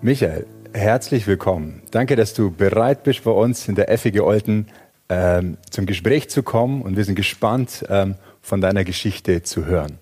Michael, 0.00 0.46
herzlich 0.72 1.26
willkommen. 1.26 1.82
Danke, 1.90 2.14
dass 2.14 2.32
du 2.32 2.52
bereit 2.52 3.02
bist, 3.02 3.24
bei 3.24 3.32
uns 3.32 3.66
in 3.66 3.74
der 3.74 3.90
Effige 3.90 4.24
Olten 4.24 4.68
ähm, 5.08 5.58
zum 5.70 5.86
Gespräch 5.86 6.30
zu 6.30 6.44
kommen 6.44 6.82
und 6.82 6.96
wir 6.96 7.04
sind 7.04 7.16
gespannt, 7.16 7.84
ähm, 7.88 8.14
von 8.40 8.60
deiner 8.60 8.84
Geschichte 8.84 9.42
zu 9.42 9.66
hören. 9.66 9.98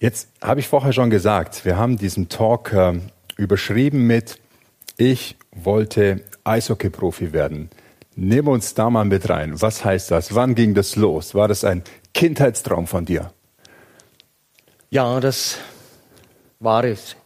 Jetzt 0.00 0.30
habe 0.40 0.60
ich 0.60 0.68
vorher 0.68 0.94
schon 0.94 1.10
gesagt, 1.10 1.66
wir 1.66 1.76
haben 1.76 1.98
diesen 1.98 2.30
Talk 2.30 2.72
äh, 2.72 2.94
überschrieben 3.36 4.06
mit 4.06 4.40
Ich 4.96 5.36
wollte 5.54 6.22
Eishockey-Profi 6.44 7.34
werden. 7.34 7.68
Nimm 8.16 8.48
uns 8.48 8.72
da 8.72 8.88
mal 8.88 9.04
mit 9.04 9.28
rein. 9.28 9.60
Was 9.60 9.84
heißt 9.84 10.10
das? 10.10 10.34
Wann 10.34 10.54
ging 10.54 10.72
das 10.72 10.96
los? 10.96 11.34
War 11.34 11.46
das 11.46 11.62
ein 11.62 11.82
Kindheitstraum 12.14 12.86
von 12.86 13.04
dir? 13.04 13.32
Ja, 14.88 15.20
das 15.20 15.58
war 16.58 16.84
es. 16.84 17.16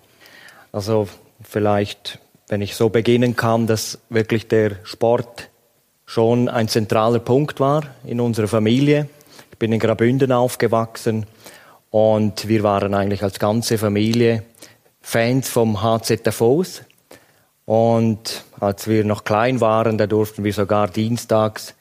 Also 0.73 1.07
vielleicht, 1.45 2.19
wenn 2.49 2.63
ich 2.63 2.75
so 2.75 2.89
beginnen 2.89 3.37
kann, 3.37 3.67
dass 3.67 3.99
wirklich 4.09 4.49
der 4.49 4.77
Sport 4.85 5.49
schon 6.07 6.49
ein 6.49 6.69
zentraler 6.69 7.19
Punkt 7.19 7.61
war 7.61 7.85
in 8.05 8.21
unserer 8.21 8.49
Familie. 8.49 9.09
Ich 9.51 9.59
bin 9.59 9.73
in 9.73 9.79
Grabünden 9.79 10.33
aufgewachsen 10.33 11.27
und 11.91 12.49
wir 12.49 12.63
waren 12.63 12.95
eigentlich 12.95 13.23
als 13.23 13.39
ganze 13.39 13.79
Familie 13.79 14.43
Fans 15.01 15.49
vom 15.49 15.83
HZ 15.83 16.27
Davos. 16.27 16.83
Und 17.65 18.45
als 18.61 18.89
wir 18.89 19.05
noch 19.05 19.25
klein 19.25 19.61
waren, 19.61 19.99
da 19.99 20.07
durften 20.07 20.45
wir 20.45 20.53
sogar 20.53 20.89
dienstags 20.89 21.75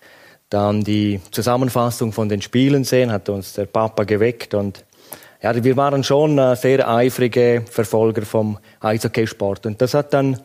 dann 0.52 0.83
die 0.83 1.21
Zusammenfassung 1.31 2.11
von 2.11 2.27
den 2.27 2.41
Spielen 2.41 2.83
sehen, 2.83 3.11
hat 3.11 3.30
uns 3.30 3.53
der 3.53 3.66
Papa 3.66 4.03
geweckt 4.03 4.53
und 4.53 4.83
ja, 5.41 5.63
wir 5.63 5.76
waren 5.76 6.04
schon 6.04 6.38
äh, 6.38 6.55
sehr 6.55 6.88
eifrige 6.88 7.63
Verfolger 7.70 8.22
vom 8.23 8.59
Eishockeysport. 8.80 9.66
Und 9.66 9.81
das 9.81 9.94
hat 9.94 10.14
dann 10.14 10.40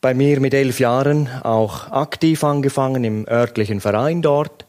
bei 0.00 0.14
mir 0.14 0.40
mit 0.40 0.52
elf 0.52 0.80
Jahren 0.80 1.28
auch 1.42 1.90
aktiv 1.90 2.44
angefangen 2.44 3.04
im 3.04 3.26
örtlichen 3.26 3.80
Verein 3.80 4.20
dort. 4.20 4.66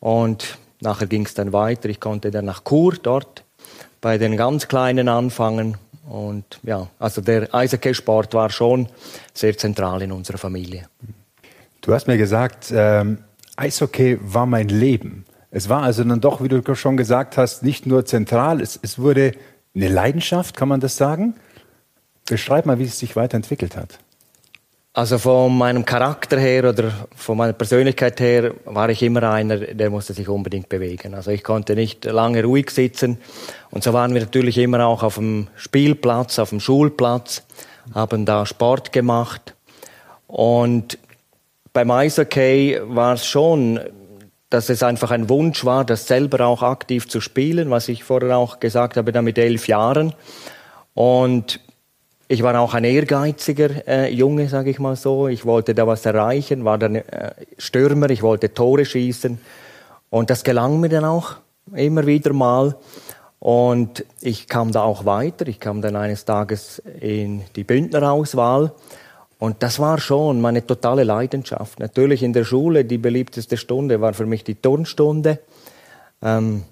Und 0.00 0.58
nachher 0.80 1.06
ging 1.06 1.24
es 1.24 1.34
dann 1.34 1.52
weiter. 1.52 1.88
Ich 1.88 2.00
konnte 2.00 2.30
dann 2.30 2.44
nach 2.44 2.64
Chur 2.64 2.96
dort 3.02 3.44
bei 4.00 4.18
den 4.18 4.36
ganz 4.36 4.68
Kleinen 4.68 5.08
anfangen. 5.08 5.78
Und 6.06 6.60
ja, 6.64 6.88
also 6.98 7.20
der 7.20 7.54
Eishockeysport 7.54 8.34
war 8.34 8.50
schon 8.50 8.88
sehr 9.32 9.56
zentral 9.56 10.02
in 10.02 10.12
unserer 10.12 10.38
Familie. 10.38 10.88
Du 11.80 11.94
hast 11.94 12.08
mir 12.08 12.18
gesagt, 12.18 12.72
ähm, 12.74 13.18
Eishockey 13.56 14.18
war 14.20 14.46
mein 14.46 14.68
Leben. 14.68 15.24
Es 15.54 15.68
war 15.68 15.82
also 15.82 16.02
dann 16.02 16.20
doch, 16.20 16.42
wie 16.42 16.48
du 16.48 16.74
schon 16.74 16.96
gesagt 16.96 17.36
hast, 17.36 17.62
nicht 17.62 17.86
nur 17.86 18.06
zentral, 18.06 18.62
es, 18.62 18.80
es 18.82 18.98
wurde 18.98 19.32
eine 19.74 19.88
Leidenschaft, 19.88 20.56
kann 20.56 20.68
man 20.68 20.80
das 20.80 20.96
sagen? 20.96 21.34
Beschreib 22.26 22.64
mal, 22.64 22.78
wie 22.78 22.84
es 22.84 22.98
sich 22.98 23.16
weiterentwickelt 23.16 23.76
hat. 23.76 23.98
Also 24.94 25.18
von 25.18 25.56
meinem 25.56 25.84
Charakter 25.84 26.38
her 26.38 26.70
oder 26.70 26.92
von 27.14 27.36
meiner 27.36 27.52
Persönlichkeit 27.52 28.18
her 28.20 28.54
war 28.64 28.88
ich 28.88 29.02
immer 29.02 29.22
einer, 29.30 29.58
der 29.58 29.90
musste 29.90 30.14
sich 30.14 30.28
unbedingt 30.28 30.70
bewegen. 30.70 31.14
Also 31.14 31.30
ich 31.30 31.44
konnte 31.44 31.74
nicht 31.74 32.04
lange 32.06 32.44
ruhig 32.44 32.70
sitzen. 32.70 33.18
Und 33.70 33.84
so 33.84 33.92
waren 33.92 34.14
wir 34.14 34.22
natürlich 34.22 34.56
immer 34.56 34.86
auch 34.86 35.02
auf 35.02 35.16
dem 35.16 35.48
Spielplatz, 35.56 36.38
auf 36.38 36.50
dem 36.50 36.60
Schulplatz, 36.60 37.42
haben 37.94 38.24
da 38.24 38.46
Sport 38.46 38.92
gemacht. 38.92 39.54
Und 40.26 40.98
beim 41.72 41.90
Eishockey 41.90 42.80
war 42.84 43.14
es 43.14 43.26
schon 43.26 43.80
dass 44.52 44.68
es 44.68 44.82
einfach 44.82 45.10
ein 45.10 45.30
Wunsch 45.30 45.64
war, 45.64 45.84
das 45.84 46.06
selber 46.06 46.44
auch 46.46 46.62
aktiv 46.62 47.08
zu 47.08 47.22
spielen, 47.22 47.70
was 47.70 47.88
ich 47.88 48.04
vorher 48.04 48.36
auch 48.36 48.60
gesagt 48.60 48.98
habe, 48.98 49.10
da 49.10 49.22
mit 49.22 49.38
elf 49.38 49.66
Jahren. 49.66 50.12
Und 50.92 51.60
ich 52.28 52.42
war 52.42 52.58
auch 52.60 52.74
ein 52.74 52.84
ehrgeiziger 52.84 53.86
äh, 53.88 54.12
Junge, 54.12 54.48
sage 54.48 54.68
ich 54.68 54.78
mal 54.78 54.94
so. 54.96 55.28
Ich 55.28 55.46
wollte 55.46 55.74
da 55.74 55.86
was 55.86 56.04
erreichen, 56.04 56.66
war 56.66 56.76
dann 56.76 56.96
äh, 56.96 57.32
Stürmer, 57.56 58.10
ich 58.10 58.22
wollte 58.22 58.52
Tore 58.52 58.84
schießen. 58.84 59.38
Und 60.10 60.28
das 60.28 60.44
gelang 60.44 60.80
mir 60.80 60.90
dann 60.90 61.06
auch 61.06 61.36
immer 61.74 62.06
wieder 62.06 62.34
mal. 62.34 62.76
Und 63.38 64.04
ich 64.20 64.48
kam 64.48 64.70
da 64.70 64.82
auch 64.82 65.06
weiter. 65.06 65.48
Ich 65.48 65.60
kam 65.60 65.80
dann 65.80 65.96
eines 65.96 66.26
Tages 66.26 66.82
in 67.00 67.42
die 67.56 67.64
Bündnerauswahl 67.64 68.72
und 69.42 69.60
das 69.64 69.80
war 69.80 69.98
schon 69.98 70.40
meine 70.40 70.64
totale 70.64 71.02
Leidenschaft. 71.02 71.80
Natürlich 71.80 72.22
in 72.22 72.32
der 72.32 72.44
Schule, 72.44 72.84
die 72.84 72.96
beliebteste 72.96 73.56
Stunde 73.56 74.00
war 74.00 74.14
für 74.14 74.24
mich 74.24 74.44
die 74.44 74.54
Turnstunde. 74.54 75.40
Ähm, 76.22 76.62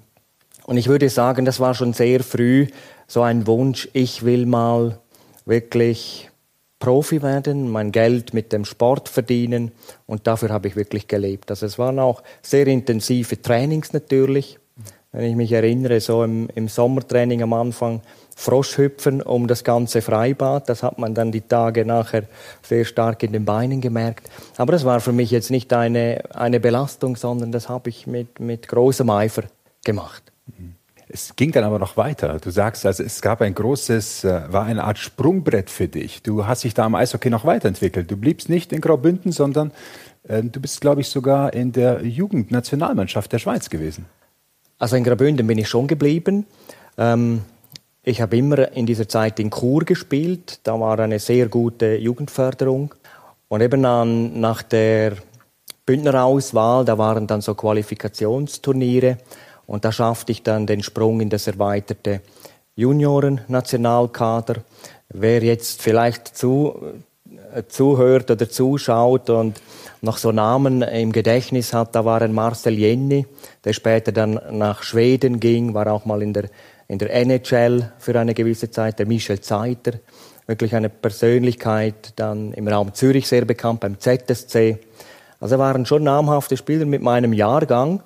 und 0.66 0.76
ich 0.76 0.86
würde 0.86 1.08
sagen, 1.08 1.44
das 1.44 1.58
war 1.58 1.75
schon 1.75 1.94
sehr 1.94 2.22
früh 2.22 2.69
so 3.08 3.22
ein 3.22 3.48
Wunsch, 3.48 3.88
ich 3.92 4.25
will 4.25 4.47
mal 4.47 5.00
wirklich 5.47 6.31
Profi 6.78 7.22
werden, 7.22 7.72
mein 7.72 7.91
Geld 7.91 8.34
mit 8.34 8.53
dem 8.53 8.64
Sport 8.64 9.08
verdienen. 9.08 9.72
Und 10.06 10.28
dafür 10.28 10.50
habe 10.50 10.69
ich 10.69 10.76
wirklich 10.76 11.08
gelebt. 11.08 11.50
Also 11.50 11.66
es 11.66 11.76
waren 11.76 11.98
auch 11.98 12.22
sehr 12.41 12.69
intensive 12.69 13.42
Trainings 13.42 13.92
natürlich. 13.92 14.60
Wenn 15.10 15.25
ich 15.25 15.34
mich 15.34 15.50
erinnere, 15.50 15.98
so 15.98 16.22
im, 16.22 16.48
im 16.54 16.69
Sommertraining 16.69 17.42
am 17.42 17.52
Anfang, 17.52 18.00
Froschhüpfen 18.41 19.21
um 19.21 19.47
das 19.49 19.65
ganze 19.65 20.01
Freibad. 20.01 20.67
Das 20.71 20.83
hat 20.83 20.99
man 20.99 21.15
dann 21.15 21.31
die 21.31 21.43
Tage 21.43 21.84
nachher 21.84 22.23
sehr 22.62 22.87
stark 22.87 23.23
in 23.23 23.33
den 23.33 23.45
Beinen 23.45 23.83
gemerkt. 23.83 24.31
Aber 24.56 24.73
das 24.73 24.87
war 24.87 25.01
für 25.01 25.12
mich 25.12 25.31
jetzt 25.31 25.51
nicht 25.51 25.71
eine, 25.75 26.23
eine 26.34 26.59
Belastung, 26.59 27.17
sondern 27.17 27.53
das 27.53 27.69
habe 27.69 27.91
ich 27.91 28.06
mit, 28.06 28.41
mit 28.41 28.67
großem 28.67 29.11
Eifer 29.11 29.43
gemacht. 29.84 30.23
Es 31.06 31.37
ging 31.37 31.53
dann 31.53 31.65
aber 31.65 31.79
noch 31.79 31.99
weiter. 31.99 32.39
Du 32.41 32.50
sagst, 32.50 32.87
also 32.87 33.03
es 33.03 33.21
gab 33.21 33.43
ein 33.43 33.55
großes, 33.55 34.25
äh, 34.25 34.43
war 34.50 34.65
eine 34.65 34.84
Art 34.84 34.97
Sprungbrett 34.97 35.69
für 35.69 35.89
dich. 35.89 36.23
Du 36.23 36.47
hast 36.47 36.65
dich 36.65 36.73
da 36.73 36.87
am 36.87 36.95
Eishockey 36.95 37.29
noch 37.29 37.45
weiterentwickelt. 37.45 38.11
Du 38.11 38.17
bliebst 38.17 38.49
nicht 38.49 38.73
in 38.73 38.81
Graubünden, 38.81 39.33
sondern 39.33 39.71
äh, 40.27 40.43
du 40.43 40.61
bist, 40.61 40.81
glaube 40.81 41.03
ich, 41.03 41.09
sogar 41.11 41.53
in 41.53 41.73
der 41.73 42.06
Jugendnationalmannschaft 42.06 43.31
der 43.33 43.39
Schweiz 43.39 43.69
gewesen. 43.69 44.06
Also 44.79 44.97
in 44.97 45.05
Graubünden 45.05 45.47
bin 45.47 45.59
ich 45.59 45.69
schon 45.69 45.89
geblieben. 45.89 46.47
Ähm, 46.97 47.43
ich 48.10 48.21
habe 48.21 48.37
immer 48.37 48.72
in 48.72 48.87
dieser 48.87 49.09
Zeit 49.09 49.38
in 49.38 49.50
Chur 49.50 49.84
gespielt. 49.84 50.60
Da 50.65 50.78
war 50.78 50.98
eine 50.98 51.19
sehr 51.19 51.48
gute 51.48 51.97
Jugendförderung. 51.97 52.94
Und 53.48 53.60
eben 53.62 53.84
an, 53.84 54.41
nach 54.41 54.62
der 54.62 55.15
Bündnerauswahl, 55.87 56.84
da 56.84 56.99
waren 56.99 57.26
dann 57.26 57.41
so 57.41 57.54
Qualifikationsturniere. 57.54 59.19
Und 59.66 59.84
da 59.84 59.93
schaffte 59.93 60.32
ich 60.32 60.43
dann 60.43 60.66
den 60.66 60.82
Sprung 60.82 61.20
in 61.20 61.31
das 61.31 61.47
erweiterte 61.47 62.20
Junioren-Nationalkader. 62.75 64.56
Wer 65.09 65.43
jetzt 65.43 65.81
vielleicht 65.81 66.37
zu, 66.37 66.75
äh, 67.54 67.62
zuhört 67.69 68.31
oder 68.31 68.49
zuschaut 68.49 69.31
und 69.31 69.60
noch 70.00 70.16
so 70.19 70.32
Namen 70.32 70.82
im 70.82 71.12
Gedächtnis 71.12 71.72
hat, 71.72 71.94
da 71.94 72.04
war 72.04 72.22
ein 72.22 72.32
Marcel 72.32 72.78
Jenny, 72.78 73.26
der 73.65 73.72
später 73.72 74.12
dann 74.12 74.41
nach 74.50 74.82
Schweden 74.82 75.38
ging, 75.41 75.75
war 75.75 75.87
auch 75.88 76.04
mal 76.04 76.22
in 76.22 76.32
der 76.32 76.44
in 76.91 76.99
der 76.99 77.15
NHL 77.15 77.93
für 77.99 78.19
eine 78.19 78.34
gewisse 78.34 78.69
Zeit, 78.69 78.99
der 78.99 79.06
Michel 79.06 79.41
Zeiter, 79.41 79.93
wirklich 80.49 80.75
eine 80.75 80.89
Persönlichkeit, 80.89 82.15
dann 82.17 82.53
im 82.53 82.67
Raum 82.67 82.95
Zürich 82.95 83.28
sehr 83.28 83.45
bekannt, 83.45 83.78
beim 83.78 84.01
ZSC. 84.01 84.81
Also 85.39 85.59
waren 85.61 85.87
schon 85.87 86.03
namhafte 86.03 86.56
Spieler 86.56 86.87
mit 86.87 87.00
meinem 87.00 87.33
Jahrgang. 87.33 88.03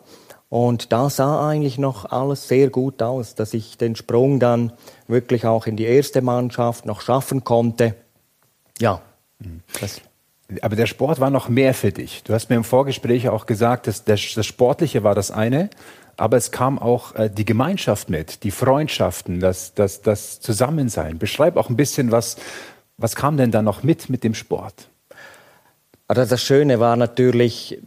Und 0.51 0.93
da 0.93 1.09
sah 1.09 1.49
eigentlich 1.49 1.79
noch 1.79 2.05
alles 2.13 2.47
sehr 2.47 2.69
gut 2.69 3.03
aus, 3.03 3.35
dass 3.35 3.55
ich 3.55 3.79
den 3.79 3.97
Sprung 3.97 4.39
dann 4.39 4.75
wirklich 5.09 5.47
auch 5.47 5.67
in 5.67 5.77
die 5.77 5.87
erste 5.87 6.21
Mannschaft 6.21 6.85
noch 6.85 7.01
schaffen 7.01 7.43
konnte. 7.43 7.95
Ja. 8.79 9.01
Das 9.81 10.03
aber 10.61 10.77
der 10.77 10.87
Sport 10.87 11.21
war 11.21 11.31
noch 11.31 11.49
mehr 11.49 11.73
für 11.73 11.91
dich. 11.91 12.23
Du 12.23 12.35
hast 12.35 12.51
mir 12.51 12.57
im 12.57 12.65
Vorgespräch 12.65 13.31
auch 13.31 13.47
gesagt, 13.47 13.87
dass 13.87 14.05
das, 14.05 14.21
das 14.35 14.45
Sportliche 14.45 15.03
war 15.03 15.15
das 15.15 15.31
eine, 15.31 15.71
aber 16.17 16.37
es 16.37 16.51
kam 16.51 16.79
auch 16.79 17.15
äh, 17.15 17.31
die 17.31 17.45
Gemeinschaft 17.45 18.11
mit, 18.11 18.45
die 18.45 18.51
Freundschaften, 18.51 19.41
das, 19.41 19.75
das, 19.75 20.03
das 20.03 20.41
Zusammensein. 20.41 21.19
Beschreib 21.19 21.57
auch 21.57 21.69
ein 21.69 21.77
bisschen, 21.77 22.13
was, 22.13 22.37
was 22.97 23.17
kam 23.17 23.37
denn 23.37 23.51
da 23.51 23.63
noch 23.63 23.83
mit 23.83 24.09
mit 24.09 24.25
dem 24.25 24.35
Sport? 24.35 24.89
Also 26.07 26.25
das 26.25 26.43
Schöne 26.43 26.81
war 26.81 26.97
natürlich, 26.97 27.81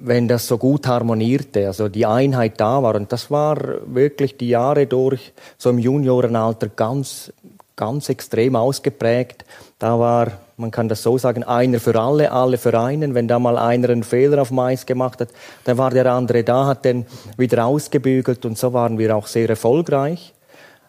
wenn 0.00 0.26
das 0.26 0.48
so 0.48 0.58
gut 0.58 0.86
harmonierte, 0.86 1.66
also 1.66 1.88
die 1.88 2.06
Einheit 2.06 2.60
da 2.60 2.82
war. 2.82 2.94
Und 2.94 3.12
das 3.12 3.30
war 3.30 3.56
wirklich 3.86 4.36
die 4.36 4.48
Jahre 4.48 4.86
durch, 4.86 5.32
so 5.58 5.70
im 5.70 5.78
Juniorenalter, 5.78 6.68
ganz, 6.68 7.32
ganz 7.76 8.08
extrem 8.08 8.56
ausgeprägt. 8.56 9.44
Da 9.78 9.98
war 9.98 10.32
man 10.62 10.70
kann 10.70 10.88
das 10.88 11.02
so 11.02 11.18
sagen, 11.18 11.42
einer 11.42 11.78
für 11.78 12.00
alle, 12.00 12.32
alle 12.32 12.56
für 12.56 12.78
einen. 12.78 13.14
Wenn 13.14 13.28
da 13.28 13.38
mal 13.38 13.58
einer 13.58 13.90
einen 13.90 14.02
Fehler 14.02 14.40
auf 14.40 14.50
Mais 14.50 14.86
gemacht 14.86 15.20
hat, 15.20 15.28
dann 15.64 15.76
war 15.76 15.90
der 15.90 16.06
andere 16.06 16.42
da, 16.42 16.66
hat 16.66 16.86
den 16.86 17.04
wieder 17.36 17.66
ausgebügelt 17.66 18.46
und 18.46 18.56
so 18.56 18.72
waren 18.72 18.98
wir 18.98 19.14
auch 19.14 19.26
sehr 19.26 19.50
erfolgreich. 19.50 20.32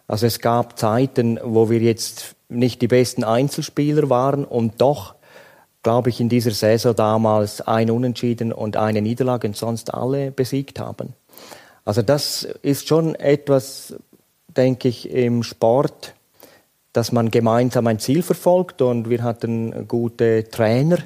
Also 0.08 0.26
es 0.26 0.40
gab 0.40 0.78
Zeiten, 0.78 1.38
wo 1.42 1.68
wir 1.68 1.80
jetzt 1.80 2.34
nicht 2.48 2.80
die 2.80 2.88
besten 2.88 3.24
Einzelspieler 3.24 4.08
waren 4.08 4.44
und 4.44 4.80
doch, 4.80 5.14
glaube 5.82 6.10
ich, 6.10 6.20
in 6.20 6.28
dieser 6.28 6.52
Saison 6.52 6.94
damals 6.94 7.60
ein 7.60 7.90
Unentschieden 7.90 8.52
und 8.52 8.76
eine 8.76 9.02
Niederlage 9.02 9.48
und 9.48 9.56
sonst 9.56 9.92
alle 9.92 10.30
besiegt 10.30 10.78
haben. 10.78 11.14
Also 11.84 12.00
das 12.00 12.44
ist 12.62 12.88
schon 12.88 13.14
etwas, 13.14 13.94
denke 14.48 14.88
ich, 14.88 15.10
im 15.10 15.42
Sport, 15.42 16.13
dass 16.94 17.10
man 17.10 17.30
gemeinsam 17.30 17.88
ein 17.88 17.98
Ziel 17.98 18.22
verfolgt 18.22 18.80
und 18.80 19.10
wir 19.10 19.24
hatten 19.24 19.88
gute 19.88 20.44
Trainer, 20.48 20.98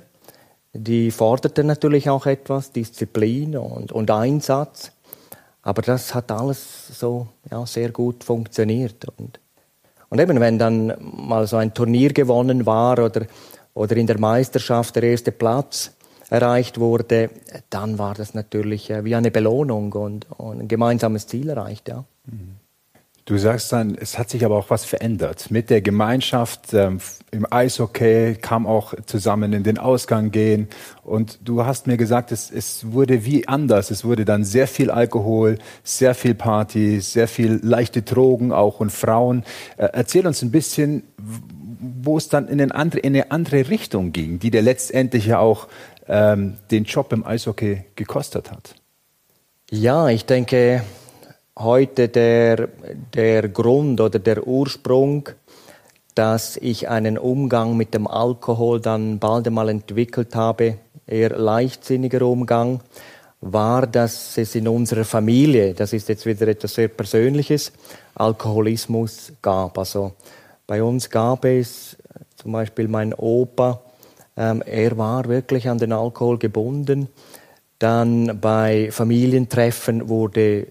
die 0.75 1.11
forderten 1.11 1.67
natürlich 1.67 2.11
auch 2.11 2.27
etwas, 2.27 2.73
Disziplin 2.73 3.57
und, 3.57 3.91
und 3.91 4.11
Einsatz. 4.11 4.93
Aber 5.63 5.81
das 5.81 6.15
hat 6.15 6.31
alles 6.31 6.89
so 6.89 7.29
ja, 7.51 7.65
sehr 7.65 7.91
gut 7.91 8.23
funktioniert. 8.23 9.07
Und, 9.17 9.41
und 10.11 10.21
eben, 10.21 10.39
wenn 10.41 10.59
dann 10.59 10.93
mal 11.01 11.47
so 11.47 11.57
ein 11.57 11.73
Turnier 11.73 12.13
gewonnen 12.13 12.67
war 12.67 12.99
oder, 12.99 13.23
oder 13.73 13.97
in 13.97 14.07
der 14.07 14.21
Meisterschaft 14.21 14.95
der 14.95 15.05
erste 15.05 15.33
Platz 15.33 15.93
erreicht 16.29 16.79
wurde, 16.79 17.31
dann 17.71 17.99
war 17.99 18.13
das 18.13 18.35
natürlich 18.35 18.91
äh, 18.91 19.05
wie 19.05 19.15
eine 19.15 19.31
Belohnung 19.31 19.91
und, 19.95 20.31
und 20.33 20.61
ein 20.61 20.69
gemeinsames 20.69 21.27
Ziel 21.27 21.49
erreicht. 21.49 21.89
Ja. 21.89 22.05
Mhm. 22.27 22.58
Du 23.29 23.37
sagst 23.37 23.73
dann, 23.73 23.95
es 23.95 24.19
hat 24.19 24.31
sich 24.31 24.43
aber 24.43 24.57
auch 24.57 24.71
was 24.71 24.87
verändert. 24.87 25.51
Mit 25.51 25.69
der 25.69 25.83
Gemeinschaft 25.83 26.73
ähm, 26.73 26.99
im 27.31 27.47
Eishockey 27.53 28.37
kam 28.41 28.67
auch 28.67 28.95
zusammen 29.05 29.53
in 29.53 29.65
den 29.65 29.77
Ausgang 29.77 30.31
gehen. 30.31 30.67
Und 31.05 31.39
du 31.45 31.67
hast 31.67 31.87
mir 31.87 31.99
gesagt, 31.99 32.33
es, 32.33 32.51
es 32.51 32.91
wurde 32.91 33.27
wie 33.27 33.47
anders. 33.47 33.91
Es 33.91 34.03
wurde 34.03 34.25
dann 34.25 34.45
sehr 34.45 34.67
viel 34.67 34.91
Alkohol, 34.91 35.59
sehr 35.85 36.15
viel 36.15 36.35
Party, 36.35 37.03
sehr 37.03 37.29
viel 37.29 37.61
leichte 37.63 38.01
Drogen 38.01 38.51
auch 38.51 38.81
und 38.81 38.91
Frauen. 38.91 39.45
Äh, 39.77 39.91
erzähl 39.93 40.27
uns 40.27 40.41
ein 40.41 40.51
bisschen, 40.51 41.03
wo 41.19 42.17
es 42.17 42.31
dann 42.31 42.49
in, 42.49 42.73
andere, 42.73 43.01
in, 43.01 43.15
eine 43.15 43.31
andere 43.31 43.69
Richtung 43.69 44.13
ging, 44.13 44.39
die 44.39 44.51
dir 44.51 44.63
letztendlich 44.63 45.27
ja 45.27 45.39
auch 45.39 45.69
ähm, 46.09 46.57
den 46.71 46.85
Job 46.85 47.13
im 47.13 47.27
Eishockey 47.27 47.85
gekostet 47.95 48.51
hat. 48.51 48.75
Ja, 49.71 50.09
ich 50.09 50.25
denke, 50.25 50.83
heute 51.59 52.09
der, 52.09 52.69
der 53.15 53.49
Grund 53.49 54.01
oder 54.01 54.19
der 54.19 54.47
Ursprung, 54.47 55.29
dass 56.15 56.57
ich 56.57 56.89
einen 56.89 57.19
Umgang 57.19 57.77
mit 57.77 57.95
dem 57.95 58.07
Alkohol 58.07 58.81
dann 58.81 59.19
bald 59.19 59.47
einmal 59.47 59.69
entwickelt 59.69 60.35
habe, 60.35 60.79
eher 61.07 61.31
leichtsinniger 61.31 62.23
Umgang, 62.23 62.81
war, 63.41 63.87
dass 63.87 64.37
es 64.37 64.55
in 64.55 64.67
unserer 64.67 65.05
Familie, 65.05 65.75
das 65.75 65.93
ist 65.93 66.09
jetzt 66.09 66.27
wieder 66.27 66.49
etwas 66.49 66.75
sehr 66.75 66.89
Persönliches, 66.89 67.73
Alkoholismus 68.15 69.33
gab. 69.41 69.79
Also 69.79 70.13
bei 70.67 70.83
uns 70.83 71.09
gab 71.09 71.45
es 71.45 71.97
zum 72.37 72.53
Beispiel 72.53 72.89
mein 72.89 73.15
Opa, 73.15 73.81
ähm, 74.37 74.63
er 74.65 74.97
war 74.97 75.29
wirklich 75.29 75.69
an 75.69 75.79
den 75.79 75.93
Alkohol 75.93 76.39
gebunden. 76.39 77.09
Dann 77.79 78.41
bei 78.41 78.91
Familientreffen 78.91 80.09
wurde 80.09 80.67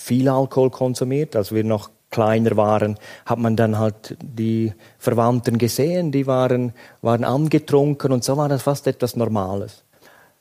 viel 0.00 0.28
Alkohol 0.28 0.70
konsumiert. 0.70 1.36
Als 1.36 1.52
wir 1.52 1.62
noch 1.62 1.90
kleiner 2.10 2.56
waren, 2.56 2.96
hat 3.24 3.38
man 3.38 3.56
dann 3.56 3.78
halt 3.78 4.16
die 4.20 4.72
Verwandten 4.98 5.58
gesehen, 5.58 6.10
die 6.10 6.26
waren, 6.26 6.72
waren 7.02 7.24
angetrunken 7.24 8.12
und 8.12 8.24
so 8.24 8.36
war 8.36 8.48
das 8.48 8.62
fast 8.62 8.86
etwas 8.86 9.14
Normales. 9.14 9.84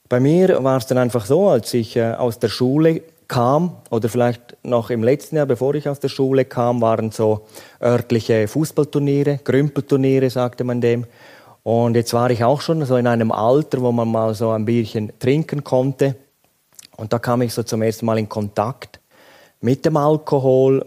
Bei 0.07 0.19
mir 0.19 0.63
war 0.63 0.77
es 0.77 0.87
dann 0.87 0.97
einfach 0.97 1.25
so, 1.25 1.49
als 1.49 1.73
ich 1.75 1.95
äh, 1.95 2.13
aus 2.13 2.39
der 2.39 2.49
Schule 2.49 3.03
kam, 3.27 3.77
oder 3.91 4.09
vielleicht 4.09 4.57
noch 4.63 4.89
im 4.89 5.03
letzten 5.03 5.35
Jahr, 5.35 5.45
bevor 5.45 5.75
ich 5.75 5.87
aus 5.87 5.99
der 5.99 6.09
Schule 6.09 6.45
kam, 6.45 6.81
waren 6.81 7.11
so 7.11 7.45
örtliche 7.79 8.47
Fußballturniere, 8.47 9.39
Grümpelturniere, 9.43 10.31
sagte 10.31 10.63
man 10.63 10.81
dem. 10.81 11.05
Und 11.61 11.95
jetzt 11.95 12.13
war 12.13 12.31
ich 12.31 12.43
auch 12.43 12.61
schon 12.61 12.83
so 12.85 12.95
in 12.95 13.05
einem 13.05 13.31
Alter, 13.31 13.81
wo 13.81 13.91
man 13.91 14.09
mal 14.09 14.33
so 14.33 14.49
ein 14.49 14.65
Bierchen 14.65 15.11
trinken 15.19 15.63
konnte. 15.63 16.15
Und 16.97 17.13
da 17.13 17.19
kam 17.19 17.43
ich 17.43 17.53
so 17.53 17.61
zum 17.61 17.83
ersten 17.83 18.07
Mal 18.07 18.17
in 18.17 18.27
Kontakt 18.27 18.98
mit 19.61 19.85
dem 19.85 19.97
Alkohol 19.97 20.85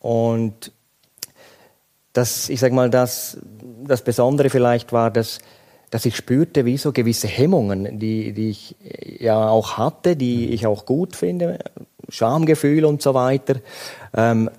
und 0.00 0.72
das, 2.12 2.48
ich 2.48 2.60
sag 2.60 2.72
mal, 2.72 2.90
das, 2.90 3.38
das 3.84 4.02
Besondere 4.02 4.48
vielleicht 4.48 4.92
war, 4.92 5.10
dass, 5.10 5.40
dass 5.90 6.06
ich 6.06 6.16
spürte, 6.16 6.64
wie 6.64 6.76
so 6.76 6.92
gewisse 6.92 7.26
Hemmungen, 7.26 7.98
die, 7.98 8.32
die 8.32 8.50
ich 8.50 8.76
ja 9.18 9.48
auch 9.48 9.76
hatte, 9.76 10.16
die 10.16 10.50
ich 10.50 10.66
auch 10.66 10.86
gut 10.86 11.16
finde, 11.16 11.58
Schamgefühl 12.08 12.84
und 12.84 13.02
so 13.02 13.14
weiter, 13.14 13.56
ähm, 14.16 14.50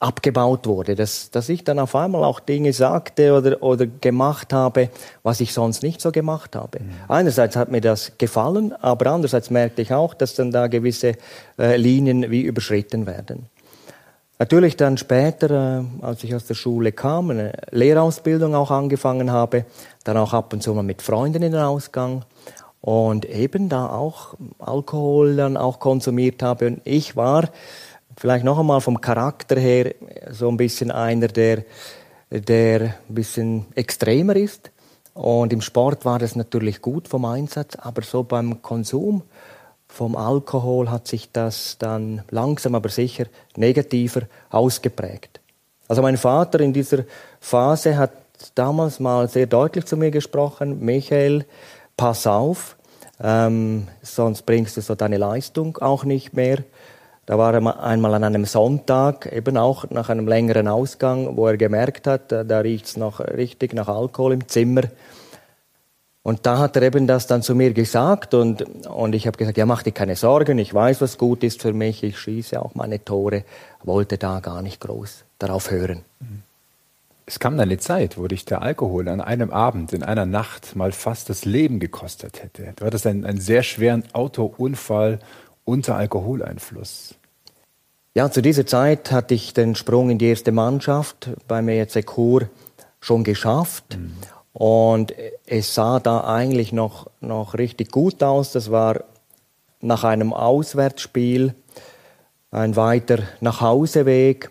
abgebaut 0.00 0.66
wurde, 0.66 0.94
dass, 0.94 1.30
dass 1.30 1.48
ich 1.48 1.64
dann 1.64 1.78
auf 1.78 1.96
einmal 1.96 2.22
auch 2.22 2.38
Dinge 2.38 2.72
sagte 2.72 3.34
oder, 3.34 3.62
oder 3.62 3.86
gemacht 3.86 4.52
habe, 4.52 4.90
was 5.24 5.40
ich 5.40 5.52
sonst 5.52 5.82
nicht 5.82 6.00
so 6.00 6.12
gemacht 6.12 6.54
habe. 6.54 6.80
Mhm. 6.80 6.90
Einerseits 7.08 7.56
hat 7.56 7.70
mir 7.70 7.80
das 7.80 8.12
gefallen, 8.16 8.72
aber 8.80 9.10
andererseits 9.10 9.50
merkte 9.50 9.82
ich 9.82 9.92
auch, 9.92 10.14
dass 10.14 10.34
dann 10.34 10.52
da 10.52 10.68
gewisse 10.68 11.14
äh, 11.58 11.76
Linien 11.76 12.30
wie 12.30 12.42
überschritten 12.42 13.06
werden. 13.06 13.46
Natürlich 14.38 14.76
dann 14.76 14.98
später, 14.98 15.80
äh, 15.80 16.04
als 16.04 16.22
ich 16.22 16.32
aus 16.32 16.46
der 16.46 16.54
Schule 16.54 16.92
kam, 16.92 17.30
eine 17.30 17.52
Lehrausbildung 17.72 18.54
auch 18.54 18.70
angefangen 18.70 19.32
habe, 19.32 19.64
dann 20.04 20.16
auch 20.16 20.32
ab 20.32 20.52
und 20.52 20.62
zu 20.62 20.74
mal 20.74 20.84
mit 20.84 21.02
Freunden 21.02 21.42
in 21.42 21.52
den 21.52 21.60
Ausgang 21.60 22.24
und 22.80 23.24
eben 23.24 23.68
da 23.68 23.88
auch 23.88 24.34
Alkohol 24.60 25.34
dann 25.34 25.56
auch 25.56 25.80
konsumiert 25.80 26.40
habe. 26.44 26.68
Und 26.68 26.82
ich 26.84 27.16
war 27.16 27.48
vielleicht 28.18 28.44
noch 28.44 28.58
einmal 28.58 28.80
vom 28.80 29.00
Charakter 29.00 29.58
her 29.58 29.94
so 30.30 30.48
ein 30.48 30.56
bisschen 30.56 30.90
einer, 30.90 31.28
der, 31.28 31.64
der 32.30 32.80
ein 32.80 33.14
bisschen 33.14 33.66
extremer 33.74 34.36
ist. 34.36 34.70
Und 35.14 35.52
im 35.52 35.60
Sport 35.60 36.04
war 36.04 36.18
das 36.18 36.36
natürlich 36.36 36.82
gut 36.82 37.08
vom 37.08 37.24
Einsatz, 37.24 37.76
aber 37.76 38.02
so 38.02 38.22
beim 38.22 38.62
Konsum 38.62 39.22
vom 39.88 40.16
Alkohol 40.16 40.90
hat 40.90 41.08
sich 41.08 41.32
das 41.32 41.76
dann 41.78 42.22
langsam 42.30 42.74
aber 42.74 42.88
sicher 42.88 43.26
negativer 43.56 44.22
ausgeprägt. 44.50 45.40
Also 45.88 46.02
mein 46.02 46.18
Vater 46.18 46.60
in 46.60 46.72
dieser 46.72 47.04
Phase 47.40 47.96
hat 47.96 48.12
damals 48.54 49.00
mal 49.00 49.28
sehr 49.28 49.46
deutlich 49.46 49.86
zu 49.86 49.96
mir 49.96 50.10
gesprochen, 50.10 50.84
Michael, 50.84 51.46
pass 51.96 52.26
auf, 52.26 52.76
ähm, 53.20 53.88
sonst 54.02 54.42
bringst 54.46 54.76
du 54.76 54.82
so 54.82 54.94
deine 54.94 55.16
Leistung 55.16 55.78
auch 55.78 56.04
nicht 56.04 56.34
mehr. 56.34 56.58
Da 57.28 57.36
war 57.36 57.52
er 57.52 57.84
einmal 57.84 58.14
an 58.14 58.24
einem 58.24 58.46
Sonntag, 58.46 59.30
eben 59.30 59.58
auch 59.58 59.90
nach 59.90 60.08
einem 60.08 60.26
längeren 60.26 60.66
Ausgang, 60.66 61.36
wo 61.36 61.46
er 61.46 61.58
gemerkt 61.58 62.06
hat, 62.06 62.32
da 62.32 62.58
riecht 62.60 62.86
es 62.86 62.96
noch 62.96 63.20
richtig 63.20 63.74
nach 63.74 63.86
Alkohol 63.86 64.32
im 64.32 64.48
Zimmer. 64.48 64.84
Und 66.22 66.46
da 66.46 66.56
hat 66.56 66.76
er 66.76 66.84
eben 66.84 67.06
das 67.06 67.26
dann 67.26 67.42
zu 67.42 67.54
mir 67.54 67.74
gesagt 67.74 68.32
und, 68.32 68.86
und 68.86 69.14
ich 69.14 69.26
habe 69.26 69.36
gesagt, 69.36 69.58
ja, 69.58 69.66
mach 69.66 69.82
dir 69.82 69.92
keine 69.92 70.16
Sorgen, 70.16 70.56
ich 70.56 70.72
weiß, 70.72 71.02
was 71.02 71.18
gut 71.18 71.44
ist 71.44 71.60
für 71.60 71.74
mich, 71.74 72.02
ich 72.02 72.18
schieße 72.18 72.62
auch 72.62 72.74
meine 72.74 73.04
Tore, 73.04 73.44
wollte 73.84 74.16
da 74.16 74.40
gar 74.40 74.62
nicht 74.62 74.80
groß 74.80 75.24
darauf 75.38 75.70
hören. 75.70 76.06
Es 77.26 77.38
kam 77.38 77.60
eine 77.60 77.76
Zeit, 77.76 78.16
wo 78.16 78.26
dich 78.26 78.46
der 78.46 78.62
Alkohol 78.62 79.06
an 79.06 79.20
einem 79.20 79.50
Abend, 79.50 79.92
in 79.92 80.02
einer 80.02 80.24
Nacht 80.24 80.76
mal 80.76 80.92
fast 80.92 81.28
das 81.28 81.44
Leben 81.44 81.78
gekostet 81.78 82.42
hätte. 82.42 82.72
Du 82.76 82.86
hattest 82.86 83.06
einen, 83.06 83.26
einen 83.26 83.38
sehr 83.42 83.62
schweren 83.62 84.04
Autounfall 84.14 85.18
unter 85.66 85.96
Alkoholeinfluss. 85.96 87.17
Ja, 88.18 88.32
zu 88.32 88.42
dieser 88.42 88.66
Zeit 88.66 89.12
hatte 89.12 89.34
ich 89.34 89.54
den 89.54 89.76
Sprung 89.76 90.10
in 90.10 90.18
die 90.18 90.26
erste 90.26 90.50
Mannschaft 90.50 91.30
beim 91.46 91.68
EC 91.68 92.04
Chur 92.04 92.48
schon 92.98 93.22
geschafft. 93.22 93.96
Mhm. 93.96 94.12
Und 94.52 95.14
es 95.46 95.72
sah 95.72 96.00
da 96.00 96.24
eigentlich 96.24 96.72
noch, 96.72 97.06
noch 97.20 97.54
richtig 97.54 97.92
gut 97.92 98.20
aus. 98.24 98.50
Das 98.50 98.72
war 98.72 99.04
nach 99.80 100.02
einem 100.02 100.32
Auswärtsspiel 100.32 101.54
ein 102.50 102.74
weiter 102.74 103.18
Nachhauseweg. 103.40 104.50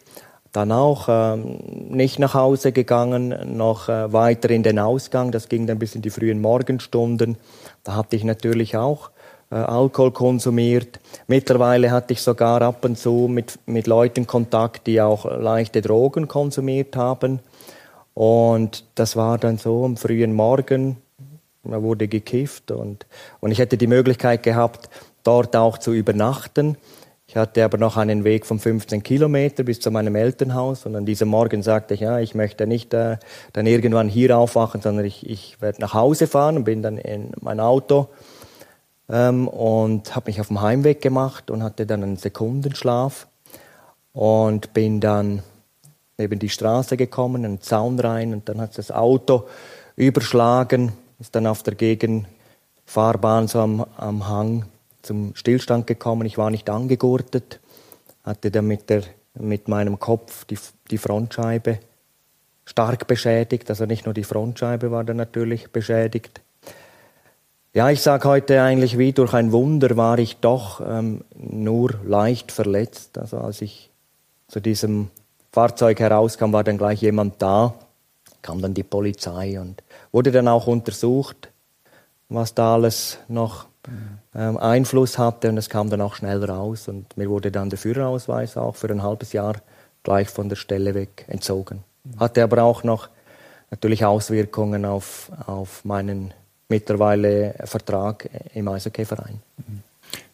Dann 0.53 0.71
auch 0.71 1.07
ähm, 1.09 1.57
nicht 1.89 2.19
nach 2.19 2.35
Hause 2.35 2.71
gegangen, 2.71 3.57
noch 3.57 3.89
äh, 3.89 4.13
weiter 4.13 4.49
in 4.49 4.63
den 4.63 4.79
Ausgang. 4.79 5.33
Das 5.33 5.49
ging 5.49 5.67
dann 5.67 5.77
bis 5.77 5.93
in 5.93 6.01
die 6.01 6.09
frühen 6.09 6.39
Morgenstunden. 6.39 7.37
Da 7.83 7.95
hatte 7.95 8.15
ich 8.15 8.23
natürlich 8.23 8.77
auch 8.77 9.09
äh, 9.49 9.55
Alkohol 9.55 10.11
konsumiert. 10.11 10.99
Mittlerweile 11.27 11.91
hatte 11.91 12.13
ich 12.13 12.21
sogar 12.21 12.61
ab 12.61 12.83
und 12.83 12.97
zu 12.97 13.27
mit, 13.29 13.59
mit 13.65 13.87
Leuten 13.87 14.27
Kontakt, 14.27 14.87
die 14.87 15.01
auch 15.01 15.25
leichte 15.25 15.81
Drogen 15.81 16.27
konsumiert 16.27 16.95
haben. 16.95 17.39
Und 18.13 18.83
das 18.95 19.15
war 19.15 19.37
dann 19.37 19.57
so 19.57 19.85
am 19.85 19.95
frühen 19.95 20.33
Morgen, 20.33 20.97
man 21.63 21.83
wurde 21.83 22.07
gekifft 22.07 22.71
und, 22.71 23.05
und 23.39 23.51
ich 23.51 23.59
hätte 23.59 23.77
die 23.77 23.87
Möglichkeit 23.87 24.43
gehabt, 24.43 24.89
dort 25.23 25.55
auch 25.55 25.77
zu 25.77 25.93
übernachten. 25.93 26.77
Ich 27.27 27.35
hatte 27.35 27.63
aber 27.63 27.77
noch 27.77 27.97
einen 27.97 28.23
Weg 28.23 28.45
von 28.45 28.57
15 28.57 29.03
Kilometer 29.03 29.63
bis 29.63 29.81
zu 29.81 29.91
meinem 29.91 30.15
Elternhaus 30.15 30.85
und 30.85 30.95
an 30.95 31.05
diesem 31.05 31.27
Morgen 31.27 31.61
sagte 31.61 31.93
ich, 31.93 31.99
ja, 31.99 32.19
ich 32.19 32.35
möchte 32.35 32.65
nicht 32.65 32.93
äh, 32.93 33.17
dann 33.51 33.67
irgendwann 33.67 34.07
hier 34.07 34.37
aufwachen, 34.37 34.81
sondern 34.81 35.05
ich, 35.05 35.29
ich 35.29 35.61
werde 35.61 35.81
nach 35.81 35.93
Hause 35.93 36.25
fahren 36.25 36.55
und 36.55 36.63
bin 36.63 36.81
dann 36.81 36.97
in 36.97 37.31
mein 37.41 37.59
Auto 37.59 38.07
ähm, 39.09 39.47
und 39.47 40.15
habe 40.15 40.29
mich 40.29 40.41
auf 40.41 40.47
dem 40.47 40.61
Heimweg 40.61 41.01
gemacht 41.01 41.49
und 41.51 41.63
hatte 41.63 41.85
dann 41.85 42.03
einen 42.03 42.17
Sekundenschlaf 42.17 43.27
und 44.13 44.73
bin 44.73 44.99
dann 44.99 45.43
neben 46.17 46.39
die 46.39 46.49
Straße 46.49 46.97
gekommen, 46.97 47.45
einen 47.45 47.61
Zaun 47.61 47.99
rein 47.99 48.33
und 48.33 48.49
dann 48.49 48.59
hat 48.59 48.77
das 48.77 48.91
Auto 48.91 49.47
überschlagen, 49.95 50.93
ist 51.19 51.35
dann 51.35 51.47
auf 51.47 51.63
der 51.63 51.75
Gegenfahrbahn 51.75 53.47
so 53.47 53.59
am, 53.59 53.85
am 53.97 54.27
Hang 54.27 54.65
zum 55.01 55.35
Stillstand 55.35 55.87
gekommen. 55.87 56.25
Ich 56.25 56.37
war 56.37 56.49
nicht 56.49 56.69
angegurtet, 56.69 57.59
hatte 58.23 58.51
dann 58.51 58.67
mit, 58.67 58.89
der, 58.89 59.03
mit 59.35 59.67
meinem 59.67 59.99
Kopf 59.99 60.45
die, 60.45 60.57
die 60.91 60.97
Frontscheibe 60.97 61.79
stark 62.65 63.07
beschädigt. 63.07 63.69
Also 63.69 63.85
nicht 63.85 64.05
nur 64.05 64.13
die 64.13 64.23
Frontscheibe 64.23 64.91
war 64.91 65.03
dann 65.03 65.17
natürlich 65.17 65.71
beschädigt. 65.71 66.41
Ja, 67.77 67.91
ich 67.91 68.01
sage 68.01 68.27
heute 68.27 68.63
eigentlich, 68.63 68.97
wie 68.97 69.13
durch 69.13 69.35
ein 69.35 69.51
Wunder 69.51 69.95
war 69.97 70.17
ich 70.17 70.37
doch 70.37 70.81
ähm, 70.83 71.23
nur 71.35 71.93
leicht 72.03 72.51
verletzt. 72.51 73.19
Also 73.19 73.37
als 73.37 73.61
ich 73.61 73.91
zu 74.47 74.59
diesem 74.59 75.11
Fahrzeug 75.51 75.99
herauskam, 75.99 76.53
war 76.53 76.63
dann 76.63 76.79
gleich 76.79 77.03
jemand 77.03 77.39
da, 77.39 77.75
kam 78.41 78.63
dann 78.63 78.73
die 78.73 78.81
Polizei 78.81 79.61
und 79.61 79.83
wurde 80.11 80.31
dann 80.31 80.47
auch 80.47 80.65
untersucht, 80.65 81.51
was 82.29 82.55
da 82.55 82.73
alles 82.73 83.19
noch 83.27 83.67
ähm, 84.33 84.57
Einfluss 84.57 85.19
hatte 85.19 85.49
und 85.49 85.59
es 85.59 85.69
kam 85.69 85.91
dann 85.91 86.01
auch 86.01 86.15
schnell 86.15 86.43
raus 86.43 86.87
und 86.87 87.15
mir 87.15 87.29
wurde 87.29 87.51
dann 87.51 87.69
der 87.69 87.77
Führerausweis 87.77 88.57
auch 88.57 88.75
für 88.75 88.89
ein 88.89 89.03
halbes 89.03 89.33
Jahr 89.33 89.57
gleich 90.01 90.29
von 90.29 90.49
der 90.49 90.55
Stelle 90.55 90.95
weg 90.95 91.25
entzogen. 91.27 91.83
Hatte 92.17 92.41
aber 92.41 92.63
auch 92.63 92.83
noch 92.83 93.09
natürlich 93.69 94.03
Auswirkungen 94.03 94.83
auf, 94.83 95.31
auf 95.45 95.85
meinen 95.85 96.33
mittlerweile 96.69 97.55
Vertrag 97.65 98.29
im 98.53 98.67
Eishockeyverein. 98.67 99.39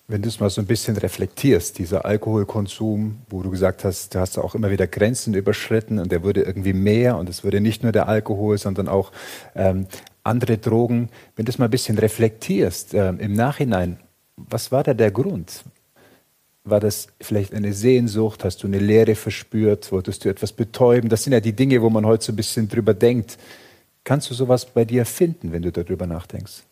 Wenn 0.07 0.21
du 0.21 0.27
es 0.27 0.39
mal 0.39 0.49
so 0.49 0.59
ein 0.59 0.67
bisschen 0.67 0.97
reflektierst, 0.97 1.77
dieser 1.77 2.05
Alkoholkonsum, 2.05 3.19
wo 3.29 3.41
du 3.41 3.49
gesagt 3.49 3.85
hast, 3.85 4.13
du 4.13 4.19
hast 4.19 4.37
auch 4.37 4.53
immer 4.53 4.69
wieder 4.69 4.85
Grenzen 4.85 5.33
überschritten 5.33 5.97
und 5.97 6.11
der 6.11 6.23
wurde 6.23 6.41
irgendwie 6.41 6.73
mehr 6.73 7.17
und 7.17 7.29
es 7.29 7.43
wurde 7.43 7.61
nicht 7.61 7.83
nur 7.83 7.93
der 7.93 8.09
Alkohol, 8.09 8.57
sondern 8.57 8.89
auch 8.89 9.11
ähm, 9.55 9.87
andere 10.23 10.57
Drogen. 10.57 11.09
Wenn 11.35 11.45
du 11.45 11.51
es 11.51 11.57
mal 11.57 11.65
ein 11.65 11.71
bisschen 11.71 11.97
reflektierst 11.97 12.93
äh, 12.93 13.09
im 13.09 13.33
Nachhinein, 13.33 13.97
was 14.35 14.71
war 14.71 14.83
da 14.83 14.93
der 14.93 15.11
Grund? 15.11 15.63
War 16.65 16.79
das 16.79 17.07
vielleicht 17.21 17.53
eine 17.53 17.73
Sehnsucht? 17.73 18.43
Hast 18.43 18.63
du 18.63 18.67
eine 18.67 18.79
Leere 18.79 19.15
verspürt? 19.15 19.91
Wolltest 19.91 20.25
du 20.25 20.29
etwas 20.29 20.51
betäuben? 20.51 21.09
Das 21.09 21.23
sind 21.23 21.33
ja 21.33 21.39
die 21.39 21.53
Dinge, 21.53 21.81
wo 21.81 21.89
man 21.89 22.05
heute 22.05 22.25
so 22.25 22.33
ein 22.33 22.37
bisschen 22.37 22.67
drüber 22.67 22.93
denkt. 22.93 23.37
Kannst 24.03 24.29
du 24.29 24.33
sowas 24.33 24.65
bei 24.65 24.85
dir 24.85 25.05
finden, 25.05 25.51
wenn 25.51 25.61
du 25.61 25.71
darüber 25.71 26.05
nachdenkst? 26.05 26.63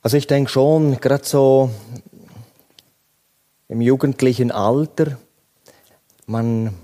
Also 0.00 0.16
ich 0.16 0.26
denke 0.26 0.50
schon, 0.50 1.00
gerade 1.00 1.24
so 1.24 1.70
im 3.68 3.80
jugendlichen 3.80 4.50
Alter, 4.50 5.18
man 6.26 6.74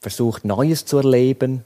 versucht 0.00 0.44
Neues 0.44 0.84
zu 0.84 0.98
erleben 0.98 1.64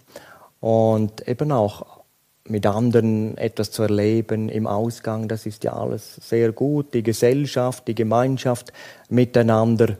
und 0.60 1.26
eben 1.26 1.50
auch 1.50 2.00
mit 2.44 2.66
anderen 2.66 3.36
etwas 3.38 3.70
zu 3.70 3.82
erleben 3.82 4.48
im 4.48 4.66
Ausgang, 4.66 5.28
das 5.28 5.46
ist 5.46 5.64
ja 5.64 5.72
alles 5.72 6.16
sehr 6.16 6.52
gut. 6.52 6.94
Die 6.94 7.02
Gesellschaft, 7.02 7.86
die 7.88 7.94
Gemeinschaft 7.94 8.72
miteinander. 9.08 9.96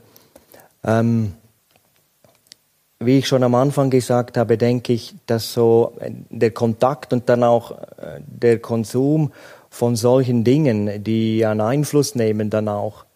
Ähm, 0.85 1.35
wie 3.03 3.19
ich 3.19 3.27
schon 3.27 3.43
am 3.43 3.55
Anfang 3.55 3.89
gesagt 3.89 4.37
habe, 4.37 4.59
denke 4.59 4.93
ich, 4.93 5.15
dass 5.27 5.55
so 5.55 5.95
der 6.29 6.51
Kontakt 6.51 7.15
und 7.15 7.29
dann 7.31 7.43
auch 7.43 7.73
äh, 7.73 8.21
der 8.27 8.59
Konsum 8.59 9.33
von 9.71 9.97
solchen 9.97 10.45
Dingen, 10.45 11.03
die 11.03 11.47
einen 11.47 11.63
Einfluss 11.63 12.15
nehmen, 12.15 12.51
dann 12.51 12.69
auch 12.69 13.07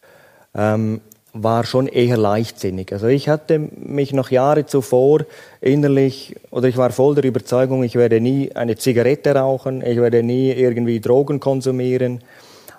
ähm, 0.55 1.03
war 1.35 1.67
schon 1.67 1.87
eher 1.87 2.17
leichtsinnig. 2.17 2.93
Also 2.93 3.09
ich 3.09 3.29
hatte 3.29 3.59
mich 3.59 4.13
noch 4.13 4.31
Jahre 4.31 4.65
zuvor 4.65 5.27
innerlich, 5.61 6.37
oder 6.51 6.69
ich 6.69 6.77
war 6.77 6.91
voll 6.91 7.17
der 7.17 7.25
Überzeugung, 7.25 7.83
ich 7.83 7.97
werde 7.97 8.21
nie 8.21 8.53
eine 8.53 8.77
Zigarette 8.77 9.35
rauchen, 9.35 9.85
ich 9.85 9.99
werde 9.99 10.23
nie 10.23 10.51
irgendwie 10.53 11.01
Drogen 11.01 11.41
konsumieren. 11.41 12.23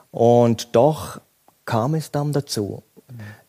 Und 0.10 0.76
doch 0.76 1.20
kam 1.66 1.94
es 1.94 2.12
dann 2.12 2.32
dazu. 2.32 2.82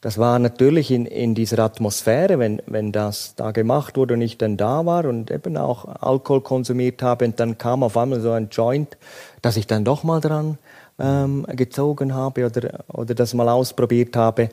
Das 0.07 0.19
war 0.19 0.39
natürlich 0.39 0.93
in, 0.93 1.05
in 1.05 1.35
dieser 1.35 1.59
Atmosphäre, 1.59 2.39
wenn, 2.39 2.63
wenn 2.69 2.93
das 2.93 3.35
da 3.35 3.51
gemacht 3.51 3.97
wurde 3.97 4.15
und 4.15 4.21
ich 4.21 4.39
dann 4.39 4.57
da 4.57 4.87
war 4.87 5.05
und 5.05 5.33
eben 5.33 5.57
auch 5.57 5.85
Alkohol 5.85 6.43
konsumiert 6.43 7.03
habe 7.03 7.25
und 7.25 7.41
dann 7.41 7.59
kam 7.59 7.83
auf 7.83 7.97
einmal 7.97 8.21
so 8.21 8.31
ein 8.31 8.49
Joint, 8.53 8.97
dass 9.43 9.57
ich 9.57 9.67
dann 9.67 9.85
doch 9.85 10.05
mal 10.05 10.21
dran 10.21 10.59
ähm, 11.01 11.45
gezogen 11.49 12.15
habe 12.15 12.47
oder, 12.47 12.85
oder 12.87 13.17
das 13.17 13.35
mal 13.35 13.49
ausprobiert 13.49 14.15
habe. 14.15 14.51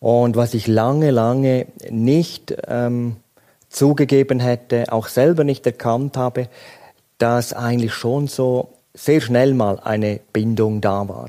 Und 0.00 0.36
was 0.36 0.52
ich 0.52 0.66
lange, 0.66 1.12
lange 1.12 1.68
nicht 1.88 2.54
ähm, 2.66 3.16
zugegeben 3.70 4.38
hätte, 4.38 4.92
auch 4.92 5.08
selber 5.08 5.44
nicht 5.44 5.64
erkannt 5.64 6.18
habe, 6.18 6.46
dass 7.16 7.54
eigentlich 7.54 7.94
schon 7.94 8.26
so 8.26 8.74
sehr 8.92 9.22
schnell 9.22 9.54
mal 9.54 9.80
eine 9.82 10.20
Bindung 10.30 10.82
da 10.82 11.08
war. 11.08 11.28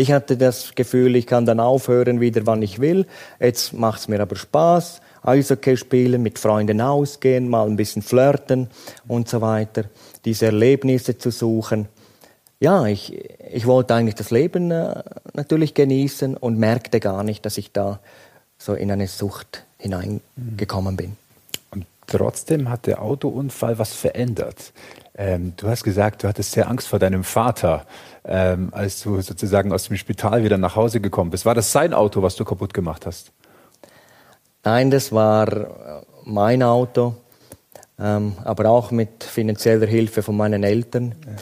Ich 0.00 0.12
hatte 0.12 0.38
das 0.38 0.74
Gefühl, 0.74 1.14
ich 1.14 1.26
kann 1.26 1.44
dann 1.44 1.60
aufhören 1.60 2.22
wieder, 2.22 2.46
wann 2.46 2.62
ich 2.62 2.80
will. 2.80 3.04
Jetzt 3.38 3.74
macht 3.74 4.00
es 4.00 4.08
mir 4.08 4.18
aber 4.20 4.34
Spaß. 4.34 5.02
Eishockey 5.22 5.76
spielen, 5.76 6.22
mit 6.22 6.38
Freunden 6.38 6.80
ausgehen, 6.80 7.50
mal 7.50 7.66
ein 7.66 7.76
bisschen 7.76 8.00
flirten 8.00 8.70
und 9.08 9.28
so 9.28 9.42
weiter. 9.42 9.84
Diese 10.24 10.46
Erlebnisse 10.46 11.18
zu 11.18 11.30
suchen. 11.30 11.86
Ja, 12.60 12.86
ich, 12.86 13.14
ich 13.52 13.66
wollte 13.66 13.94
eigentlich 13.94 14.14
das 14.14 14.30
Leben 14.30 14.70
äh, 14.70 15.02
natürlich 15.34 15.74
genießen 15.74 16.34
und 16.34 16.58
merkte 16.58 16.98
gar 16.98 17.22
nicht, 17.22 17.44
dass 17.44 17.58
ich 17.58 17.70
da 17.70 18.00
so 18.56 18.72
in 18.72 18.90
eine 18.90 19.06
Sucht 19.06 19.66
hineingekommen 19.76 20.96
bin. 20.96 21.18
Und 21.72 21.84
trotzdem 22.06 22.70
hat 22.70 22.86
der 22.86 23.02
Autounfall 23.02 23.78
was 23.78 23.92
verändert. 23.92 24.72
Ähm, 25.16 25.54
du 25.56 25.68
hast 25.68 25.82
gesagt, 25.82 26.22
du 26.22 26.28
hattest 26.28 26.52
sehr 26.52 26.68
Angst 26.68 26.88
vor 26.88 26.98
deinem 26.98 27.24
Vater, 27.24 27.84
ähm, 28.24 28.68
als 28.72 29.02
du 29.02 29.20
sozusagen 29.20 29.72
aus 29.72 29.84
dem 29.84 29.96
Spital 29.96 30.44
wieder 30.44 30.58
nach 30.58 30.76
Hause 30.76 31.00
gekommen 31.00 31.30
bist. 31.30 31.44
War 31.46 31.54
das 31.54 31.72
sein 31.72 31.92
Auto, 31.92 32.22
was 32.22 32.36
du 32.36 32.44
kaputt 32.44 32.72
gemacht 32.72 33.06
hast? 33.06 33.32
Nein, 34.64 34.90
das 34.90 35.12
war 35.12 35.48
äh, 35.48 35.66
mein 36.24 36.62
Auto, 36.62 37.14
ähm, 37.98 38.34
aber 38.44 38.70
auch 38.70 38.90
mit 38.90 39.24
finanzieller 39.24 39.86
Hilfe 39.86 40.22
von 40.22 40.36
meinen 40.36 40.62
Eltern. 40.62 41.14
Ja. 41.26 41.32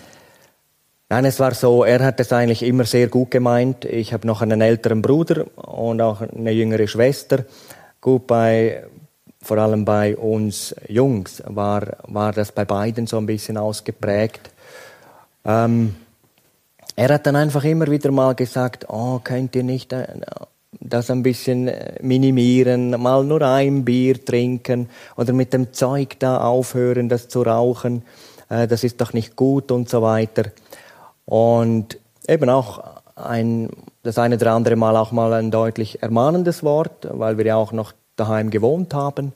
Nein, 1.10 1.24
es 1.24 1.40
war 1.40 1.54
so, 1.54 1.84
er 1.84 2.04
hat 2.04 2.20
es 2.20 2.32
eigentlich 2.34 2.62
immer 2.62 2.84
sehr 2.84 3.08
gut 3.08 3.30
gemeint. 3.30 3.86
Ich 3.86 4.12
habe 4.12 4.26
noch 4.26 4.42
einen 4.42 4.60
älteren 4.60 5.00
Bruder 5.00 5.46
und 5.56 6.02
auch 6.02 6.20
eine 6.20 6.50
jüngere 6.50 6.86
Schwester. 6.86 7.46
Gut, 8.00 8.26
bei, 8.26 8.84
vor 9.40 9.58
allem 9.58 9.84
bei 9.84 10.16
uns 10.16 10.74
Jungs 10.88 11.42
war, 11.46 11.98
war 12.04 12.32
das 12.32 12.52
bei 12.52 12.64
beiden 12.64 13.06
so 13.06 13.18
ein 13.18 13.26
bisschen 13.26 13.56
ausgeprägt. 13.56 14.50
Ähm, 15.44 15.94
er 16.96 17.14
hat 17.14 17.26
dann 17.26 17.36
einfach 17.36 17.62
immer 17.64 17.86
wieder 17.86 18.10
mal 18.10 18.34
gesagt, 18.34 18.86
oh, 18.88 19.20
könnt 19.22 19.54
ihr 19.54 19.62
nicht 19.62 19.92
äh, 19.92 20.06
das 20.80 21.10
ein 21.10 21.22
bisschen 21.22 21.70
minimieren, 22.00 22.90
mal 23.00 23.24
nur 23.24 23.42
ein 23.42 23.84
Bier 23.84 24.22
trinken 24.22 24.88
oder 25.16 25.32
mit 25.32 25.52
dem 25.52 25.72
Zeug 25.72 26.18
da 26.18 26.40
aufhören, 26.40 27.08
das 27.08 27.28
zu 27.28 27.42
rauchen, 27.42 28.02
äh, 28.48 28.66
das 28.66 28.84
ist 28.84 29.00
doch 29.00 29.12
nicht 29.12 29.36
gut 29.36 29.70
und 29.70 29.88
so 29.88 30.02
weiter. 30.02 30.50
Und 31.24 31.98
eben 32.26 32.50
auch 32.50 32.82
ein, 33.14 33.70
das 34.02 34.18
eine 34.18 34.36
oder 34.36 34.52
andere 34.52 34.76
Mal 34.76 34.96
auch 34.96 35.12
mal 35.12 35.32
ein 35.32 35.50
deutlich 35.50 36.02
ermahnendes 36.02 36.62
Wort, 36.62 37.08
weil 37.10 37.38
wir 37.38 37.46
ja 37.46 37.56
auch 37.56 37.72
noch 37.72 37.92
daheim 38.18 38.50
gewohnt 38.50 38.94
haben. 38.94 39.32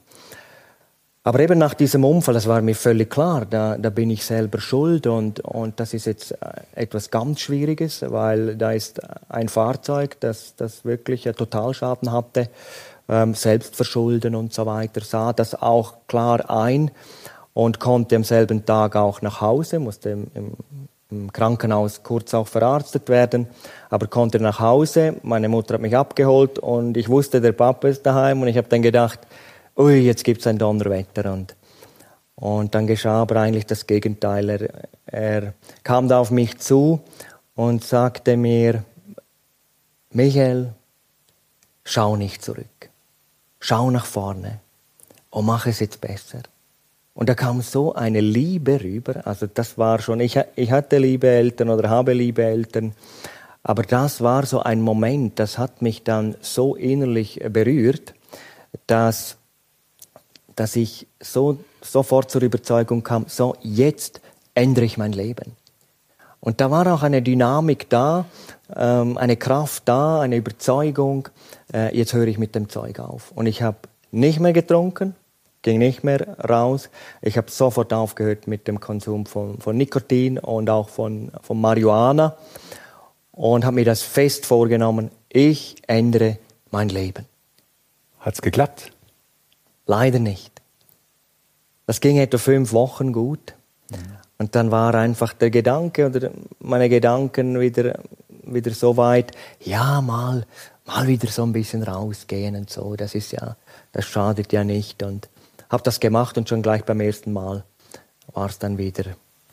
Aber 1.24 1.38
eben 1.38 1.58
nach 1.58 1.74
diesem 1.74 2.04
Unfall, 2.04 2.34
das 2.34 2.48
war 2.48 2.60
mir 2.62 2.74
völlig 2.74 3.08
klar, 3.08 3.46
da, 3.46 3.78
da 3.78 3.90
bin 3.90 4.10
ich 4.10 4.24
selber 4.24 4.60
schuld 4.60 5.06
und, 5.06 5.38
und 5.40 5.78
das 5.78 5.94
ist 5.94 6.06
jetzt 6.06 6.34
etwas 6.74 7.12
ganz 7.12 7.40
Schwieriges, 7.40 8.04
weil 8.08 8.56
da 8.56 8.72
ist 8.72 9.00
ein 9.28 9.48
Fahrzeug, 9.48 10.16
das, 10.18 10.56
das 10.56 10.84
wirklich 10.84 11.26
einen 11.28 11.36
Totalschaden 11.36 12.10
hatte, 12.10 12.48
ähm, 13.08 13.34
Selbstverschulden 13.34 14.34
und 14.34 14.52
so 14.52 14.66
weiter, 14.66 15.00
sah 15.02 15.32
das 15.32 15.54
auch 15.54 15.94
klar 16.08 16.50
ein 16.50 16.90
und 17.54 17.78
konnte 17.78 18.16
am 18.16 18.24
selben 18.24 18.64
Tag 18.66 18.96
auch 18.96 19.22
nach 19.22 19.40
Hause, 19.40 19.78
musste 19.78 20.10
im, 20.10 20.26
im 20.34 20.52
im 21.12 21.32
Krankenhaus 21.32 22.02
kurz 22.02 22.34
auch 22.34 22.48
verarztet 22.48 23.08
werden, 23.08 23.46
aber 23.90 24.06
konnte 24.06 24.40
nach 24.40 24.58
Hause. 24.58 25.16
Meine 25.22 25.48
Mutter 25.48 25.74
hat 25.74 25.80
mich 25.80 25.96
abgeholt 25.96 26.58
und 26.58 26.96
ich 26.96 27.08
wusste, 27.08 27.40
der 27.40 27.52
Papa 27.52 27.88
ist 27.88 28.04
daheim 28.04 28.42
und 28.42 28.48
ich 28.48 28.56
habe 28.56 28.68
dann 28.68 28.82
gedacht, 28.82 29.20
ui, 29.76 29.98
jetzt 29.98 30.24
gibt 30.24 30.40
es 30.40 30.46
ein 30.46 30.58
Donnerwetter 30.58 31.32
und 31.32 31.54
und 32.34 32.74
dann 32.74 32.88
geschah 32.88 33.22
aber 33.22 33.36
eigentlich 33.36 33.66
das 33.66 33.86
Gegenteil. 33.86 34.50
Er, 34.50 34.88
er 35.06 35.54
kam 35.84 36.08
da 36.08 36.18
auf 36.18 36.32
mich 36.32 36.58
zu 36.58 37.00
und 37.54 37.84
sagte 37.84 38.36
mir, 38.36 38.84
Michael, 40.10 40.72
schau 41.84 42.16
nicht 42.16 42.42
zurück, 42.42 42.90
schau 43.60 43.90
nach 43.92 44.06
vorne 44.06 44.58
und 45.30 45.46
mach 45.46 45.66
es 45.66 45.78
jetzt 45.78 46.00
besser. 46.00 46.40
Und 47.14 47.28
da 47.28 47.34
kam 47.34 47.60
so 47.60 47.94
eine 47.94 48.20
Liebe 48.20 48.82
rüber. 48.82 49.26
Also 49.26 49.46
das 49.46 49.76
war 49.76 50.00
schon, 50.00 50.20
ich, 50.20 50.38
ich 50.56 50.72
hatte 50.72 50.98
liebe 50.98 51.28
Eltern 51.28 51.68
oder 51.68 51.90
habe 51.90 52.14
liebe 52.14 52.42
Eltern. 52.42 52.94
Aber 53.62 53.82
das 53.82 54.20
war 54.22 54.46
so 54.46 54.60
ein 54.60 54.80
Moment, 54.80 55.38
das 55.38 55.58
hat 55.58 55.82
mich 55.82 56.02
dann 56.02 56.34
so 56.40 56.74
innerlich 56.74 57.40
berührt, 57.50 58.14
dass, 58.86 59.36
dass 60.56 60.74
ich 60.74 61.06
so, 61.20 61.58
sofort 61.80 62.30
zur 62.30 62.42
Überzeugung 62.42 63.02
kam, 63.02 63.26
so 63.28 63.56
jetzt 63.60 64.20
ändere 64.54 64.84
ich 64.84 64.98
mein 64.98 65.12
Leben. 65.12 65.56
Und 66.40 66.60
da 66.60 66.72
war 66.72 66.92
auch 66.92 67.04
eine 67.04 67.22
Dynamik 67.22 67.88
da, 67.88 68.24
ähm, 68.74 69.16
eine 69.16 69.36
Kraft 69.36 69.84
da, 69.86 70.20
eine 70.20 70.36
Überzeugung, 70.36 71.28
äh, 71.72 71.96
jetzt 71.96 72.14
höre 72.14 72.26
ich 72.26 72.38
mit 72.38 72.56
dem 72.56 72.68
Zeug 72.68 72.98
auf. 72.98 73.30
Und 73.32 73.46
ich 73.46 73.62
habe 73.62 73.78
nicht 74.10 74.40
mehr 74.40 74.52
getrunken, 74.52 75.14
ging 75.62 75.78
nicht 75.78 76.04
mehr 76.04 76.38
raus. 76.38 76.90
Ich 77.20 77.36
habe 77.36 77.50
sofort 77.50 77.92
aufgehört 77.92 78.46
mit 78.46 78.68
dem 78.68 78.80
Konsum 78.80 79.26
von, 79.26 79.58
von 79.58 79.76
Nikotin 79.76 80.38
und 80.38 80.68
auch 80.68 80.88
von, 80.88 81.30
von 81.40 81.60
Marihuana 81.60 82.36
und 83.32 83.64
habe 83.64 83.76
mir 83.76 83.84
das 83.84 84.02
fest 84.02 84.46
vorgenommen, 84.46 85.10
ich 85.28 85.76
ändere 85.86 86.38
mein 86.70 86.88
Leben. 86.88 87.26
Hat's 88.20 88.42
geklappt? 88.42 88.92
Leider 89.86 90.18
nicht. 90.18 90.52
Das 91.86 92.00
ging 92.00 92.18
etwa 92.18 92.38
fünf 92.38 92.72
Wochen 92.72 93.12
gut. 93.12 93.54
Mhm. 93.90 93.96
Und 94.38 94.54
dann 94.54 94.70
war 94.70 94.94
einfach 94.94 95.32
der 95.32 95.50
Gedanke 95.50 96.06
oder 96.06 96.30
meine 96.58 96.88
Gedanken 96.88 97.60
wieder, 97.60 98.00
wieder 98.44 98.72
so 98.72 98.96
weit, 98.96 99.32
ja, 99.60 100.00
mal, 100.00 100.46
mal 100.84 101.06
wieder 101.06 101.28
so 101.28 101.42
ein 101.42 101.52
bisschen 101.52 101.82
rausgehen 101.82 102.56
und 102.56 102.70
so. 102.70 102.96
Das 102.96 103.14
ist 103.14 103.32
ja, 103.32 103.56
das 103.92 104.04
schadet 104.04 104.52
ja 104.52 104.64
nicht. 104.64 105.02
Und 105.02 105.28
habe 105.72 105.82
das 105.82 105.98
gemacht 105.98 106.38
und 106.38 106.48
schon 106.48 106.62
gleich 106.62 106.84
beim 106.84 107.00
ersten 107.00 107.32
Mal 107.32 107.64
war 108.32 108.48
es 108.48 108.58
dann 108.58 108.78
wieder 108.78 109.04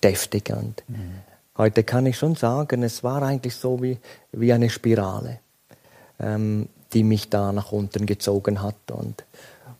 deftig. 0.04 0.52
Und 0.52 0.84
mhm. 0.88 1.22
heute 1.58 1.84
kann 1.84 2.06
ich 2.06 2.18
schon 2.18 2.36
sagen, 2.36 2.84
es 2.84 3.04
war 3.04 3.24
eigentlich 3.24 3.56
so 3.56 3.82
wie, 3.82 3.98
wie 4.32 4.54
eine 4.54 4.70
Spirale, 4.70 5.40
ähm, 6.20 6.70
die 6.94 7.04
mich 7.04 7.30
da 7.30 7.52
nach 7.52 7.72
unten 7.72 8.06
gezogen 8.06 8.62
hat. 8.62 8.92
Und, 8.92 9.24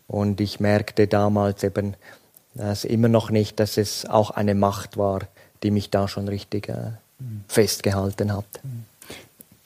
und 0.08 0.42
ich 0.42 0.60
merkte 0.60 1.08
damals 1.08 1.64
eben 1.64 1.96
dass 2.56 2.84
immer 2.84 3.08
noch 3.08 3.30
nicht, 3.30 3.60
dass 3.60 3.78
es 3.78 4.06
auch 4.06 4.32
eine 4.32 4.56
Macht 4.56 4.98
war, 4.98 5.22
die 5.64 5.72
mich 5.72 5.92
da 5.92 6.08
schon 6.08 6.28
richtig 6.28 6.70
äh, 6.70 6.92
mhm. 7.20 7.44
festgehalten 7.48 8.34
hat. 8.34 8.46
Mhm. 8.64 8.86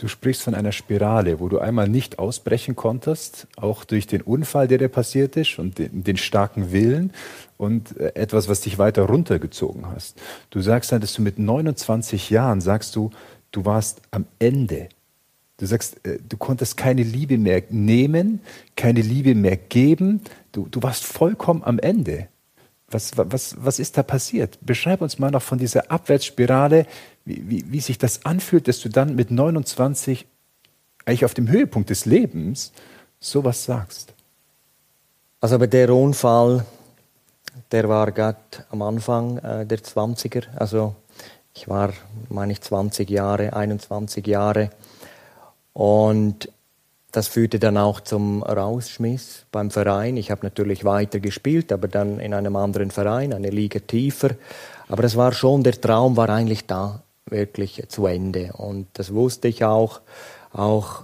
Du 0.03 0.09
sprichst 0.09 0.41
von 0.41 0.53
einer 0.53 0.73
Spirale, 0.73 1.39
wo 1.39 1.47
du 1.47 1.59
einmal 1.59 1.87
nicht 1.87 2.19
ausbrechen 2.19 2.75
konntest, 2.75 3.47
auch 3.55 3.85
durch 3.85 4.05
den 4.05 4.21
Unfall, 4.21 4.67
der 4.67 4.77
dir 4.77 4.89
passiert 4.89 5.37
ist 5.37 5.59
und 5.59 5.77
den, 5.77 6.03
den 6.03 6.17
starken 6.17 6.73
Willen 6.73 7.13
und 7.55 7.95
äh, 7.95 8.13
etwas, 8.15 8.49
was 8.49 8.59
dich 8.59 8.77
weiter 8.77 9.03
runtergezogen 9.03 9.87
hast. 9.87 10.21
Du 10.49 10.59
sagst 10.59 10.91
dann, 10.91 10.99
dass 10.99 11.13
du 11.13 11.21
mit 11.21 11.39
29 11.39 12.31
Jahren 12.31 12.59
sagst 12.59 12.97
du, 12.97 13.11
du 13.53 13.63
warst 13.63 14.01
am 14.11 14.25
Ende. 14.39 14.89
Du 15.55 15.67
sagst, 15.67 16.05
äh, 16.05 16.19
du 16.27 16.35
konntest 16.35 16.75
keine 16.75 17.03
Liebe 17.03 17.37
mehr 17.37 17.63
nehmen, 17.69 18.41
keine 18.75 18.99
Liebe 18.99 19.35
mehr 19.35 19.55
geben. 19.55 20.19
Du, 20.51 20.67
du 20.69 20.83
warst 20.83 21.05
vollkommen 21.05 21.63
am 21.63 21.79
Ende. 21.79 22.27
Was, 22.89 23.13
was, 23.15 23.55
was 23.57 23.79
ist 23.79 23.97
da 23.97 24.03
passiert? 24.03 24.59
Beschreib 24.61 25.01
uns 25.01 25.17
mal 25.17 25.31
noch 25.31 25.41
von 25.41 25.57
dieser 25.57 25.89
Abwärtsspirale, 25.89 26.87
wie, 27.25 27.49
wie, 27.49 27.71
wie 27.71 27.79
sich 27.79 27.97
das 27.97 28.25
anfühlt, 28.25 28.67
dass 28.67 28.79
du 28.79 28.89
dann 28.89 29.15
mit 29.15 29.31
29 29.31 30.25
eigentlich 31.05 31.25
auf 31.25 31.33
dem 31.33 31.49
Höhepunkt 31.49 31.89
des 31.89 32.05
Lebens 32.05 32.71
sowas 33.19 33.63
sagst. 33.63 34.13
Also 35.39 35.59
bei 35.59 35.67
der 35.67 35.93
Unfall, 35.93 36.65
der 37.71 37.89
war 37.89 38.11
gerade 38.11 38.37
am 38.69 38.81
Anfang 38.81 39.37
äh, 39.39 39.65
der 39.65 39.79
20er. 39.79 40.43
Also 40.55 40.95
ich 41.53 41.67
war, 41.67 41.93
meine 42.29 42.53
ich, 42.53 42.61
20 42.61 43.09
Jahre, 43.09 43.53
21 43.53 44.25
Jahre. 44.25 44.69
Und 45.73 46.49
das 47.11 47.27
führte 47.27 47.59
dann 47.59 47.77
auch 47.77 47.99
zum 47.99 48.41
Rausschmiss 48.41 49.45
beim 49.51 49.69
Verein. 49.69 50.17
Ich 50.17 50.31
habe 50.31 50.45
natürlich 50.45 50.83
weiter 50.83 51.19
gespielt, 51.19 51.71
aber 51.71 51.87
dann 51.87 52.19
in 52.19 52.33
einem 52.33 52.55
anderen 52.55 52.89
Verein, 52.89 53.33
eine 53.33 53.49
Liga 53.49 53.79
tiefer. 53.79 54.31
Aber 54.87 55.03
das 55.03 55.15
war 55.15 55.31
schon, 55.31 55.63
der 55.63 55.79
Traum 55.79 56.17
war 56.17 56.29
eigentlich 56.29 56.65
da 56.65 57.03
wirklich 57.33 57.83
zu 57.89 58.05
Ende. 58.05 58.53
Und 58.53 58.87
das 58.93 59.13
wusste 59.13 59.49
ich 59.49 59.65
auch. 59.65 59.99
Auch 60.53 61.03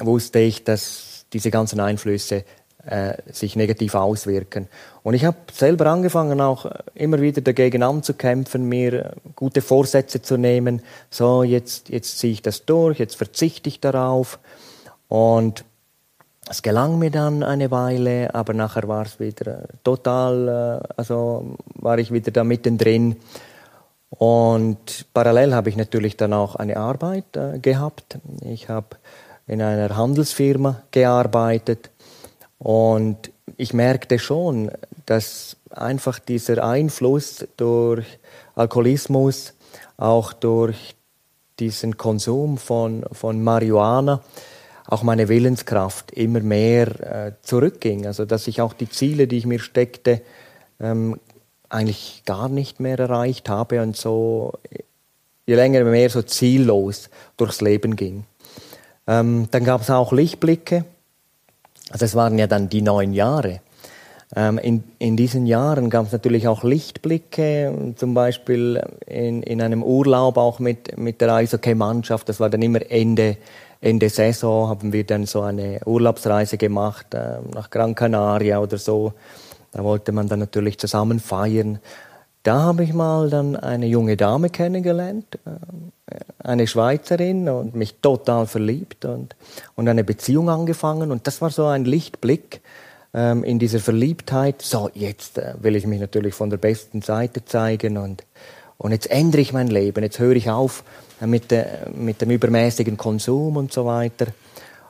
wusste 0.00 0.38
ich, 0.38 0.62
dass 0.62 1.26
diese 1.32 1.50
ganzen 1.50 1.80
Einflüsse 1.80 2.44
äh, 2.86 3.14
sich 3.32 3.56
negativ 3.56 3.96
auswirken. 3.96 4.68
Und 5.02 5.14
ich 5.14 5.24
habe 5.24 5.38
selber 5.52 5.86
angefangen, 5.86 6.40
auch 6.40 6.70
immer 6.94 7.20
wieder 7.20 7.40
dagegen 7.40 7.82
anzukämpfen, 7.82 8.68
mir 8.68 9.14
gute 9.34 9.60
Vorsätze 9.60 10.22
zu 10.22 10.36
nehmen. 10.36 10.82
So, 11.10 11.42
jetzt, 11.42 11.88
jetzt 11.88 12.18
ziehe 12.18 12.32
ich 12.32 12.42
das 12.42 12.64
durch, 12.64 13.00
jetzt 13.00 13.16
verzichte 13.16 13.68
ich 13.68 13.80
darauf. 13.80 14.38
Und 15.08 15.64
es 16.48 16.62
gelang 16.62 17.00
mir 17.00 17.10
dann 17.10 17.42
eine 17.42 17.72
Weile, 17.72 18.32
aber 18.34 18.54
nachher 18.54 18.86
war 18.86 19.04
es 19.04 19.18
wieder 19.18 19.68
total, 19.82 20.80
äh, 20.82 20.94
also 20.96 21.56
war 21.74 21.98
ich 21.98 22.12
wieder 22.12 22.30
da 22.30 22.44
mittendrin. 22.44 23.16
Und 24.10 25.06
parallel 25.12 25.54
habe 25.54 25.68
ich 25.68 25.76
natürlich 25.76 26.16
dann 26.16 26.32
auch 26.32 26.54
eine 26.54 26.76
Arbeit 26.76 27.36
äh, 27.36 27.58
gehabt. 27.58 28.18
Ich 28.42 28.68
habe 28.68 28.96
in 29.46 29.62
einer 29.62 29.96
Handelsfirma 29.96 30.82
gearbeitet 30.90 31.90
und 32.58 33.30
ich 33.56 33.72
merkte 33.74 34.18
schon, 34.18 34.70
dass 35.06 35.56
einfach 35.70 36.18
dieser 36.18 36.64
Einfluss 36.64 37.46
durch 37.56 38.06
Alkoholismus, 38.54 39.54
auch 39.96 40.32
durch 40.32 40.96
diesen 41.58 41.96
Konsum 41.96 42.58
von, 42.58 43.04
von 43.12 43.42
Marihuana, 43.42 44.22
auch 44.86 45.02
meine 45.02 45.28
Willenskraft 45.28 46.12
immer 46.12 46.40
mehr 46.40 46.88
äh, 47.00 47.32
zurückging. 47.42 48.06
Also 48.06 48.24
dass 48.24 48.46
ich 48.46 48.60
auch 48.60 48.72
die 48.72 48.88
Ziele, 48.88 49.26
die 49.26 49.38
ich 49.38 49.46
mir 49.46 49.58
steckte, 49.58 50.22
ähm, 50.80 51.18
eigentlich 51.76 52.22
gar 52.24 52.48
nicht 52.48 52.80
mehr 52.80 52.98
erreicht 52.98 53.48
habe 53.48 53.82
und 53.82 53.96
so 53.96 54.54
je 55.46 55.54
länger 55.54 55.84
mehr 55.84 56.10
so 56.10 56.22
ziellos 56.22 57.08
durchs 57.36 57.60
Leben 57.60 57.94
ging. 57.94 58.24
Ähm, 59.06 59.48
dann 59.50 59.64
gab 59.64 59.82
es 59.82 59.90
auch 59.90 60.12
Lichtblicke. 60.12 60.84
Also 61.90 62.04
es 62.04 62.14
waren 62.16 62.36
ja 62.38 62.48
dann 62.48 62.68
die 62.68 62.82
neun 62.82 63.12
Jahre. 63.12 63.60
Ähm, 64.34 64.58
in, 64.58 64.82
in 64.98 65.16
diesen 65.16 65.46
Jahren 65.46 65.88
gab 65.88 66.06
es 66.06 66.12
natürlich 66.12 66.48
auch 66.48 66.64
Lichtblicke, 66.64 67.94
zum 67.94 68.14
Beispiel 68.14 68.82
in, 69.06 69.44
in 69.44 69.62
einem 69.62 69.84
Urlaub 69.84 70.36
auch 70.36 70.58
mit, 70.58 70.98
mit 70.98 71.20
der 71.20 71.32
Eishockey-Mannschaft. 71.32 72.28
Das 72.28 72.40
war 72.40 72.50
dann 72.50 72.62
immer 72.62 72.80
Ende 72.90 73.36
Ende 73.80 74.08
Saison 74.08 74.68
haben 74.68 74.92
wir 74.92 75.04
dann 75.04 75.26
so 75.26 75.42
eine 75.42 75.80
Urlaubsreise 75.84 76.56
gemacht 76.56 77.12
äh, 77.14 77.38
nach 77.54 77.70
Gran 77.70 77.94
Canaria 77.94 78.58
oder 78.58 78.78
so. 78.78 79.12
Da 79.76 79.84
wollte 79.84 80.10
man 80.10 80.26
dann 80.26 80.38
natürlich 80.38 80.78
zusammen 80.78 81.20
feiern. 81.20 81.80
Da 82.42 82.62
habe 82.62 82.82
ich 82.82 82.94
mal 82.94 83.28
dann 83.28 83.56
eine 83.56 83.84
junge 83.84 84.16
Dame 84.16 84.48
kennengelernt, 84.48 85.38
äh, 85.44 86.16
eine 86.38 86.66
Schweizerin 86.66 87.50
und 87.50 87.74
mich 87.74 87.96
total 88.00 88.46
verliebt 88.46 89.04
und, 89.04 89.36
und 89.74 89.86
eine 89.86 90.02
Beziehung 90.02 90.48
angefangen. 90.48 91.10
Und 91.10 91.26
das 91.26 91.42
war 91.42 91.50
so 91.50 91.66
ein 91.66 91.84
Lichtblick 91.84 92.62
ähm, 93.12 93.44
in 93.44 93.58
dieser 93.58 93.80
Verliebtheit. 93.80 94.62
So, 94.62 94.88
jetzt 94.94 95.36
äh, 95.36 95.52
will 95.60 95.76
ich 95.76 95.86
mich 95.86 96.00
natürlich 96.00 96.32
von 96.32 96.48
der 96.48 96.56
besten 96.56 97.02
Seite 97.02 97.44
zeigen 97.44 97.98
und, 97.98 98.24
und 98.78 98.92
jetzt 98.92 99.10
ändere 99.10 99.42
ich 99.42 99.52
mein 99.52 99.68
Leben. 99.68 100.02
Jetzt 100.02 100.18
höre 100.18 100.36
ich 100.36 100.48
auf, 100.48 100.84
mit, 101.20 101.50
de, 101.50 101.66
mit 101.94 102.22
dem 102.22 102.30
übermäßigen 102.30 102.96
Konsum 102.96 103.58
und 103.58 103.74
so 103.74 103.84
weiter. 103.84 104.28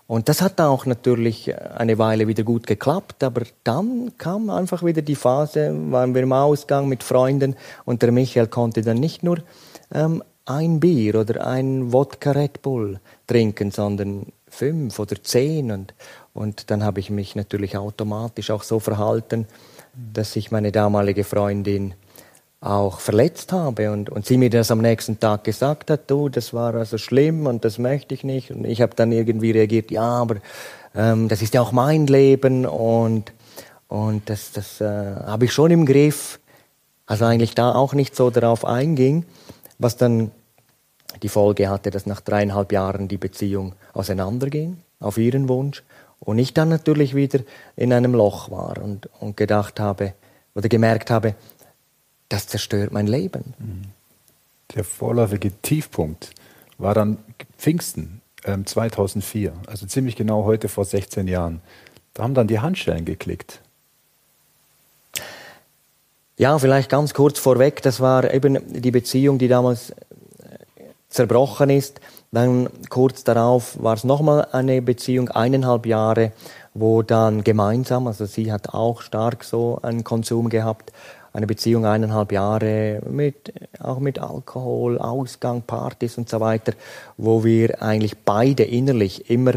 Und 0.07 0.29
das 0.29 0.41
hat 0.41 0.61
auch 0.61 0.87
natürlich 0.87 1.53
eine 1.59 1.99
Weile 1.99 2.29
wieder 2.29 2.45
gut 2.45 2.67
geklappt, 2.67 3.25
aber 3.25 3.43
dann 3.65 4.13
kam 4.19 4.51
einfach 4.51 4.85
wieder 4.85 5.03
die 5.03 5.17
Phase, 5.17 5.75
waren 5.91 6.15
wir 6.15 6.23
im 6.23 6.33
Ausgang 6.33 6.89
mit 6.89 7.03
Freunden 7.03 7.57
und 7.85 8.03
der 8.03 8.13
Michael 8.13 8.47
konnte 8.47 8.83
dann 8.83 8.99
nicht 8.99 9.25
nur 9.25 9.39
ähm, 9.93 10.23
ein 10.45 10.79
Bier 10.79 11.17
oder 11.17 11.45
ein 11.45 11.93
Wodka 11.93 12.31
Red 12.31 12.63
Bull 12.63 13.01
trinken, 13.27 13.73
sondern 13.73 14.27
fünf 14.49 15.01
oder 15.01 15.21
zehn 15.23 15.73
und, 15.73 15.93
und 16.35 16.71
dann 16.71 16.85
habe 16.85 17.01
ich 17.01 17.11
mich 17.11 17.35
natürlich 17.35 17.77
automatisch 17.77 18.51
auch 18.53 18.63
so 18.63 18.79
verhalten, 18.79 19.49
dass 19.93 20.37
ich 20.37 20.53
meine 20.53 20.71
damalige 20.71 21.25
Freundin 21.25 21.95
auch 22.61 23.01
verletzt 23.01 23.53
habe 23.53 23.93
und, 23.93 24.09
und 24.09 24.27
sie 24.27 24.39
mir 24.39 24.51
das 24.51 24.71
am 24.71 24.81
nächsten 24.81 25.21
Tag 25.21 25.45
gesagt 25.45 25.91
hat, 25.91 26.11
du, 26.11 26.29
das 26.29 26.55
war 26.55 26.75
also 26.75 26.99
schlimm 26.99 27.47
und 27.47 27.65
das 27.65 27.79
möchte 27.79 28.15
ich 28.15 28.25
nicht. 28.25 28.51
Und 28.51 28.65
ich 28.65 28.81
habe 28.81 28.95
dann 28.97 29.13
irgendwie 29.13 29.51
reagiert, 29.51 29.91
ja, 29.91 30.03
aber 30.03 30.37
ähm, 30.95 31.29
das 31.29 31.43
ist 31.43 31.55
ja 31.55 31.61
auch 31.61 31.73
mein 31.73 32.07
Leben 32.07 32.65
und, 32.65 33.33
und 33.89 34.29
das, 34.31 34.53
das 34.53 34.81
äh, 34.81 34.85
habe 34.85 35.45
ich 35.45 35.53
schon 35.53 35.71
im 35.71 35.87
Griff. 35.87 36.41
Also 37.05 37.25
eigentlich 37.25 37.55
da 37.55 37.73
auch 37.73 37.93
nicht 37.93 38.17
so 38.17 38.31
darauf 38.31 38.65
einging, 38.65 39.25
was 39.79 39.97
dann 39.97 40.33
die 41.23 41.29
Folge 41.29 41.69
hatte, 41.69 41.91
dass 41.91 42.07
nach 42.07 42.21
dreieinhalb 42.21 42.73
Jahren 42.73 43.07
die 43.07 43.19
Beziehung 43.19 43.75
auseinanderging, 43.93 44.79
auf 44.99 45.19
ihren 45.19 45.49
Wunsch. 45.49 45.83
Und 46.19 46.39
ich 46.39 46.55
dann 46.55 46.69
natürlich 46.69 47.15
wieder 47.15 47.41
in 47.77 47.93
einem 47.93 48.15
Loch 48.15 48.51
war 48.51 48.83
und, 48.83 49.09
und 49.21 49.37
gedacht 49.37 49.79
habe 49.79 50.15
oder 50.55 50.69
gemerkt 50.69 51.11
habe, 51.11 51.35
das 52.29 52.49
zerstört 52.49 52.93
mein 52.93 53.07
Leben. 53.07 53.55
Der 54.75 54.85
vorläufige 54.85 55.53
Tiefpunkt 55.63 56.33
war 56.79 56.95
dann 56.95 57.19
Pfingsten 57.57 58.21
äh, 58.43 58.57
2004, 58.65 59.53
also 59.67 59.87
ziemlich 59.87 60.17
genau 60.17 60.45
heute 60.45 60.69
vor 60.69 60.85
16 60.85 61.29
Jahren. 61.29 61.61
Da 62.15 62.23
haben 62.23 62.35
dann 62.35 62.49
die 62.49 62.61
Handschellen 62.61 63.05
geklickt. 63.05 63.61
Ja, 66.39 66.59
vielleicht 66.59 66.91
ganz 66.91 67.15
kurz 67.15 67.39
vorweg, 67.39 67.81
das 67.83 68.01
war 68.01 68.33
eben 68.33 68.59
die 68.83 68.91
Beziehung, 68.91 69.39
die 69.39 69.49
damals 69.49 69.91
äh, 69.91 69.95
zerbrochen 71.09 71.71
ist, 71.71 72.01
Dann 72.31 72.69
kurz 72.91 73.25
darauf 73.25 73.83
war 73.83 73.95
es 73.95 74.05
nochmal 74.05 74.49
eine 74.53 74.83
Beziehung, 74.83 75.31
eineinhalb 75.31 75.87
Jahre, 75.87 76.33
wo 76.75 77.03
dann 77.03 77.43
gemeinsam, 77.45 78.07
also 78.07 78.27
sie 78.27 78.53
hat 78.53 78.75
auch 78.75 79.01
stark 79.01 79.45
so 79.45 79.79
einen 79.81 80.05
Konsum 80.05 80.51
gehabt, 80.51 80.93
eine 81.37 81.47
Beziehung 81.47 81.85
eineinhalb 81.85 82.33
Jahre 82.33 83.03
mit, 83.11 83.53
auch 83.79 83.99
mit 83.99 84.19
Alkohol, 84.19 84.99
Ausgang, 84.99 85.61
Partys 85.61 86.17
und 86.17 86.31
so 86.31 86.41
weiter, 86.41 86.73
wo 87.19 87.45
wir 87.45 87.83
eigentlich 87.83 88.17
beide 88.25 88.65
innerlich 88.65 89.29
immer 89.29 89.53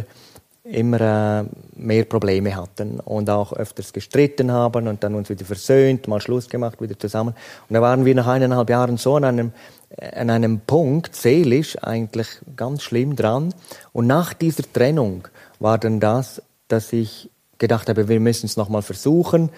immer 0.65 1.01
äh, 1.01 1.45
mehr 1.77 2.03
Probleme 2.03 2.55
hatten 2.55 2.99
und 2.99 3.29
auch 3.29 3.53
öfters 3.53 3.93
gestritten 3.93 4.51
haben 4.51 4.87
und 4.87 5.03
dann 5.03 5.15
uns 5.15 5.29
wieder 5.29 5.45
versöhnt, 5.45 6.07
mal 6.07 6.21
Schluss 6.21 6.49
gemacht, 6.49 6.81
wieder 6.81 6.99
zusammen. 6.99 7.33
Und 7.67 7.73
da 7.73 7.81
waren 7.81 8.05
wir 8.05 8.13
nach 8.13 8.27
eineinhalb 8.27 8.69
Jahren 8.69 8.97
so 8.97 9.15
an 9.15 9.23
einem, 9.23 9.51
an 9.97 10.29
einem 10.29 10.59
Punkt, 10.59 11.15
seelisch 11.15 11.81
eigentlich 11.81 12.27
ganz 12.55 12.83
schlimm 12.83 13.15
dran. 13.15 13.53
Und 13.93 14.05
nach 14.05 14.33
dieser 14.33 14.63
Trennung 14.71 15.27
war 15.59 15.79
dann 15.79 15.99
das, 15.99 16.41
dass 16.67 16.93
ich 16.93 17.31
gedacht 17.57 17.89
habe, 17.89 18.07
wir 18.07 18.19
müssen 18.19 18.45
es 18.45 18.57
nochmal 18.57 18.81
versuchen. 18.81 19.49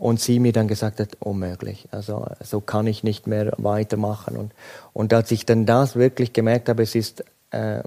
Und 0.00 0.18
sie 0.18 0.38
mir 0.38 0.52
dann 0.52 0.66
gesagt 0.66 0.98
hat, 0.98 1.18
unmöglich. 1.20 1.86
Also 1.90 2.26
so 2.42 2.62
kann 2.62 2.86
ich 2.86 3.04
nicht 3.04 3.26
mehr 3.26 3.52
weitermachen. 3.58 4.38
Und, 4.38 4.52
und 4.94 5.12
als 5.12 5.30
ich 5.30 5.44
dann 5.44 5.66
das 5.66 5.94
wirklich 5.94 6.32
gemerkt 6.32 6.70
habe, 6.70 6.82
es 6.82 6.94
ist, 6.94 7.22
äh, 7.50 7.82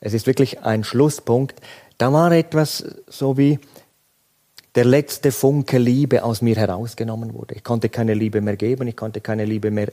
es 0.00 0.14
ist 0.14 0.26
wirklich 0.26 0.62
ein 0.62 0.82
Schlusspunkt, 0.82 1.60
da 1.98 2.10
war 2.10 2.32
etwas 2.32 2.86
so 3.06 3.36
wie 3.36 3.58
der 4.76 4.86
letzte 4.86 5.30
Funke 5.30 5.76
Liebe 5.76 6.24
aus 6.24 6.40
mir 6.40 6.56
herausgenommen 6.56 7.34
wurde. 7.34 7.54
Ich 7.54 7.64
konnte 7.64 7.90
keine 7.90 8.14
Liebe 8.14 8.40
mehr 8.40 8.56
geben, 8.56 8.88
ich 8.88 8.96
konnte 8.96 9.20
keine 9.20 9.44
Liebe 9.44 9.70
mehr 9.70 9.92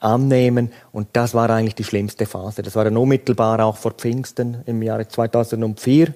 annehmen 0.00 0.72
und 0.90 1.10
das 1.12 1.32
war 1.32 1.48
eigentlich 1.48 1.76
die 1.76 1.84
schlimmste 1.84 2.26
Phase. 2.26 2.62
Das 2.62 2.74
war 2.74 2.82
dann 2.82 2.96
unmittelbar 2.96 3.64
auch 3.64 3.76
vor 3.76 3.92
Pfingsten 3.92 4.62
im 4.66 4.82
Jahre 4.82 5.06
2004. 5.06 6.12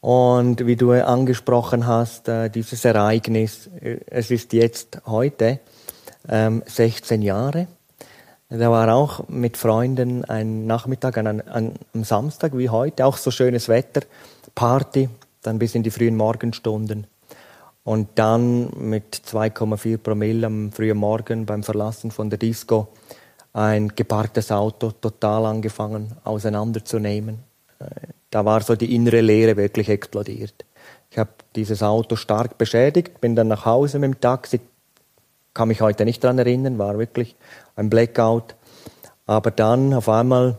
Und 0.00 0.64
wie 0.66 0.76
du 0.76 0.92
angesprochen 0.92 1.86
hast, 1.86 2.28
äh, 2.28 2.50
dieses 2.50 2.84
Ereignis, 2.84 3.68
äh, 3.80 3.98
es 4.06 4.30
ist 4.30 4.52
jetzt 4.52 5.00
heute 5.06 5.60
16 6.26 7.20
ähm, 7.20 7.26
Jahre. 7.26 7.66
Da 8.50 8.70
war 8.70 8.94
auch 8.94 9.28
mit 9.28 9.56
Freunden 9.56 10.24
ein 10.24 10.66
Nachmittag, 10.66 11.18
an, 11.18 11.40
an, 11.42 11.72
am 11.92 12.04
Samstag 12.04 12.56
wie 12.56 12.70
heute, 12.70 13.04
auch 13.04 13.16
so 13.16 13.30
schönes 13.30 13.68
Wetter, 13.68 14.02
Party, 14.54 15.08
dann 15.42 15.58
bis 15.58 15.74
in 15.74 15.82
die 15.82 15.90
frühen 15.90 16.16
Morgenstunden. 16.16 17.06
Und 17.84 18.08
dann 18.16 18.70
mit 18.76 19.14
2,4 19.14 19.98
Promille 19.98 20.46
am 20.46 20.72
frühen 20.72 20.98
Morgen 20.98 21.46
beim 21.46 21.62
Verlassen 21.62 22.10
von 22.10 22.30
der 22.30 22.38
Disco 22.38 22.88
ein 23.52 23.88
geparktes 23.88 24.52
Auto 24.52 24.92
total 24.92 25.46
angefangen 25.46 26.12
auseinanderzunehmen. 26.24 27.38
Da 28.30 28.44
war 28.44 28.62
so 28.62 28.76
die 28.76 28.94
innere 28.94 29.20
Leere 29.20 29.56
wirklich 29.56 29.88
explodiert. 29.88 30.64
Ich 31.10 31.18
habe 31.18 31.30
dieses 31.56 31.82
Auto 31.82 32.16
stark 32.16 32.58
beschädigt, 32.58 33.20
bin 33.20 33.34
dann 33.34 33.48
nach 33.48 33.64
Hause 33.64 33.98
mit 33.98 34.12
dem 34.12 34.20
Taxi, 34.20 34.60
kann 35.54 35.68
mich 35.68 35.80
heute 35.80 36.04
nicht 36.04 36.22
daran 36.22 36.38
erinnern, 36.38 36.78
war 36.78 36.98
wirklich 36.98 37.36
ein 37.74 37.88
Blackout. 37.90 38.54
Aber 39.26 39.50
dann 39.50 39.94
auf 39.94 40.08
einmal 40.08 40.58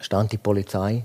stand 0.00 0.32
die 0.32 0.38
Polizei 0.38 1.04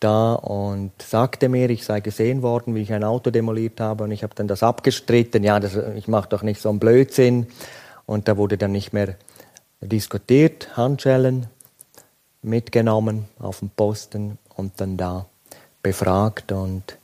da 0.00 0.34
und 0.34 0.92
sagte 1.02 1.48
mir, 1.48 1.70
ich 1.70 1.84
sei 1.84 2.00
gesehen 2.00 2.42
worden, 2.42 2.74
wie 2.74 2.82
ich 2.82 2.92
ein 2.92 3.04
Auto 3.04 3.30
demoliert 3.30 3.80
habe. 3.80 4.04
Und 4.04 4.12
ich 4.12 4.22
habe 4.22 4.34
dann 4.34 4.48
das 4.48 4.62
abgestritten. 4.62 5.42
Ja, 5.42 5.60
das, 5.60 5.76
ich 5.96 6.08
mache 6.08 6.28
doch 6.28 6.42
nicht 6.42 6.60
so 6.60 6.68
einen 6.68 6.78
Blödsinn. 6.78 7.48
Und 8.06 8.28
da 8.28 8.36
wurde 8.36 8.56
dann 8.56 8.72
nicht 8.72 8.92
mehr 8.92 9.16
diskutiert, 9.80 10.76
Handschellen 10.76 11.46
mitgenommen 12.42 13.26
auf 13.38 13.58
den 13.60 13.70
Posten 13.70 14.38
und 14.58 14.80
dann 14.80 14.96
da 14.96 15.26
befragt 15.82 16.52
und 16.52 16.98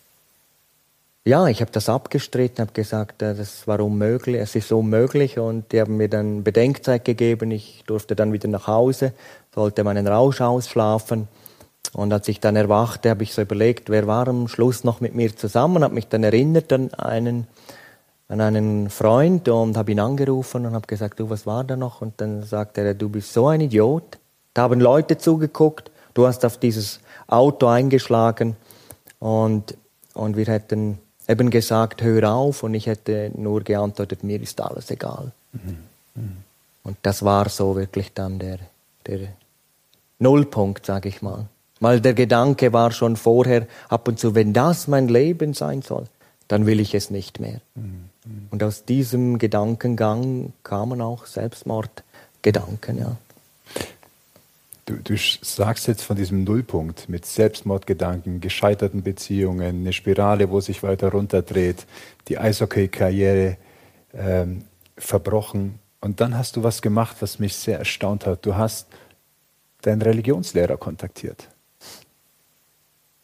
ja, 1.27 1.47
ich 1.47 1.63
habe 1.63 1.71
das 1.71 1.89
abgestritten, 1.89 2.61
habe 2.61 2.75
gesagt, 2.75 3.23
äh, 3.23 3.35
das 3.35 3.67
war 3.67 3.81
unmöglich, 3.81 4.37
es 4.43 4.55
ist 4.57 4.71
unmöglich 4.73 5.39
und 5.39 5.73
die 5.73 5.81
haben 5.81 5.97
mir 5.97 6.11
dann 6.11 6.45
Bedenkzeit 6.45 7.03
gegeben. 7.03 7.51
Ich 7.51 7.83
durfte 7.87 8.15
dann 8.15 8.35
wieder 8.35 8.47
nach 8.49 8.67
Hause, 8.67 9.15
sollte 9.55 9.85
meinen 9.85 10.07
Rausch 10.07 10.43
ausschlafen. 10.43 11.29
Und 11.95 12.13
als 12.13 12.29
ich 12.29 12.41
dann 12.41 12.57
erwachte, 12.57 13.09
habe 13.09 13.23
ich 13.23 13.33
so 13.33 13.41
überlegt, 13.41 13.89
wer 13.89 14.07
war 14.07 14.29
am 14.29 14.49
Schluss 14.49 14.85
noch 14.85 15.01
mit 15.01 15.15
mir 15.15 15.35
zusammen, 15.35 15.83
habe 15.83 15.95
mich 15.95 16.09
dann 16.09 16.25
erinnert 16.25 16.71
an 16.75 16.93
einen, 16.93 17.47
an 18.29 18.43
einen 18.43 18.91
Freund 18.91 19.49
und 19.49 19.79
habe 19.79 19.93
ihn 19.93 20.01
angerufen 20.01 20.67
und 20.67 20.75
habe 20.75 20.87
gesagt, 20.87 21.21
du, 21.21 21.31
was 21.31 21.47
war 21.47 21.65
da 21.65 21.77
noch? 21.77 22.03
Und 22.03 22.21
dann 22.21 22.43
sagte 22.43 22.83
er, 22.83 22.93
du 22.93 23.09
bist 23.09 23.33
so 23.33 23.47
ein 23.47 23.63
Idiot. 23.63 24.19
Da 24.53 24.63
haben 24.63 24.79
Leute 24.79 25.17
zugeguckt, 25.17 25.91
du 26.13 26.27
hast 26.27 26.45
auf 26.45 26.59
dieses 26.59 27.01
Auto 27.27 27.67
eingeschlagen 27.67 28.57
und, 29.19 29.77
und 30.15 30.37
wir 30.37 30.47
hätten 30.47 30.99
eben 31.29 31.51
gesagt, 31.51 32.03
hör 32.03 32.33
auf 32.33 32.63
und 32.63 32.75
ich 32.75 32.87
hätte 32.87 33.31
nur 33.35 33.63
geantwortet, 33.63 34.25
mir 34.25 34.41
ist 34.41 34.61
alles 34.61 34.91
egal. 34.91 35.33
Mhm. 35.53 35.79
Mhm. 36.15 36.37
Und 36.83 36.99
das 37.03 37.25
war 37.25 37.49
so 37.49 37.77
wirklich 37.77 38.13
dann 38.13 38.39
der, 38.39 38.59
der 39.07 39.29
Nullpunkt, 40.19 40.85
sage 40.85 41.09
ich 41.09 41.23
mal. 41.23 41.47
Weil 41.81 42.01
der 42.01 42.15
Gedanke 42.15 42.73
war 42.73 42.93
schon 42.93 43.17
vorher 43.17 43.67
ab 43.89 44.07
und 44.09 44.19
zu, 44.19 44.35
wenn 44.35 44.53
das 44.53 44.87
mein 44.87 45.09
Leben 45.09 45.55
sein 45.55 45.83
soll, 45.83 46.05
dann 46.49 46.67
will 46.67 46.81
ich 46.81 46.95
es 46.95 47.11
nicht 47.11 47.41
mehr. 47.41 47.61
Mhm. 47.75 48.11
Und 48.51 48.63
aus 48.63 48.85
diesem 48.85 49.39
Gedankengang 49.39 50.53
kamen 50.63 51.01
auch 51.01 51.27
Selbstmordgedanken, 51.27 52.99
ja. 52.99 53.17
Du, 54.87 54.97
du, 54.97 55.17
sagst 55.17 55.87
jetzt 55.87 56.03
von 56.03 56.17
diesem 56.17 56.45
Nullpunkt 56.45 57.09
mit 57.09 57.25
Selbstmordgedanken, 57.25 58.41
gescheiterten 58.41 59.03
Beziehungen, 59.03 59.81
eine 59.81 59.93
Spirale, 59.95 60.51
wo 60.51 60.61
sich 60.61 60.83
weiter 60.83 61.11
runterdreht, 61.11 61.87
die 62.29 62.37
Eishockey-Karriere 62.37 63.57
ähm, 64.13 64.65
verbrochen. 64.99 65.79
Und 66.01 66.21
dann 66.21 66.37
hast 66.37 66.57
du 66.57 66.63
was 66.63 66.83
gemacht, 66.83 67.17
was 67.21 67.39
mich 67.39 67.57
sehr 67.57 67.79
erstaunt 67.79 68.27
hat. 68.27 68.45
Du 68.45 68.57
hast 68.57 68.89
deinen 69.81 70.03
Religionslehrer 70.03 70.77
kontaktiert. 70.77 71.49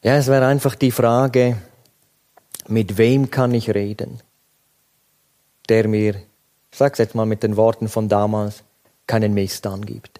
Ja, 0.02 0.16
es 0.16 0.28
wäre 0.28 0.46
einfach 0.46 0.74
die 0.74 0.90
Frage, 0.90 1.58
mit 2.68 2.96
wem 2.96 3.30
kann 3.30 3.52
ich 3.52 3.74
reden, 3.74 4.22
der 5.68 5.88
mir, 5.88 6.14
ich 6.14 6.78
sag's 6.78 6.98
jetzt 6.98 7.14
mal 7.14 7.26
mit 7.26 7.42
den 7.42 7.56
Worten 7.56 7.88
von 7.88 8.08
damals, 8.08 8.64
keinen 9.06 9.34
Mist 9.34 9.66
angibt. 9.66 10.19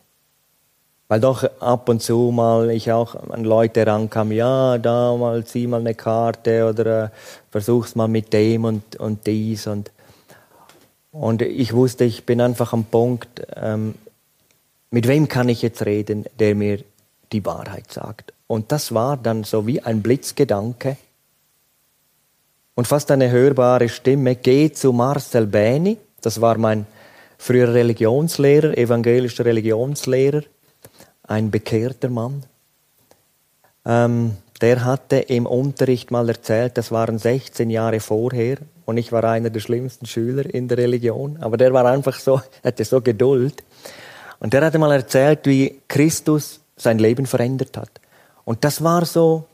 Weil 1.11 1.19
doch 1.19 1.43
ab 1.59 1.89
und 1.89 2.01
zu 2.01 2.31
mal 2.33 2.71
ich 2.71 2.93
auch 2.93 3.17
an 3.31 3.43
Leute 3.43 3.85
rankam, 3.85 4.31
ja, 4.31 4.79
da 4.79 5.17
mal 5.17 5.45
zieh 5.45 5.67
mal 5.67 5.81
eine 5.81 5.97
Karte 5.97 6.69
oder 6.69 7.07
äh, 7.07 7.09
versuch's 7.51 7.97
mal 7.97 8.07
mit 8.07 8.33
dem 8.33 8.65
und, 8.65 8.95
und 8.95 9.27
dies 9.27 9.67
und 9.67 9.91
und 11.11 11.43
ich 11.43 11.73
wusste, 11.73 12.05
ich 12.05 12.25
bin 12.25 12.41
einfach 12.41 12.73
am 12.73 12.85
Punkt, 12.85 13.45
ähm, 13.57 13.97
mit 14.93 15.09
wem 15.09 15.27
kann 15.27 15.49
ich 15.49 15.63
jetzt 15.63 15.85
reden, 15.85 16.27
der 16.39 16.55
mir 16.55 16.79
die 17.33 17.45
Wahrheit 17.45 17.93
sagt. 17.93 18.33
Und 18.47 18.71
das 18.71 18.95
war 18.95 19.17
dann 19.17 19.43
so 19.43 19.67
wie 19.67 19.81
ein 19.81 20.03
Blitzgedanke. 20.03 20.97
Und 22.77 22.87
fast 22.87 23.11
eine 23.11 23.33
hörbare 23.33 23.89
Stimme, 23.89 24.37
geh 24.37 24.71
zu 24.71 24.93
Marcel 24.93 25.49
Bäni, 25.49 25.99
das 26.21 26.41
war 26.41 26.57
mein 26.57 26.87
früherer 27.37 27.75
Religionslehrer, 27.75 28.79
evangelischer 28.79 29.45
Religionslehrer, 29.45 30.43
ein 31.31 31.51
bekehrter 31.51 32.09
Mann. 32.09 32.43
Ähm, 33.87 34.37
der 34.61 34.85
hatte 34.85 35.17
im 35.17 35.47
Unterricht 35.47 36.11
mal 36.11 36.29
erzählt, 36.29 36.77
das 36.77 36.91
waren 36.91 37.19
16 37.19 37.71
Jahre 37.71 38.01
vorher 38.01 38.59
und 38.85 38.99
ich 38.99 39.11
war 39.13 39.25
einer 39.25 39.49
der 39.49 39.61
schlimmsten 39.61 40.07
Schüler 40.07 40.45
in 40.53 40.69
der 40.69 40.77
Religion, 40.77 41.39
aber 41.41 41.57
der 41.57 41.73
war 41.73 41.87
einfach 41.87 42.19
so, 42.19 42.43
hatte 42.65 42.85
so 42.85 43.01
Geduld. 43.01 43.63
Und 44.41 44.53
der 44.53 44.65
hatte 44.65 44.79
mal 44.79 44.93
erzählt, 44.93 45.41
wie 45.45 45.81
Christus 45.87 46.61
sein 46.77 46.99
Leben 46.99 47.27
verändert 47.27 47.77
hat. 47.77 47.91
Und 48.45 48.65
das 48.65 48.83
war 48.83 49.05
so, 49.05 49.45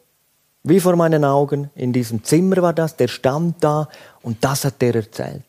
wie 0.62 0.80
vor 0.80 0.96
meinen 0.96 1.24
Augen, 1.24 1.70
in 1.74 1.92
diesem 1.92 2.24
Zimmer 2.24 2.62
war 2.62 2.72
das, 2.72 2.96
der 2.96 3.08
stand 3.08 3.62
da 3.62 3.88
und 4.22 4.42
das 4.42 4.64
hat 4.64 4.82
er 4.82 4.94
erzählt. 4.94 5.44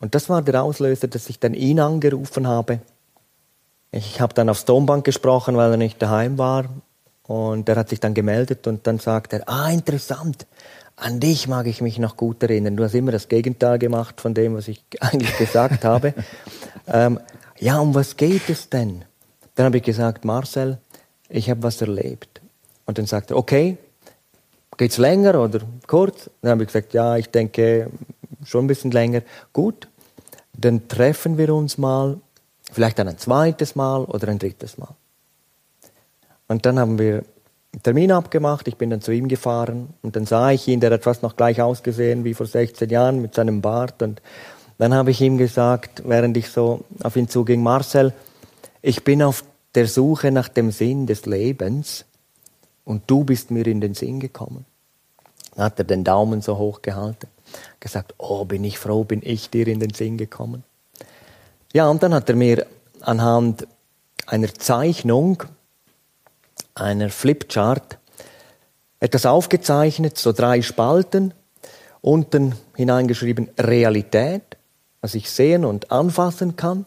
Und 0.00 0.14
das 0.14 0.28
war 0.28 0.42
der 0.42 0.62
Auslöser, 0.62 1.06
dass 1.06 1.30
ich 1.30 1.38
dann 1.38 1.54
ihn 1.54 1.80
angerufen 1.80 2.46
habe 2.46 2.80
ich 3.94 4.20
habe 4.20 4.34
dann 4.34 4.48
aufs 4.48 4.64
Tonbank 4.64 5.04
gesprochen, 5.04 5.56
weil 5.56 5.70
er 5.70 5.76
nicht 5.76 6.02
daheim 6.02 6.36
war. 6.36 6.64
Und 7.26 7.68
er 7.68 7.76
hat 7.76 7.88
sich 7.88 8.00
dann 8.00 8.12
gemeldet 8.12 8.66
und 8.66 8.86
dann 8.86 8.98
sagt 8.98 9.32
er, 9.32 9.48
ah, 9.48 9.70
interessant, 9.70 10.46
an 10.96 11.20
dich 11.20 11.46
mag 11.46 11.66
ich 11.66 11.80
mich 11.80 11.98
noch 11.98 12.16
gut 12.16 12.42
erinnern. 12.42 12.76
Du 12.76 12.82
hast 12.84 12.94
immer 12.94 13.12
das 13.12 13.28
Gegenteil 13.28 13.78
gemacht 13.78 14.20
von 14.20 14.34
dem, 14.34 14.56
was 14.56 14.68
ich 14.68 14.82
eigentlich 15.00 15.36
gesagt 15.38 15.84
habe. 15.84 16.12
Ähm, 16.88 17.20
ja, 17.60 17.78
um 17.78 17.94
was 17.94 18.16
geht 18.16 18.48
es 18.48 18.68
denn? 18.68 19.04
Dann 19.54 19.66
habe 19.66 19.76
ich 19.76 19.84
gesagt, 19.84 20.24
Marcel, 20.24 20.78
ich 21.28 21.48
habe 21.48 21.62
was 21.62 21.80
erlebt. 21.80 22.40
Und 22.86 22.98
dann 22.98 23.06
sagt 23.06 23.30
er, 23.30 23.36
okay, 23.36 23.78
geht's 24.76 24.98
länger 24.98 25.40
oder 25.40 25.60
kurz? 25.86 26.28
Dann 26.42 26.50
habe 26.50 26.64
ich 26.64 26.66
gesagt, 26.66 26.94
ja, 26.94 27.16
ich 27.16 27.30
denke 27.30 27.90
schon 28.44 28.64
ein 28.64 28.68
bisschen 28.68 28.90
länger. 28.90 29.22
Gut, 29.52 29.88
dann 30.52 30.88
treffen 30.88 31.38
wir 31.38 31.54
uns 31.54 31.78
mal 31.78 32.18
Vielleicht 32.74 32.98
dann 32.98 33.06
ein 33.06 33.18
zweites 33.18 33.76
Mal 33.76 34.04
oder 34.04 34.26
ein 34.26 34.40
drittes 34.40 34.78
Mal. 34.78 34.96
Und 36.48 36.66
dann 36.66 36.80
haben 36.80 36.98
wir 36.98 37.22
einen 37.72 37.82
Termin 37.84 38.10
abgemacht, 38.10 38.66
ich 38.66 38.76
bin 38.76 38.90
dann 38.90 39.00
zu 39.00 39.12
ihm 39.12 39.28
gefahren 39.28 39.94
und 40.02 40.16
dann 40.16 40.26
sah 40.26 40.50
ich 40.50 40.66
ihn, 40.66 40.80
der 40.80 40.90
hat 40.90 41.04
fast 41.04 41.22
noch 41.22 41.36
gleich 41.36 41.62
ausgesehen 41.62 42.24
wie 42.24 42.34
vor 42.34 42.46
16 42.46 42.90
Jahren 42.90 43.22
mit 43.22 43.34
seinem 43.34 43.60
Bart 43.60 44.02
und 44.02 44.20
dann 44.78 44.92
habe 44.92 45.12
ich 45.12 45.20
ihm 45.20 45.38
gesagt, 45.38 46.02
während 46.04 46.36
ich 46.36 46.50
so 46.50 46.84
auf 47.00 47.14
ihn 47.14 47.28
zuging, 47.28 47.62
Marcel, 47.62 48.12
ich 48.82 49.04
bin 49.04 49.22
auf 49.22 49.44
der 49.76 49.86
Suche 49.86 50.32
nach 50.32 50.48
dem 50.48 50.72
Sinn 50.72 51.06
des 51.06 51.26
Lebens 51.26 52.04
und 52.84 53.04
du 53.06 53.22
bist 53.22 53.52
mir 53.52 53.66
in 53.68 53.80
den 53.80 53.94
Sinn 53.94 54.18
gekommen. 54.18 54.66
Dann 55.54 55.66
hat 55.66 55.78
er 55.78 55.84
den 55.84 56.02
Daumen 56.02 56.42
so 56.42 56.58
hoch 56.58 56.82
gehalten, 56.82 57.28
gesagt, 57.78 58.14
oh, 58.18 58.44
bin 58.44 58.64
ich 58.64 58.80
froh, 58.80 59.04
bin 59.04 59.20
ich 59.22 59.48
dir 59.48 59.68
in 59.68 59.78
den 59.78 59.94
Sinn 59.94 60.18
gekommen. 60.18 60.64
Ja, 61.74 61.88
und 61.88 62.04
dann 62.04 62.14
hat 62.14 62.28
er 62.28 62.36
mir 62.36 62.66
anhand 63.00 63.66
einer 64.26 64.54
Zeichnung, 64.54 65.42
einer 66.76 67.10
Flipchart, 67.10 67.98
etwas 69.00 69.26
aufgezeichnet, 69.26 70.16
so 70.16 70.30
drei 70.30 70.62
Spalten, 70.62 71.34
unten 72.00 72.54
hineingeschrieben 72.76 73.50
Realität, 73.58 74.56
was 75.00 75.16
ich 75.16 75.28
sehen 75.28 75.64
und 75.64 75.90
anfassen 75.90 76.54
kann. 76.54 76.86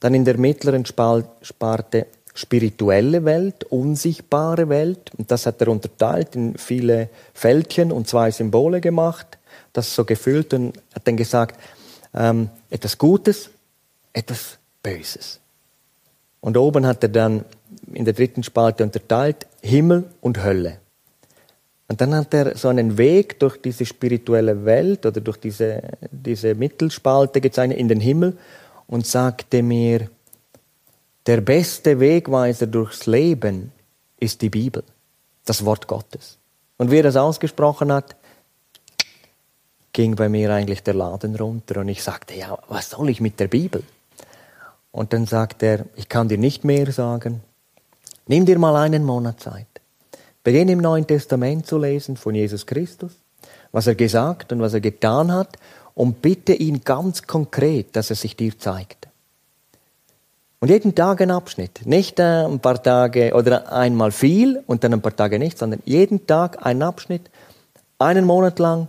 Dann 0.00 0.12
in 0.12 0.26
der 0.26 0.36
mittleren 0.36 0.84
Sparte 0.84 2.06
spirituelle 2.34 3.24
Welt, 3.24 3.64
unsichtbare 3.64 4.68
Welt. 4.68 5.10
Und 5.16 5.30
das 5.30 5.46
hat 5.46 5.62
er 5.62 5.68
unterteilt 5.68 6.36
in 6.36 6.58
viele 6.58 7.08
Fältchen 7.32 7.90
und 7.90 8.06
zwei 8.06 8.30
Symbole 8.30 8.82
gemacht. 8.82 9.38
Das 9.72 9.94
so 9.94 10.04
gefüllt 10.04 10.52
und 10.52 10.76
hat 10.94 11.08
dann 11.08 11.16
gesagt, 11.16 11.58
ähm, 12.12 12.50
etwas 12.68 12.98
Gutes, 12.98 13.48
etwas 14.16 14.58
Böses. 14.82 15.40
Und 16.40 16.56
oben 16.56 16.86
hat 16.86 17.02
er 17.02 17.10
dann 17.10 17.44
in 17.92 18.04
der 18.04 18.14
dritten 18.14 18.42
Spalte 18.42 18.82
unterteilt 18.82 19.46
Himmel 19.62 20.04
und 20.20 20.42
Hölle. 20.42 20.78
Und 21.88 22.00
dann 22.00 22.14
hat 22.14 22.34
er 22.34 22.56
so 22.56 22.68
einen 22.68 22.98
Weg 22.98 23.38
durch 23.38 23.60
diese 23.60 23.84
spirituelle 23.84 24.64
Welt 24.64 25.06
oder 25.06 25.20
durch 25.20 25.36
diese, 25.36 25.82
diese 26.10 26.54
Mittelspalte 26.54 27.40
gezeichnet 27.40 27.78
in 27.78 27.88
den 27.88 28.00
Himmel 28.00 28.36
und 28.88 29.06
sagte 29.06 29.62
mir, 29.62 30.08
der 31.26 31.40
beste 31.40 32.00
Wegweiser 32.00 32.66
durchs 32.66 33.06
Leben 33.06 33.72
ist 34.18 34.42
die 34.42 34.50
Bibel, 34.50 34.82
das 35.44 35.64
Wort 35.64 35.86
Gottes. 35.86 36.38
Und 36.78 36.90
wie 36.90 36.98
er 36.98 37.02
das 37.04 37.16
ausgesprochen 37.16 37.92
hat, 37.92 38.16
ging 39.92 40.14
bei 40.14 40.28
mir 40.28 40.52
eigentlich 40.52 40.82
der 40.82 40.94
Laden 40.94 41.34
runter 41.36 41.80
und 41.80 41.88
ich 41.88 42.02
sagte, 42.02 42.34
ja, 42.34 42.58
was 42.68 42.90
soll 42.90 43.10
ich 43.10 43.20
mit 43.20 43.40
der 43.40 43.48
Bibel? 43.48 43.82
Und 44.96 45.12
dann 45.12 45.26
sagt 45.26 45.62
er, 45.62 45.84
ich 45.94 46.08
kann 46.08 46.28
dir 46.28 46.38
nicht 46.38 46.64
mehr 46.64 46.90
sagen, 46.90 47.42
nimm 48.26 48.46
dir 48.46 48.58
mal 48.58 48.76
einen 48.76 49.04
Monat 49.04 49.40
Zeit. 49.40 49.66
Beginn 50.42 50.70
im 50.70 50.78
Neuen 50.78 51.06
Testament 51.06 51.66
zu 51.66 51.76
lesen 51.76 52.16
von 52.16 52.34
Jesus 52.34 52.64
Christus, 52.64 53.12
was 53.72 53.86
er 53.86 53.94
gesagt 53.94 54.52
und 54.52 54.60
was 54.62 54.72
er 54.72 54.80
getan 54.80 55.30
hat 55.30 55.58
und 55.92 56.22
bitte 56.22 56.54
ihn 56.54 56.80
ganz 56.82 57.24
konkret, 57.24 57.94
dass 57.94 58.08
er 58.08 58.16
sich 58.16 58.36
dir 58.36 58.58
zeigt. 58.58 59.06
Und 60.60 60.70
jeden 60.70 60.94
Tag 60.94 61.20
ein 61.20 61.30
Abschnitt. 61.30 61.84
Nicht 61.84 62.18
äh, 62.18 62.46
ein 62.46 62.60
paar 62.60 62.82
Tage 62.82 63.34
oder 63.34 63.70
einmal 63.70 64.12
viel 64.12 64.62
und 64.66 64.82
dann 64.82 64.94
ein 64.94 65.02
paar 65.02 65.14
Tage 65.14 65.38
nicht, 65.38 65.58
sondern 65.58 65.82
jeden 65.84 66.26
Tag 66.26 66.64
ein 66.64 66.80
Abschnitt, 66.80 67.28
einen 67.98 68.24
Monat 68.24 68.58
lang. 68.58 68.88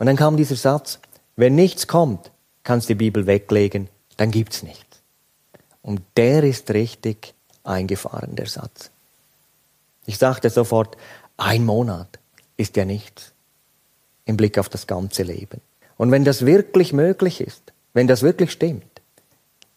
Und 0.00 0.06
dann 0.06 0.16
kam 0.16 0.36
dieser 0.36 0.56
Satz, 0.56 0.98
wenn 1.36 1.54
nichts 1.54 1.86
kommt, 1.86 2.32
kannst 2.64 2.88
du 2.88 2.94
die 2.94 2.98
Bibel 2.98 3.28
weglegen, 3.28 3.86
dann 4.16 4.32
gibt's 4.32 4.64
nichts. 4.64 4.89
Und 5.82 6.02
der 6.16 6.44
ist 6.44 6.70
richtig 6.70 7.34
eingefahren, 7.64 8.36
der 8.36 8.46
Satz. 8.46 8.90
Ich 10.06 10.18
sagte 10.18 10.50
sofort, 10.50 10.96
ein 11.36 11.64
Monat 11.64 12.18
ist 12.56 12.76
ja 12.76 12.84
nichts 12.84 13.32
im 14.24 14.36
Blick 14.36 14.58
auf 14.58 14.68
das 14.68 14.86
ganze 14.86 15.22
Leben. 15.22 15.60
Und 15.96 16.10
wenn 16.10 16.24
das 16.24 16.46
wirklich 16.46 16.92
möglich 16.92 17.40
ist, 17.40 17.72
wenn 17.92 18.06
das 18.06 18.22
wirklich 18.22 18.52
stimmt, 18.52 18.84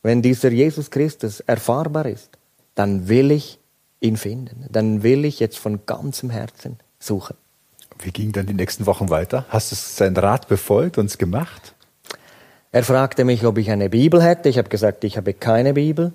wenn 0.01 0.21
dieser 0.21 0.51
Jesus 0.51 0.91
Christus 0.91 1.39
erfahrbar 1.39 2.05
ist, 2.05 2.29
dann 2.75 3.07
will 3.07 3.31
ich 3.31 3.59
ihn 4.01 4.17
finden. 4.17 4.65
Dann 4.69 5.01
will 5.01 5.25
ich 5.25 5.39
jetzt 5.39 5.57
von 5.57 5.85
ganzem 5.85 6.29
Herzen 6.29 6.77
suchen. 6.99 7.37
Wie 7.99 8.11
ging 8.11 8.31
dann 8.31 8.45
die 8.45 8.53
nächsten 8.53 8.85
Wochen 8.85 9.09
weiter? 9.09 9.45
Hast 9.49 9.71
du 9.71 9.75
seinen 9.75 10.17
Rat 10.17 10.47
befolgt 10.47 10.97
und 10.97 11.05
es 11.05 11.17
gemacht? 11.17 11.72
Er 12.73 12.83
fragte 12.83 13.23
mich, 13.23 13.45
ob 13.45 13.59
ich 13.59 13.69
eine 13.69 13.88
Bibel 13.88 14.23
hätte. 14.23 14.49
Ich 14.49 14.57
habe 14.57 14.67
gesagt, 14.67 15.03
ich 15.03 15.15
habe 15.15 15.36
keine 15.36 15.75
Bibel. 15.75 16.12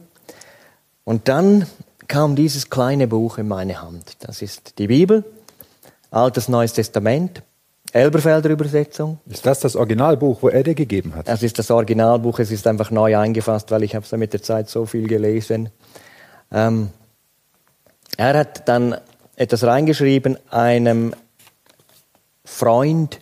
Und 1.05 1.29
dann 1.29 1.67
kam 2.09 2.35
dieses 2.35 2.69
kleine 2.69 3.07
Buch 3.07 3.39
in 3.39 3.47
meine 3.47 3.81
Hand. 3.81 4.17
Das 4.19 4.43
ist 4.43 4.77
die 4.79 4.89
Bibel, 4.89 5.25
Altes 6.11 6.49
Neues 6.49 6.73
Testament, 6.73 7.43
Elberfelder 7.93 8.51
Übersetzung. 8.51 9.21
Ist 9.27 9.47
das 9.47 9.61
das 9.61 9.77
Originalbuch, 9.77 10.43
wo 10.43 10.49
er 10.49 10.65
dir 10.65 10.75
gegeben 10.75 11.15
hat? 11.15 11.29
Das 11.29 11.45
ist 11.45 11.61
das 11.61 11.71
Originalbuch. 11.71 12.41
Es 12.41 12.51
ist 12.51 12.67
einfach 12.67 12.91
neu 12.91 13.17
eingefasst, 13.17 13.71
weil 13.71 13.85
ich 13.85 13.95
habe 13.95 14.17
mit 14.17 14.33
der 14.33 14.43
Zeit 14.43 14.69
so 14.69 14.85
viel 14.85 15.07
gelesen. 15.07 15.71
Ähm, 16.51 16.91
er 18.17 18.37
hat 18.37 18.69
dann 18.69 18.97
etwas 19.37 19.63
reingeschrieben, 19.63 20.37
einem 20.51 21.15
Freund 22.45 23.21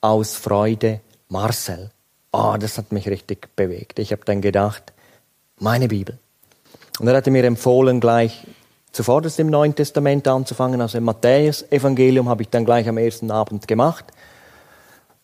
aus 0.00 0.36
Freude, 0.36 1.00
Marcel. 1.28 1.90
Oh, 2.32 2.56
das 2.58 2.78
hat 2.78 2.92
mich 2.92 3.08
richtig 3.08 3.54
bewegt. 3.56 3.98
Ich 3.98 4.12
habe 4.12 4.22
dann 4.24 4.40
gedacht, 4.40 4.92
meine 5.58 5.88
Bibel. 5.88 6.18
Und 6.98 7.08
er 7.08 7.16
hatte 7.16 7.30
mir 7.30 7.44
empfohlen, 7.44 8.00
gleich 8.00 8.46
zuvorderst 8.92 9.38
im 9.40 9.48
Neuen 9.48 9.74
Testament 9.74 10.26
anzufangen. 10.26 10.80
Also 10.80 10.98
im 10.98 11.04
Matthäus-Evangelium 11.04 12.28
habe 12.28 12.42
ich 12.42 12.48
dann 12.48 12.64
gleich 12.64 12.88
am 12.88 12.98
ersten 12.98 13.30
Abend 13.30 13.68
gemacht. 13.68 14.04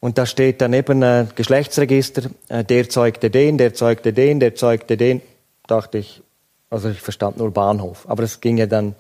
Und 0.01 0.19
da 0.19 0.27
steht 0.27 0.61
daneben 0.61 1.03
äh, 1.03 1.27
Geschlechtsregister, 1.35 2.31
äh, 2.49 2.65
der 2.65 2.89
zeugte 2.89 3.31
den, 3.31 3.57
der 3.57 3.73
zeugte 3.73 4.13
den, 4.13 4.41
der 4.41 4.55
zeugte 4.55 4.97
den. 4.97 5.23
Dachte 5.67 5.99
ich, 5.99 6.23
also 6.71 6.89
ich 6.89 7.01
verstand 7.01 7.39
nur 7.39 7.53
Bahnhof. 7.53 8.05
Aber 8.09 8.25
es 8.25 8.41
ging 8.41 8.57
ja 8.57 8.67
dann 8.67 8.95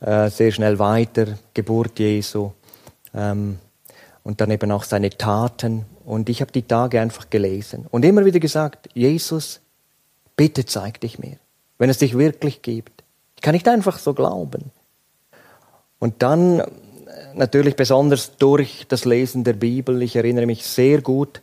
äh, 0.00 0.30
sehr 0.30 0.52
schnell 0.52 0.78
weiter, 0.78 1.26
Geburt 1.52 1.98
Jesu 1.98 2.52
ähm, 3.14 3.58
und 4.28 4.40
dann 4.40 4.50
eben 4.50 4.70
auch 4.70 4.84
seine 4.84 5.08
Taten. 5.08 5.86
Und 6.04 6.28
ich 6.28 6.40
habe 6.42 6.52
die 6.52 6.62
Tage 6.62 7.00
einfach 7.00 7.30
gelesen 7.30 7.86
und 7.90 8.04
immer 8.04 8.24
wieder 8.24 8.38
gesagt, 8.38 8.88
Jesus, 8.94 9.60
bitte 10.36 10.66
zeig 10.66 11.00
dich 11.00 11.18
mir 11.18 11.38
wenn 11.78 11.90
es 11.90 11.98
dich 11.98 12.18
wirklich 12.18 12.62
gibt. 12.62 13.04
Ich 13.36 13.42
kann 13.42 13.54
nicht 13.54 13.68
einfach 13.68 13.98
so 13.98 14.12
glauben. 14.12 14.70
Und 16.00 16.22
dann 16.22 16.62
natürlich 17.34 17.76
besonders 17.76 18.36
durch 18.36 18.84
das 18.88 19.04
Lesen 19.04 19.44
der 19.44 19.54
Bibel, 19.54 20.02
ich 20.02 20.16
erinnere 20.16 20.46
mich 20.46 20.66
sehr 20.66 21.00
gut, 21.00 21.40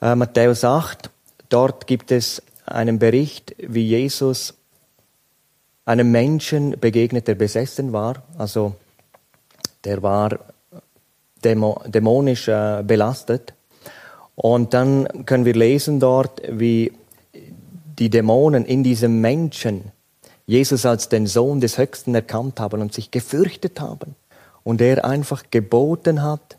äh, 0.00 0.14
Matthäus 0.14 0.64
8, 0.64 1.10
dort 1.48 1.86
gibt 1.86 2.10
es 2.10 2.42
einen 2.64 2.98
Bericht, 2.98 3.54
wie 3.58 3.86
Jesus 3.86 4.54
einem 5.84 6.10
Menschen 6.10 6.78
begegnet, 6.78 7.28
der 7.28 7.34
besessen 7.34 7.92
war, 7.92 8.22
also 8.36 8.74
der 9.84 10.02
war 10.02 10.38
dämonisch 11.44 12.48
äh, 12.48 12.82
belastet. 12.86 13.54
Und 14.34 14.74
dann 14.74 15.26
können 15.26 15.44
wir 15.44 15.54
lesen 15.54 16.00
dort, 16.00 16.42
wie 16.48 16.92
die 17.98 18.10
Dämonen 18.10 18.64
in 18.64 18.84
diesem 18.84 19.20
Menschen 19.20 19.92
Jesus 20.46 20.86
als 20.86 21.08
den 21.08 21.26
Sohn 21.26 21.60
des 21.60 21.76
Höchsten 21.76 22.14
erkannt 22.14 22.58
haben 22.58 22.80
und 22.80 22.94
sich 22.94 23.10
gefürchtet 23.10 23.80
haben. 23.80 24.14
Und 24.64 24.80
er 24.80 25.04
einfach 25.04 25.44
geboten 25.50 26.22
hat, 26.22 26.56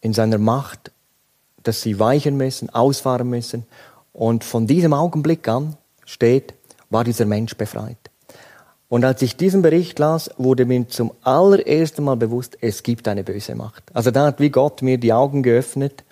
in 0.00 0.12
seiner 0.12 0.38
Macht, 0.38 0.90
dass 1.62 1.82
sie 1.82 1.98
weichen 1.98 2.36
müssen, 2.36 2.70
ausfahren 2.70 3.28
müssen. 3.30 3.64
Und 4.12 4.44
von 4.44 4.66
diesem 4.66 4.92
Augenblick 4.92 5.46
an 5.48 5.76
steht, 6.04 6.54
war 6.90 7.04
dieser 7.04 7.26
Mensch 7.26 7.54
befreit. 7.56 8.09
Und 8.90 9.06
als 9.06 9.22
ich 9.22 9.38
diesen 9.38 9.62
Bericht 9.62 9.98
las, 9.98 10.30
wurde 10.36 10.66
mir 10.66 10.86
zum 10.88 11.12
allerersten 11.22 12.04
Mal 12.04 12.16
bewusst, 12.16 12.58
es 12.60 12.82
gibt 12.82 13.08
eine 13.08 13.24
böse 13.24 13.54
Macht. 13.54 13.84
Also 13.94 14.10
da 14.10 14.26
hat 14.26 14.40
wie 14.40 14.50
Gott 14.50 14.82
mir 14.82 14.98
die 14.98 15.14
Augen 15.14 15.42
geöffnet, 15.42 16.04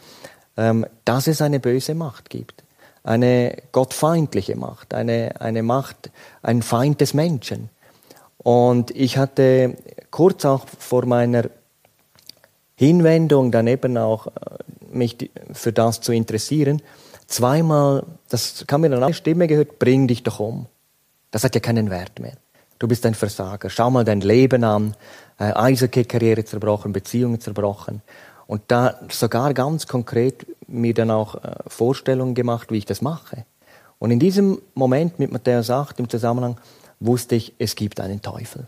ähm, 0.57 0.87
dass 1.05 1.27
es 1.27 1.43
eine 1.43 1.61
böse 1.61 1.95
Macht 1.95 2.31
gibt 2.31 2.63
eine 3.09 3.57
gottfeindliche 3.73 4.55
Macht, 4.57 4.93
eine, 4.93 5.41
eine 5.41 5.63
Macht, 5.63 6.11
ein 6.43 6.61
Feind 6.61 7.01
des 7.01 7.15
Menschen. 7.15 7.71
Und 8.37 8.91
ich 8.91 9.17
hatte 9.17 9.77
kurz 10.11 10.45
auch 10.45 10.67
vor 10.79 11.07
meiner 11.07 11.49
Hinwendung 12.77 13.51
daneben 13.51 13.97
auch 13.97 14.27
äh, 14.27 14.31
mich 14.93 15.31
für 15.53 15.73
das 15.73 16.01
zu 16.03 16.13
interessieren, 16.13 16.83
zweimal, 17.27 18.05
das 18.29 18.65
kam 18.67 18.83
mir 18.83 18.91
dann 18.91 19.03
eine 19.03 19.15
Stimme 19.15 19.47
gehört, 19.47 19.79
bring 19.79 20.07
dich 20.07 20.23
doch 20.23 20.39
um. 20.39 20.67
Das 21.31 21.45
hat 21.45 21.55
ja 21.55 21.61
keinen 21.61 21.91
Wert 21.91 22.21
mehr. 22.21 22.35
Du 22.79 22.87
bist 22.87 23.05
ein 23.07 23.15
Versager. 23.15 23.71
Schau 23.71 23.91
mal 23.91 24.05
dein 24.05 24.21
Leben 24.21 24.63
an. 24.63 24.95
Äh, 25.39 25.53
Eishockey-Karriere 25.53 26.45
zerbrochen, 26.45 26.93
Beziehungen 26.93 27.41
zerbrochen. 27.41 28.03
Und 28.47 28.63
da 28.69 29.01
sogar 29.11 29.53
ganz 29.53 29.87
konkret 29.87 30.47
mir 30.69 30.95
dann 30.95 31.11
auch 31.11 31.35
äh, 31.37 31.55
Vorstellungen 31.67 32.35
gemacht, 32.35 32.71
wie 32.71 32.79
ich 32.79 32.87
das 32.87 33.03
mache. 33.03 33.45
Und 33.99 34.11
in 34.11 34.21
diesem 34.21 34.61
Moment 34.75 35.19
mit 35.19 35.33
Matthäus 35.33 35.71
8 35.71 35.99
im 35.99 36.09
Zusammenhang 36.09 36.57
wusste 37.01 37.35
ich, 37.35 37.55
es 37.59 37.75
gibt 37.75 38.01
einen 38.01 38.23
Teufel. 38.23 38.67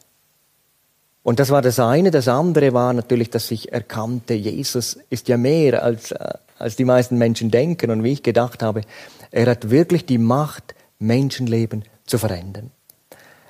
Und 1.23 1.39
das 1.39 1.51
war 1.51 1.63
das 1.63 1.79
eine. 1.79 2.11
Das 2.11 2.29
andere 2.29 2.73
war 2.73 2.93
natürlich, 2.93 3.31
dass 3.31 3.51
ich 3.51 3.73
erkannte, 3.73 4.35
Jesus 4.35 4.99
ist 5.11 5.29
ja 5.29 5.37
mehr 5.37 5.85
als, 5.85 6.11
äh, 6.11 6.33
als 6.59 6.77
die 6.77 6.85
meisten 6.85 7.17
Menschen 7.17 7.51
denken. 7.51 7.91
Und 7.91 8.03
wie 8.03 8.13
ich 8.13 8.23
gedacht 8.23 8.63
habe, 8.63 8.83
er 9.31 9.47
hat 9.47 9.71
wirklich 9.71 10.05
die 10.05 10.19
Macht, 10.19 10.75
Menschenleben 10.99 11.85
zu 12.07 12.19
verändern. 12.19 12.73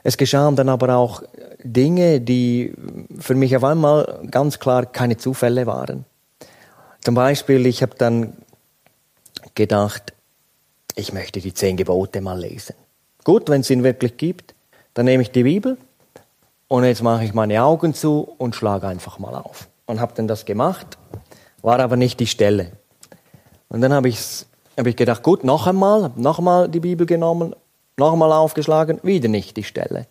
Es 0.03 0.17
geschahen 0.17 0.57
dann 0.57 0.69
aber 0.69 0.97
auch 0.97 1.23
Dinge, 1.63 2.21
die 2.21 2.75
für 3.19 3.35
mich 3.35 3.57
auf 3.57 3.65
einmal 3.65 4.21
ganz 4.31 4.59
klar 4.59 4.87
keine 4.87 5.17
Zufälle 5.17 5.67
waren. 5.67 6.05
Zum 7.03 7.15
Beispiel, 7.15 7.67
ich 7.67 7.83
habe 7.83 7.95
dann 7.97 8.35
gedacht, 9.55 10.13
ich 10.97 11.13
möchte 11.13 11.41
die 11.41 11.55
zehn 11.55 11.77
Gebote 11.77 12.21
mal 12.21 12.39
lesen. 12.39 12.75
Gut, 13.25 13.49
wenn 13.49 13.61
es 13.61 13.71
ihn 13.71 13.85
wirklich 13.85 14.17
gibt, 14.17 14.55
dann 14.95 15.07
nehme 15.07 15.23
ich 15.23 15.31
die 15.31 15.45
Bibel 15.45 15.77
und 16.69 16.85
jetzt 16.85 17.03
mache 17.03 17.25
ich 17.25 17.35
meine 17.35 17.63
Augen 17.63 17.95
zu 17.95 18.35
und 18.39 18.55
schlage 18.55 18.87
einfach 18.87 19.19
mal 19.19 19.35
auf. 19.35 19.69
Und 19.87 20.01
habe 20.01 20.13
dann 20.15 20.29
das 20.29 20.45
gemacht, 20.45 20.99
war 21.63 21.81
aber 21.81 21.97
nicht 21.97 22.21
die 22.21 22.27
Stelle. 22.27 22.73
Und 23.69 23.81
dann 23.81 23.93
habe 23.93 24.09
ich, 24.09 24.45
hab 24.77 24.87
ich 24.87 24.97
gedacht, 24.97 25.23
gut, 25.23 25.45
noch 25.45 25.67
einmal, 25.67 26.05
habe 26.05 26.21
noch 26.21 26.39
einmal 26.39 26.69
die 26.69 26.81
Bibel 26.81 27.07
genommen, 27.07 27.55
noch 28.01 28.13
einmal 28.13 28.33
aufgeschlagen, 28.33 28.99
wieder 29.05 29.29
nicht 29.29 29.57
die 29.57 29.65
Stelle. 29.65 30.07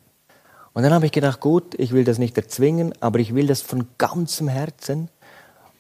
Und 0.74 0.84
dann 0.84 0.94
habe 0.94 1.06
ich 1.06 1.12
gedacht, 1.12 1.42
gut, 1.42 1.76
ich 1.78 1.92
will 1.92 2.06
das 2.06 2.20
nicht 2.20 2.38
erzwingen, 2.38 2.94
aber 3.02 3.20
ich 3.20 3.36
will 3.36 3.48
das 3.48 3.62
von 3.62 3.88
ganzem 3.98 4.48
Herzen 4.48 5.10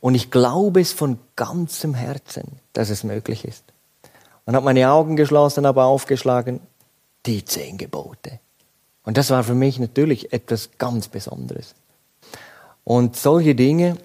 und 0.01 0.15
ich 0.15 0.31
glaube 0.31 0.81
es 0.81 0.91
von 0.91 1.19
ganzem 1.35 1.93
Herzen, 1.93 2.59
dass 2.73 2.89
es 2.89 3.03
möglich 3.03 3.45
ist. 3.45 3.63
Und 4.45 4.55
habe 4.55 4.65
meine 4.65 4.91
Augen 4.91 5.15
geschlossen, 5.15 5.65
aber 5.65 5.85
aufgeschlagen, 5.85 6.59
die 7.25 7.45
zehn 7.45 7.77
Gebote. 7.77 8.39
Und 9.03 9.17
das 9.17 9.29
war 9.29 9.43
für 9.43 9.53
mich 9.53 9.79
natürlich 9.79 10.33
etwas 10.33 10.71
ganz 10.77 11.07
Besonderes. 11.07 11.75
Und 12.83 13.15
solche 13.15 13.55
Dinge 13.55 13.97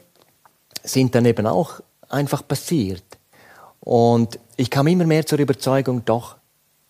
sind 0.82 1.14
dann 1.14 1.24
eben 1.24 1.46
auch 1.46 1.80
einfach 2.08 2.46
passiert. 2.46 3.04
Und 3.80 4.38
ich 4.56 4.70
kam 4.70 4.86
immer 4.86 5.04
mehr 5.04 5.26
zur 5.26 5.38
Überzeugung, 5.38 6.04
doch, 6.04 6.36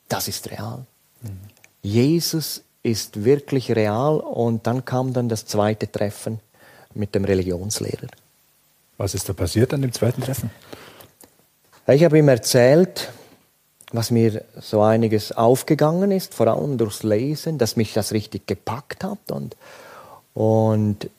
das 0.08 0.28
ist 0.28 0.50
real. 0.50 0.86
Jesus 1.82 2.62
ist 2.82 3.24
wirklich 3.24 3.70
real 3.72 4.18
und 4.18 4.66
dann 4.66 4.84
kam 4.84 5.12
dann 5.12 5.28
das 5.28 5.46
zweite 5.46 5.90
Treffen 5.90 6.40
mit 6.94 7.14
dem 7.14 7.24
Religionslehrer. 7.24 8.08
Was 8.96 9.14
ist 9.14 9.28
da 9.28 9.32
passiert 9.32 9.74
an 9.74 9.82
dem 9.82 9.92
zweiten 9.92 10.22
Treffen? 10.22 10.50
Ich 11.86 12.04
habe 12.04 12.18
ihm 12.18 12.28
erzählt, 12.28 13.10
was 13.92 14.10
mir 14.10 14.42
so 14.60 14.82
einiges 14.82 15.32
aufgegangen 15.32 16.10
ist, 16.10 16.34
vor 16.34 16.48
allem 16.48 16.78
durchs 16.78 17.02
Lesen, 17.02 17.58
dass 17.58 17.76
mich 17.76 17.92
das 17.92 18.12
richtig 18.12 18.46
gepackt 18.46 19.04
hat 19.04 19.30
und, 19.30 19.56
und 20.34 21.10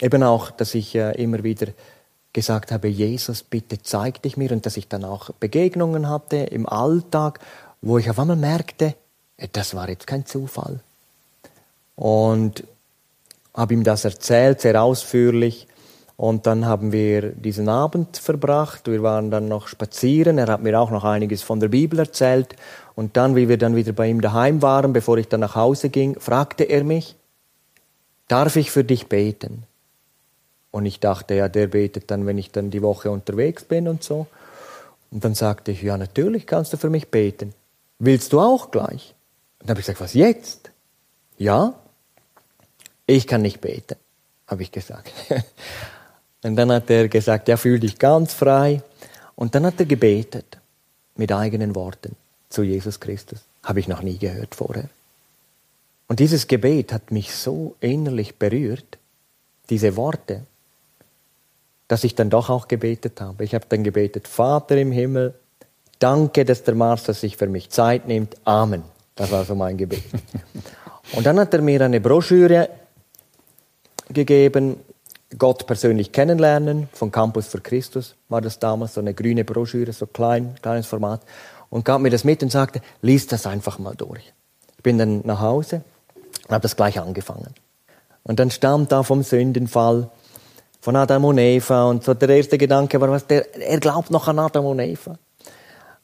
eben 0.00 0.22
auch, 0.22 0.50
dass 0.50 0.74
ich 0.74 0.94
äh, 0.94 1.12
immer 1.22 1.44
wieder 1.44 1.68
gesagt 2.32 2.72
habe, 2.72 2.88
Jesus, 2.88 3.42
bitte 3.42 3.80
zeig 3.80 4.20
dich 4.22 4.36
mir 4.36 4.50
und 4.50 4.66
dass 4.66 4.76
ich 4.76 4.88
dann 4.88 5.04
auch 5.04 5.30
Begegnungen 5.38 6.08
hatte 6.08 6.36
im 6.36 6.68
Alltag, 6.68 7.38
wo 7.84 7.98
ich 7.98 8.08
auf 8.08 8.18
einmal 8.18 8.36
merkte, 8.36 8.94
äh, 9.36 9.48
das 9.52 9.74
war 9.74 9.88
jetzt 9.88 10.06
kein 10.06 10.26
Zufall. 10.26 10.80
Und 11.96 12.64
habe 13.54 13.74
ihm 13.74 13.84
das 13.84 14.04
erzählt, 14.04 14.60
sehr 14.60 14.82
ausführlich. 14.82 15.68
Und 16.16 16.46
dann 16.46 16.66
haben 16.66 16.92
wir 16.92 17.30
diesen 17.30 17.68
Abend 17.68 18.16
verbracht. 18.16 18.86
Wir 18.86 19.02
waren 19.02 19.30
dann 19.30 19.48
noch 19.48 19.68
spazieren. 19.68 20.38
Er 20.38 20.46
hat 20.46 20.62
mir 20.62 20.78
auch 20.78 20.90
noch 20.90 21.04
einiges 21.04 21.42
von 21.42 21.60
der 21.60 21.68
Bibel 21.68 21.98
erzählt. 21.98 22.56
Und 22.94 23.16
dann, 23.16 23.36
wie 23.36 23.48
wir 23.48 23.58
dann 23.58 23.76
wieder 23.76 23.92
bei 23.92 24.08
ihm 24.08 24.20
daheim 24.20 24.62
waren, 24.62 24.92
bevor 24.92 25.18
ich 25.18 25.28
dann 25.28 25.40
nach 25.40 25.56
Hause 25.56 25.90
ging, 25.90 26.18
fragte 26.18 26.64
er 26.64 26.84
mich, 26.84 27.16
darf 28.28 28.56
ich 28.56 28.70
für 28.70 28.84
dich 28.84 29.08
beten? 29.08 29.64
Und 30.70 30.86
ich 30.86 30.98
dachte, 31.00 31.34
ja, 31.34 31.48
der 31.48 31.68
betet 31.68 32.10
dann, 32.10 32.26
wenn 32.26 32.38
ich 32.38 32.50
dann 32.50 32.70
die 32.70 32.82
Woche 32.82 33.10
unterwegs 33.10 33.64
bin 33.64 33.86
und 33.86 34.02
so. 34.02 34.26
Und 35.10 35.24
dann 35.24 35.34
sagte 35.34 35.70
ich, 35.70 35.82
ja, 35.82 35.96
natürlich 35.96 36.46
kannst 36.46 36.72
du 36.72 36.76
für 36.76 36.90
mich 36.90 37.08
beten. 37.08 37.54
Willst 37.98 38.32
du 38.32 38.40
auch 38.40 38.70
gleich? 38.70 39.14
Und 39.60 39.68
dann 39.68 39.70
habe 39.70 39.80
ich 39.80 39.86
gesagt, 39.86 40.00
was 40.00 40.14
jetzt? 40.14 40.70
Ja, 41.38 41.74
ich 43.06 43.26
kann 43.26 43.42
nicht 43.42 43.60
beten, 43.60 43.96
habe 44.46 44.62
ich 44.62 44.72
gesagt. 44.72 45.12
Und 46.42 46.56
dann 46.56 46.70
hat 46.70 46.90
er 46.90 47.08
gesagt, 47.08 47.48
ja, 47.48 47.56
fühl 47.56 47.80
dich 47.80 47.98
ganz 47.98 48.34
frei. 48.34 48.82
Und 49.34 49.54
dann 49.54 49.64
hat 49.64 49.80
er 49.80 49.86
gebetet 49.86 50.58
mit 51.16 51.32
eigenen 51.32 51.74
Worten 51.74 52.16
zu 52.50 52.62
Jesus 52.62 53.00
Christus. 53.00 53.40
Habe 53.62 53.80
ich 53.80 53.88
noch 53.88 54.02
nie 54.02 54.18
gehört 54.18 54.54
vorher. 54.54 54.88
Und 56.06 56.20
dieses 56.20 56.46
Gebet 56.46 56.92
hat 56.92 57.10
mich 57.10 57.34
so 57.34 57.76
innerlich 57.80 58.36
berührt, 58.36 58.98
diese 59.70 59.96
Worte, 59.96 60.42
dass 61.88 62.04
ich 62.04 62.14
dann 62.14 62.30
doch 62.30 62.50
auch 62.50 62.68
gebetet 62.68 63.20
habe. 63.20 63.44
Ich 63.44 63.54
habe 63.54 63.64
dann 63.68 63.82
gebetet, 63.82 64.28
Vater 64.28 64.76
im 64.76 64.92
Himmel, 64.92 65.34
danke, 65.98 66.44
dass 66.44 66.62
der 66.62 66.74
Master 66.74 67.14
sich 67.14 67.36
für 67.36 67.46
mich 67.46 67.70
Zeit 67.70 68.06
nimmt. 68.06 68.36
Amen. 68.44 68.82
Das 69.14 69.30
war 69.30 69.44
so 69.44 69.54
mein 69.54 69.76
Gebet. 69.76 70.02
Und 71.12 71.26
dann 71.26 71.38
hat 71.38 71.54
er 71.54 71.62
mir 71.62 71.80
eine 71.82 72.00
Broschüre 72.00 72.68
gegeben, 74.08 74.76
Gott 75.38 75.66
persönlich 75.66 76.12
kennenlernen, 76.12 76.88
von 76.92 77.10
Campus 77.10 77.48
für 77.48 77.60
Christus 77.60 78.14
war 78.28 78.40
das 78.40 78.58
damals, 78.58 78.94
so 78.94 79.00
eine 79.00 79.14
grüne 79.14 79.44
Broschüre, 79.44 79.92
so 79.92 80.06
klein, 80.06 80.54
kleines 80.62 80.86
Format, 80.86 81.22
und 81.70 81.84
gab 81.84 82.00
mir 82.00 82.10
das 82.10 82.24
mit 82.24 82.42
und 82.42 82.50
sagte, 82.50 82.80
lies 83.02 83.26
das 83.26 83.46
einfach 83.46 83.78
mal 83.78 83.94
durch. 83.96 84.32
Ich 84.76 84.82
bin 84.82 84.98
dann 84.98 85.22
nach 85.24 85.40
Hause 85.40 85.82
und 86.46 86.52
habe 86.52 86.62
das 86.62 86.76
gleich 86.76 87.00
angefangen. 87.00 87.54
Und 88.22 88.38
dann 88.38 88.50
stammt 88.50 88.92
da 88.92 89.02
vom 89.02 89.22
Sündenfall 89.22 90.10
von 90.80 90.96
Adam 90.96 91.24
und 91.24 91.38
Eva 91.38 91.88
und 91.88 92.04
so 92.04 92.14
der 92.14 92.28
erste 92.28 92.58
Gedanke 92.58 93.00
war, 93.00 93.10
was 93.10 93.26
der, 93.26 93.54
er 93.60 93.80
glaubt 93.80 94.10
noch 94.10 94.28
an 94.28 94.38
Adam 94.38 94.66
und 94.66 94.78
Eva. 94.78 95.18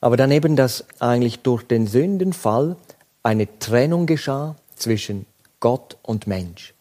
Aber 0.00 0.16
dann 0.16 0.30
eben, 0.30 0.56
dass 0.56 0.84
eigentlich 0.98 1.40
durch 1.40 1.62
den 1.62 1.86
Sündenfall 1.86 2.76
eine 3.22 3.58
Trennung 3.58 4.06
geschah 4.06 4.56
zwischen 4.74 5.26
Gott 5.60 5.98
und 6.02 6.26
Mensch. 6.26 6.74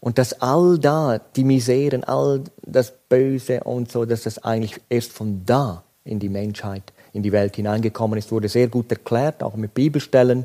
Und 0.00 0.18
dass 0.18 0.42
all 0.42 0.78
da, 0.78 1.18
die 1.18 1.44
Miseren, 1.44 2.04
all 2.04 2.42
das 2.62 2.92
Böse 3.08 3.60
und 3.64 3.90
so, 3.90 4.04
dass 4.04 4.24
das 4.24 4.38
eigentlich 4.42 4.80
erst 4.90 5.12
von 5.12 5.46
da 5.46 5.82
in 6.04 6.18
die 6.18 6.28
Menschheit, 6.28 6.92
in 7.12 7.22
die 7.22 7.32
Welt 7.32 7.56
hineingekommen 7.56 8.18
ist, 8.18 8.30
wurde 8.30 8.48
sehr 8.48 8.68
gut 8.68 8.90
erklärt, 8.90 9.42
auch 9.42 9.54
mit 9.54 9.72
Bibelstellen. 9.72 10.44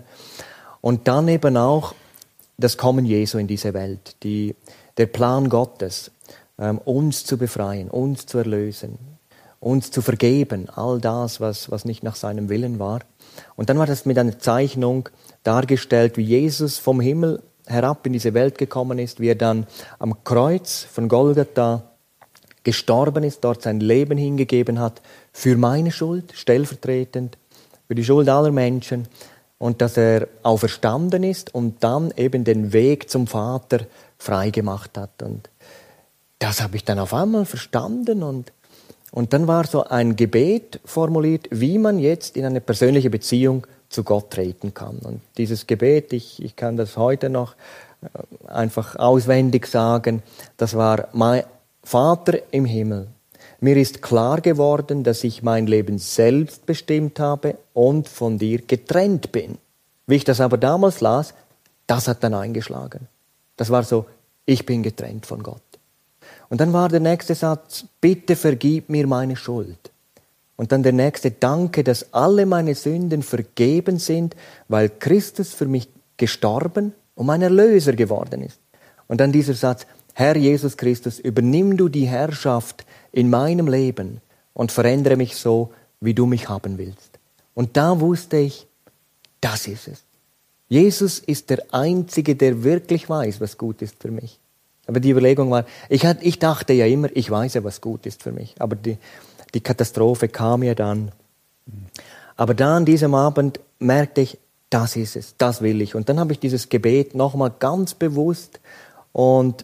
Und 0.81 1.07
dann 1.07 1.27
eben 1.27 1.57
auch 1.57 1.93
das 2.57 2.77
Kommen 2.77 3.05
Jesu 3.05 3.37
in 3.37 3.47
diese 3.47 3.73
Welt, 3.73 4.15
die, 4.23 4.55
der 4.97 5.07
Plan 5.07 5.49
Gottes, 5.49 6.11
ähm, 6.57 6.77
uns 6.79 7.25
zu 7.25 7.37
befreien, 7.37 7.89
uns 7.89 8.25
zu 8.25 8.37
erlösen, 8.37 8.97
uns 9.59 9.91
zu 9.91 10.01
vergeben, 10.01 10.69
all 10.69 10.99
das, 10.99 11.41
was, 11.41 11.69
was 11.69 11.85
nicht 11.85 12.03
nach 12.03 12.15
seinem 12.15 12.49
Willen 12.49 12.79
war. 12.79 13.01
Und 13.55 13.69
dann 13.69 13.77
war 13.77 13.85
das 13.85 14.05
mit 14.05 14.17
einer 14.17 14.39
Zeichnung 14.39 15.09
dargestellt, 15.43 16.17
wie 16.17 16.23
Jesus 16.23 16.77
vom 16.77 17.01
Himmel 17.01 17.41
herab 17.65 18.05
in 18.05 18.13
diese 18.13 18.33
Welt 18.33 18.57
gekommen 18.57 18.99
ist, 18.99 19.19
wie 19.19 19.27
er 19.27 19.35
dann 19.35 19.67
am 19.99 20.23
Kreuz 20.23 20.83
von 20.91 21.07
Golgatha 21.07 21.83
gestorben 22.63 23.23
ist, 23.23 23.43
dort 23.43 23.61
sein 23.61 23.79
Leben 23.79 24.17
hingegeben 24.17 24.79
hat 24.79 25.01
für 25.31 25.55
meine 25.55 25.91
Schuld, 25.91 26.33
stellvertretend, 26.33 27.37
für 27.87 27.95
die 27.95 28.03
Schuld 28.03 28.27
aller 28.29 28.51
Menschen 28.51 29.07
und 29.57 29.81
dass 29.81 29.97
er 29.97 30.27
auferstanden 30.43 31.23
ist 31.23 31.53
und 31.53 31.83
dann 31.83 32.11
eben 32.15 32.43
den 32.43 32.73
Weg 32.73 33.09
zum 33.09 33.27
Vater 33.27 33.81
freigemacht 34.17 34.97
hat. 34.97 35.21
Und 35.21 35.49
das 36.39 36.61
habe 36.61 36.75
ich 36.75 36.85
dann 36.85 36.99
auf 36.99 37.13
einmal 37.13 37.45
verstanden 37.45 38.23
und, 38.23 38.51
und 39.11 39.33
dann 39.33 39.47
war 39.47 39.65
so 39.65 39.83
ein 39.83 40.15
Gebet 40.15 40.79
formuliert, 40.85 41.47
wie 41.51 41.77
man 41.77 41.99
jetzt 41.99 42.37
in 42.37 42.45
eine 42.45 42.61
persönliche 42.61 43.09
Beziehung 43.09 43.65
zu 43.89 44.03
Gott 44.03 44.29
treten 44.29 44.73
kann. 44.73 44.99
Und 44.99 45.21
dieses 45.37 45.65
Gebet, 45.65 46.13
ich, 46.13 46.43
ich 46.43 46.55
kann 46.55 46.77
das 46.77 46.95
heute 46.95 47.29
noch 47.29 47.55
äh, 48.01 48.47
einfach 48.47 48.95
auswendig 48.97 49.67
sagen, 49.67 50.21
das 50.57 50.75
war 50.75 51.07
mein 51.13 51.43
Vater 51.83 52.39
im 52.51 52.65
Himmel. 52.65 53.07
Mir 53.61 53.77
ist 53.77 54.01
klar 54.01 54.41
geworden, 54.41 55.03
dass 55.03 55.23
ich 55.23 55.43
mein 55.43 55.67
Leben 55.67 55.97
selbst 55.97 56.65
bestimmt 56.65 57.19
habe 57.19 57.57
und 57.73 58.07
von 58.07 58.37
dir 58.37 58.61
getrennt 58.61 59.31
bin. 59.31 59.57
Wie 60.07 60.15
ich 60.15 60.23
das 60.23 60.39
aber 60.39 60.57
damals 60.57 61.01
las, 61.01 61.33
das 61.87 62.07
hat 62.07 62.23
dann 62.23 62.33
eingeschlagen. 62.33 63.07
Das 63.57 63.69
war 63.69 63.83
so, 63.83 64.05
ich 64.45 64.65
bin 64.65 64.83
getrennt 64.83 65.25
von 65.25 65.43
Gott. 65.43 65.61
Und 66.49 66.61
dann 66.61 66.73
war 66.73 66.89
der 66.89 66.99
nächste 66.99 67.35
Satz, 67.35 67.85
bitte 68.01 68.35
vergib 68.35 68.89
mir 68.89 69.07
meine 69.07 69.35
Schuld. 69.35 69.91
Und 70.55 70.71
dann 70.71 70.83
der 70.83 70.93
nächste, 70.93 71.31
danke, 71.31 71.83
dass 71.83 72.13
alle 72.13 72.45
meine 72.45 72.75
Sünden 72.75 73.23
vergeben 73.23 73.97
sind, 73.99 74.35
weil 74.67 74.89
Christus 74.89 75.53
für 75.53 75.67
mich 75.67 75.87
gestorben 76.17 76.93
und 77.15 77.27
mein 77.27 77.41
Erlöser 77.41 77.93
geworden 77.93 78.41
ist. 78.41 78.59
Und 79.07 79.21
dann 79.21 79.31
dieser 79.31 79.53
Satz, 79.53 79.85
Herr 80.13 80.35
Jesus 80.35 80.75
Christus, 80.75 81.19
übernimm 81.19 81.77
du 81.77 81.87
die 81.87 82.07
Herrschaft 82.07 82.85
in 83.11 83.29
meinem 83.29 83.67
Leben 83.67 84.19
und 84.53 84.71
verändere 84.71 85.15
mich 85.15 85.37
so, 85.37 85.71
wie 86.01 86.13
du 86.13 86.25
mich 86.25 86.49
haben 86.49 86.77
willst. 86.77 87.19
Und 87.53 87.77
da 87.77 87.99
wusste 87.99 88.37
ich, 88.37 88.67
das 89.39 89.67
ist 89.67 89.87
es. 89.87 90.03
Jesus 90.67 91.19
ist 91.19 91.49
der 91.49 91.63
Einzige, 91.71 92.35
der 92.35 92.63
wirklich 92.63 93.09
weiß, 93.09 93.39
was 93.39 93.57
gut 93.57 93.81
ist 93.81 93.95
für 94.01 94.11
mich. 94.11 94.39
Aber 94.89 94.99
die 94.99 95.11
Überlegung 95.11 95.51
war, 95.51 95.65
ich, 95.87 96.03
hat, 96.03 96.17
ich 96.21 96.39
dachte 96.39 96.73
ja 96.73 96.87
immer, 96.87 97.09
ich 97.13 97.29
weiß 97.29 97.53
ja, 97.53 97.63
was 97.63 97.79
gut 97.79 98.07
ist 98.07 98.23
für 98.23 98.31
mich. 98.31 98.55
Aber 98.57 98.75
die, 98.75 98.97
die 99.53 99.61
Katastrophe 99.61 100.29
kam 100.29 100.63
ja 100.63 100.73
dann. 100.73 101.11
Aber 102.35 102.55
da 102.55 102.77
an 102.77 102.85
diesem 102.85 103.13
Abend 103.13 103.59
merkte 103.77 104.21
ich, 104.21 104.39
das 104.71 104.95
ist 104.95 105.15
es, 105.15 105.35
das 105.37 105.61
will 105.61 105.79
ich. 105.83 105.93
Und 105.93 106.09
dann 106.09 106.19
habe 106.19 106.33
ich 106.33 106.39
dieses 106.39 106.69
Gebet 106.69 107.13
nochmal 107.13 107.51
ganz 107.59 107.93
bewusst 107.93 108.59
und 109.13 109.63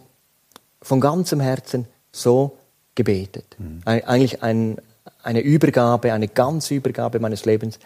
von 0.79 0.99
ganzem 0.99 1.39
Herzen 1.39 1.87
so 2.11 2.57
gebetet. 2.93 3.55
Mhm. 3.57 3.81
Eigentlich 3.83 4.43
ein, 4.43 4.77
eine 5.23 5.41
Übergabe, 5.41 6.13
eine 6.13 6.27
ganze 6.27 6.75
Übergabe 6.75 7.19
meines 7.19 7.45
Lebens. 7.45 7.79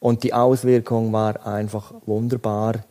Und 0.00 0.22
die 0.22 0.32
Auswirkung 0.32 1.12
war 1.12 1.46
einfach 1.46 1.92
wunderbar. 2.06 2.84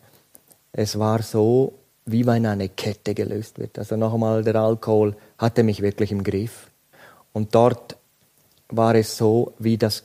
Es 0.74 1.00
war 1.00 1.24
so, 1.24 1.74
wie 2.06 2.26
wenn 2.26 2.46
eine 2.46 2.70
Kette 2.70 3.14
gelöst 3.14 3.60
wird. 3.60 3.80
Also 3.80 3.96
noch 3.96 4.14
einmal, 4.14 4.44
der 4.44 4.56
Alkohol 4.56 5.16
hatte 5.38 5.64
mich 5.64 5.82
wirklich 5.82 6.12
im 6.12 6.24
Griff. 6.24 6.70
Und 7.34 7.56
dort 7.56 7.98
war 8.70 8.96
es 8.96 9.18
so, 9.18 9.54
wie 9.60 9.78
das 9.78 10.04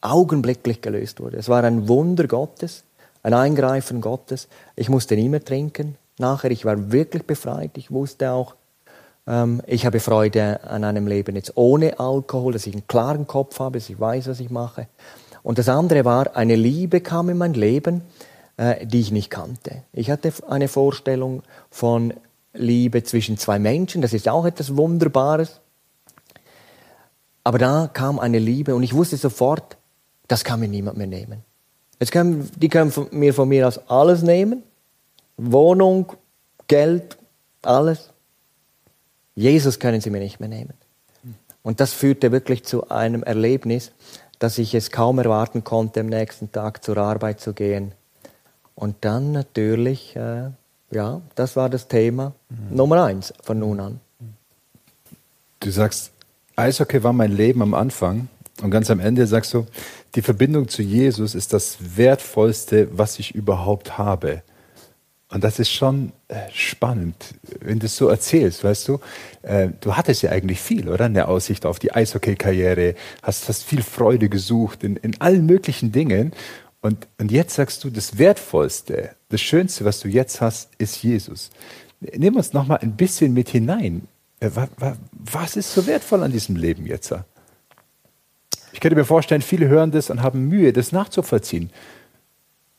augenblicklich 0.00 0.80
gelöst 0.80 1.20
wurde. 1.20 1.38
Es 1.38 1.48
war 1.48 1.64
ein 1.64 1.88
Wunder 1.88 2.26
Gottes, 2.26 2.84
ein 3.22 3.34
Eingreifen 3.34 4.00
Gottes. 4.00 4.48
Ich 4.76 4.88
musste 4.88 5.14
nie 5.14 5.28
mehr 5.28 5.44
trinken. 5.44 5.96
Nachher, 6.18 6.50
ich 6.50 6.64
war 6.64 6.92
wirklich 6.92 7.24
befreit. 7.24 7.72
Ich 7.76 7.90
wusste 7.90 8.32
auch, 8.32 8.54
ähm, 9.26 9.62
ich 9.66 9.86
habe 9.86 10.00
Freude 10.00 10.62
an 10.64 10.84
einem 10.84 11.06
Leben 11.06 11.36
jetzt 11.36 11.56
ohne 11.56 11.98
Alkohol, 11.98 12.52
dass 12.52 12.66
ich 12.66 12.74
einen 12.74 12.86
klaren 12.86 13.26
Kopf 13.26 13.58
habe, 13.60 13.78
dass 13.78 13.88
ich 13.88 13.98
weiß, 13.98 14.28
was 14.28 14.40
ich 14.40 14.50
mache. 14.50 14.88
Und 15.42 15.58
das 15.58 15.68
andere 15.68 16.04
war, 16.04 16.36
eine 16.36 16.56
Liebe 16.56 17.00
kam 17.00 17.28
in 17.28 17.38
mein 17.38 17.54
Leben, 17.54 18.02
äh, 18.62 18.86
die 18.86 19.00
ich 19.00 19.10
nicht 19.10 19.28
kannte. 19.28 19.82
Ich 19.92 20.08
hatte 20.08 20.32
eine 20.48 20.68
Vorstellung 20.68 21.42
von 21.68 22.14
Liebe 22.52 23.02
zwischen 23.02 23.36
zwei 23.36 23.58
Menschen, 23.58 24.02
das 24.02 24.12
ist 24.12 24.28
auch 24.28 24.44
etwas 24.44 24.76
Wunderbares. 24.76 25.60
Aber 27.42 27.58
da 27.58 27.90
kam 27.92 28.20
eine 28.20 28.38
Liebe 28.38 28.76
und 28.76 28.84
ich 28.84 28.94
wusste 28.94 29.16
sofort, 29.16 29.76
das 30.28 30.44
kann 30.44 30.60
mir 30.60 30.68
niemand 30.68 30.96
mehr 30.96 31.08
nehmen. 31.08 31.42
Jetzt 31.98 32.12
können, 32.12 32.48
die 32.56 32.68
können 32.68 32.92
von 32.92 33.08
mir 33.10 33.34
von 33.34 33.48
mir 33.48 33.66
aus 33.66 33.80
alles 33.88 34.22
nehmen. 34.22 34.62
Wohnung, 35.36 36.12
Geld, 36.68 37.18
alles. 37.62 38.10
Jesus 39.34 39.80
können 39.80 40.00
sie 40.00 40.10
mir 40.10 40.20
nicht 40.20 40.38
mehr 40.38 40.48
nehmen. 40.48 40.74
Und 41.64 41.80
das 41.80 41.92
führte 41.92 42.30
wirklich 42.30 42.64
zu 42.64 42.88
einem 42.90 43.24
Erlebnis, 43.24 43.90
dass 44.38 44.58
ich 44.58 44.72
es 44.76 44.92
kaum 44.92 45.18
erwarten 45.18 45.64
konnte, 45.64 45.98
am 45.98 46.06
nächsten 46.06 46.52
Tag 46.52 46.84
zur 46.84 46.98
Arbeit 46.98 47.40
zu 47.40 47.54
gehen. 47.54 47.92
Und 48.74 48.96
dann 49.02 49.32
natürlich, 49.32 50.16
äh, 50.16 50.50
ja, 50.90 51.20
das 51.34 51.56
war 51.56 51.68
das 51.68 51.88
Thema 51.88 52.32
mhm. 52.48 52.76
Nummer 52.76 53.04
eins 53.04 53.32
von 53.42 53.58
nun 53.58 53.80
an. 53.80 54.00
Du 55.60 55.70
sagst, 55.70 56.12
Eishockey 56.56 57.02
war 57.02 57.12
mein 57.12 57.32
Leben 57.32 57.62
am 57.62 57.74
Anfang 57.74 58.28
und 58.62 58.70
ganz 58.70 58.90
am 58.90 59.00
Ende 59.00 59.26
sagst 59.26 59.54
du, 59.54 59.66
die 60.14 60.22
Verbindung 60.22 60.68
zu 60.68 60.82
Jesus 60.82 61.34
ist 61.34 61.52
das 61.52 61.78
Wertvollste, 61.96 62.88
was 62.92 63.18
ich 63.18 63.34
überhaupt 63.34 63.96
habe. 63.96 64.42
Und 65.32 65.42
das 65.44 65.58
ist 65.58 65.70
schon 65.70 66.12
äh, 66.28 66.34
spannend, 66.52 67.16
wenn 67.60 67.78
du 67.78 67.86
es 67.86 67.96
so 67.96 68.08
erzählst, 68.08 68.64
weißt 68.64 68.88
du. 68.88 69.00
Äh, 69.40 69.70
du 69.80 69.96
hattest 69.96 70.20
ja 70.20 70.30
eigentlich 70.30 70.60
viel, 70.60 70.90
oder? 70.90 71.06
Eine 71.06 71.26
Aussicht 71.26 71.64
auf 71.64 71.78
die 71.78 71.90
Eishockey-Karriere, 71.92 72.94
hast, 73.22 73.48
hast 73.48 73.64
viel 73.64 73.82
Freude 73.82 74.28
gesucht 74.28 74.84
in, 74.84 74.96
in 74.96 75.18
allen 75.22 75.46
möglichen 75.46 75.90
Dingen. 75.90 76.32
Und, 76.82 77.06
und 77.18 77.30
jetzt 77.30 77.54
sagst 77.54 77.82
du, 77.84 77.90
das 77.90 78.18
Wertvollste, 78.18 79.14
das 79.28 79.40
Schönste, 79.40 79.84
was 79.84 80.00
du 80.00 80.08
jetzt 80.08 80.40
hast, 80.40 80.70
ist 80.78 81.02
Jesus. 81.02 81.50
Nimm 82.00 82.36
uns 82.36 82.52
noch 82.52 82.66
mal 82.66 82.76
ein 82.76 82.96
bisschen 82.96 83.32
mit 83.32 83.48
hinein. 83.48 84.08
Äh, 84.40 84.50
was 85.12 85.56
ist 85.56 85.72
so 85.72 85.86
wertvoll 85.86 86.24
an 86.24 86.32
diesem 86.32 86.56
Leben 86.56 86.84
jetzt? 86.84 87.14
Ich 88.72 88.80
könnte 88.80 88.96
mir 88.96 89.04
vorstellen, 89.04 89.42
viele 89.42 89.68
hören 89.68 89.92
das 89.92 90.10
und 90.10 90.22
haben 90.22 90.48
Mühe, 90.48 90.72
das 90.72 90.90
nachzuvollziehen. 90.90 91.70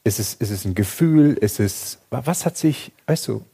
Ist 0.04 0.20
es, 0.20 0.34
ist 0.34 0.50
es 0.50 0.66
ein 0.66 0.76
Gefühl? 0.76 1.34
Ist 1.34 1.62
es, 1.62 2.00
was 2.10 2.46
hat 2.46 2.58
sich, 2.58 2.92
weißt 3.06 3.30
du, 3.30 3.46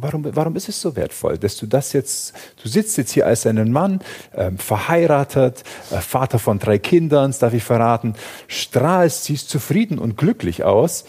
warum, 0.00 0.24
warum 0.34 0.56
ist 0.56 0.68
es 0.68 0.80
so 0.80 0.96
wertvoll, 0.96 1.38
dass 1.38 1.56
du 1.56 1.66
das 1.66 1.92
jetzt, 1.92 2.32
du 2.62 2.68
sitzt 2.68 2.96
jetzt 2.98 3.12
hier 3.12 3.26
als 3.26 3.46
einen 3.46 3.72
Mann, 3.72 4.00
äh, 4.32 4.50
verheiratet, 4.52 5.64
äh, 5.90 6.00
Vater 6.00 6.38
von 6.38 6.58
drei 6.58 6.78
Kindern, 6.78 7.30
das 7.30 7.38
darf 7.40 7.54
ich 7.54 7.64
verraten, 7.64 8.14
strahlst, 8.46 9.24
siehst 9.24 9.50
zufrieden 9.50 9.98
und 9.98 10.16
glücklich 10.16 10.64
aus. 10.64 11.04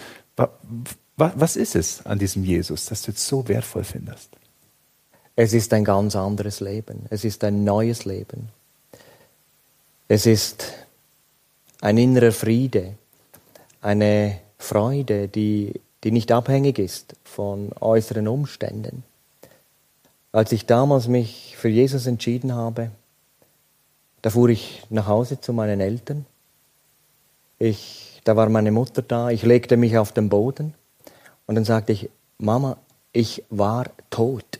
Was 1.15 1.55
ist 1.55 1.75
es 1.75 2.05
an 2.05 2.17
diesem 2.17 2.43
Jesus, 2.43 2.85
das 2.85 3.01
du 3.01 3.11
jetzt 3.11 3.25
so 3.25 3.47
wertvoll 3.47 3.83
findest? 3.83 4.29
Es 5.35 5.53
ist 5.53 5.73
ein 5.73 5.83
ganz 5.83 6.15
anderes 6.15 6.59
Leben. 6.59 7.05
Es 7.09 7.23
ist 7.23 7.43
ein 7.43 7.63
neues 7.63 8.05
Leben. 8.05 8.49
Es 10.07 10.25
ist 10.25 10.73
ein 11.81 11.97
innerer 11.97 12.31
Friede, 12.31 12.95
eine 13.81 14.39
Freude, 14.57 15.27
die, 15.27 15.79
die 16.03 16.11
nicht 16.11 16.31
abhängig 16.31 16.79
ist 16.79 17.15
von 17.23 17.71
äußeren 17.79 18.27
Umständen. 18.27 19.03
Als 20.31 20.51
ich 20.51 20.65
damals 20.65 21.07
mich 21.07 21.55
für 21.57 21.69
Jesus 21.69 22.05
entschieden 22.05 22.53
habe, 22.53 22.91
da 24.21 24.29
fuhr 24.29 24.49
ich 24.49 24.83
nach 24.89 25.07
Hause 25.07 25.39
zu 25.39 25.53
meinen 25.53 25.79
Eltern. 25.79 26.25
Ich, 27.57 28.21
da 28.23 28.35
war 28.35 28.49
meine 28.49 28.71
Mutter 28.71 29.01
da. 29.01 29.29
Ich 29.29 29.43
legte 29.43 29.77
mich 29.77 29.97
auf 29.97 30.11
den 30.11 30.29
Boden 30.29 30.73
und 31.47 31.55
dann 31.55 31.65
sagte 31.65 31.93
ich, 31.93 32.09
Mama, 32.37 32.77
ich 33.11 33.43
war 33.49 33.87
tot. 34.09 34.59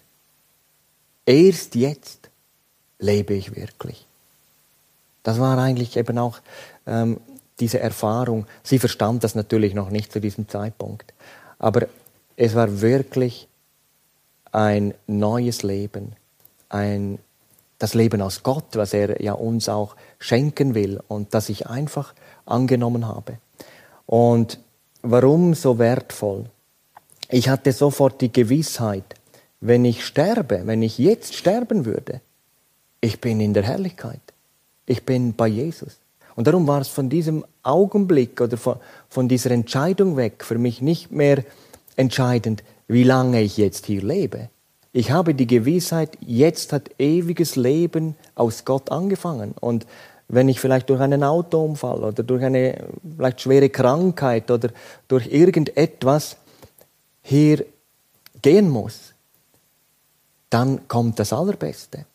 Erst 1.25 1.75
jetzt 1.75 2.29
lebe 2.97 3.33
ich 3.33 3.55
wirklich. 3.55 4.05
Das 5.23 5.39
war 5.39 5.57
eigentlich 5.57 5.95
eben 5.97 6.17
auch 6.17 6.39
ähm, 6.87 7.19
diese 7.59 7.79
Erfahrung. 7.79 8.45
Sie 8.63 8.79
verstand 8.79 9.23
das 9.23 9.35
natürlich 9.35 9.73
noch 9.73 9.89
nicht 9.89 10.11
zu 10.11 10.19
diesem 10.19 10.47
Zeitpunkt. 10.47 11.13
Aber 11.57 11.87
es 12.35 12.55
war 12.55 12.81
wirklich 12.81 13.47
ein 14.51 14.93
neues 15.07 15.63
Leben, 15.63 16.13
ein, 16.69 17.19
das 17.77 17.93
Leben 17.93 18.21
aus 18.21 18.43
Gott, 18.43 18.75
was 18.75 18.93
er 18.93 19.21
ja 19.21 19.33
uns 19.33 19.69
auch 19.69 19.95
schenken 20.19 20.73
will 20.73 20.99
und 21.07 21.33
das 21.33 21.49
ich 21.49 21.67
einfach 21.67 22.13
angenommen 22.45 23.07
habe. 23.07 23.37
Und 24.05 24.59
warum 25.01 25.53
so 25.53 25.77
wertvoll? 25.77 26.45
Ich 27.29 27.49
hatte 27.49 27.71
sofort 27.73 28.21
die 28.21 28.31
Gewissheit, 28.31 29.15
wenn 29.61 29.85
ich 29.85 30.05
sterbe, 30.05 30.61
wenn 30.65 30.81
ich 30.81 30.97
jetzt 30.97 31.35
sterben 31.35 31.85
würde, 31.85 32.21
ich 33.01 33.21
bin 33.21 33.39
in 33.39 33.53
der 33.53 33.63
Herrlichkeit. 33.63 34.21
Ich 34.85 35.05
bin 35.05 35.33
bei 35.35 35.47
Jesus. 35.47 35.97
Und 36.39 36.47
darum 36.47 36.67
war 36.67 36.79
es 36.79 36.87
von 36.87 37.09
diesem 37.09 37.43
Augenblick 37.63 38.39
oder 38.39 38.55
von, 38.55 38.77
von 39.09 39.27
dieser 39.27 39.51
Entscheidung 39.51 40.15
weg 40.15 40.45
für 40.45 40.57
mich 40.57 40.81
nicht 40.81 41.11
mehr 41.11 41.43
entscheidend, 41.97 42.63
wie 42.87 43.03
lange 43.03 43.41
ich 43.41 43.57
jetzt 43.57 43.87
hier 43.87 44.01
lebe. 44.01 44.47
Ich 44.93 45.11
habe 45.11 45.35
die 45.35 45.47
Gewissheit, 45.47 46.17
jetzt 46.21 46.71
hat 46.71 46.91
ewiges 46.97 47.57
Leben 47.57 48.15
aus 48.35 48.63
Gott 48.63 48.89
angefangen. 48.89 49.53
Und 49.59 49.85
wenn 50.29 50.47
ich 50.47 50.61
vielleicht 50.61 50.89
durch 50.89 51.01
einen 51.01 51.25
Autounfall 51.25 52.05
oder 52.05 52.23
durch 52.23 52.41
eine 52.41 52.85
vielleicht 53.17 53.41
schwere 53.41 53.67
Krankheit 53.67 54.49
oder 54.49 54.69
durch 55.09 55.27
irgendetwas 55.27 56.37
hier 57.21 57.65
gehen 58.41 58.69
muss, 58.69 59.13
dann 60.49 60.87
kommt 60.87 61.19
das 61.19 61.33
Allerbeste. 61.33 62.05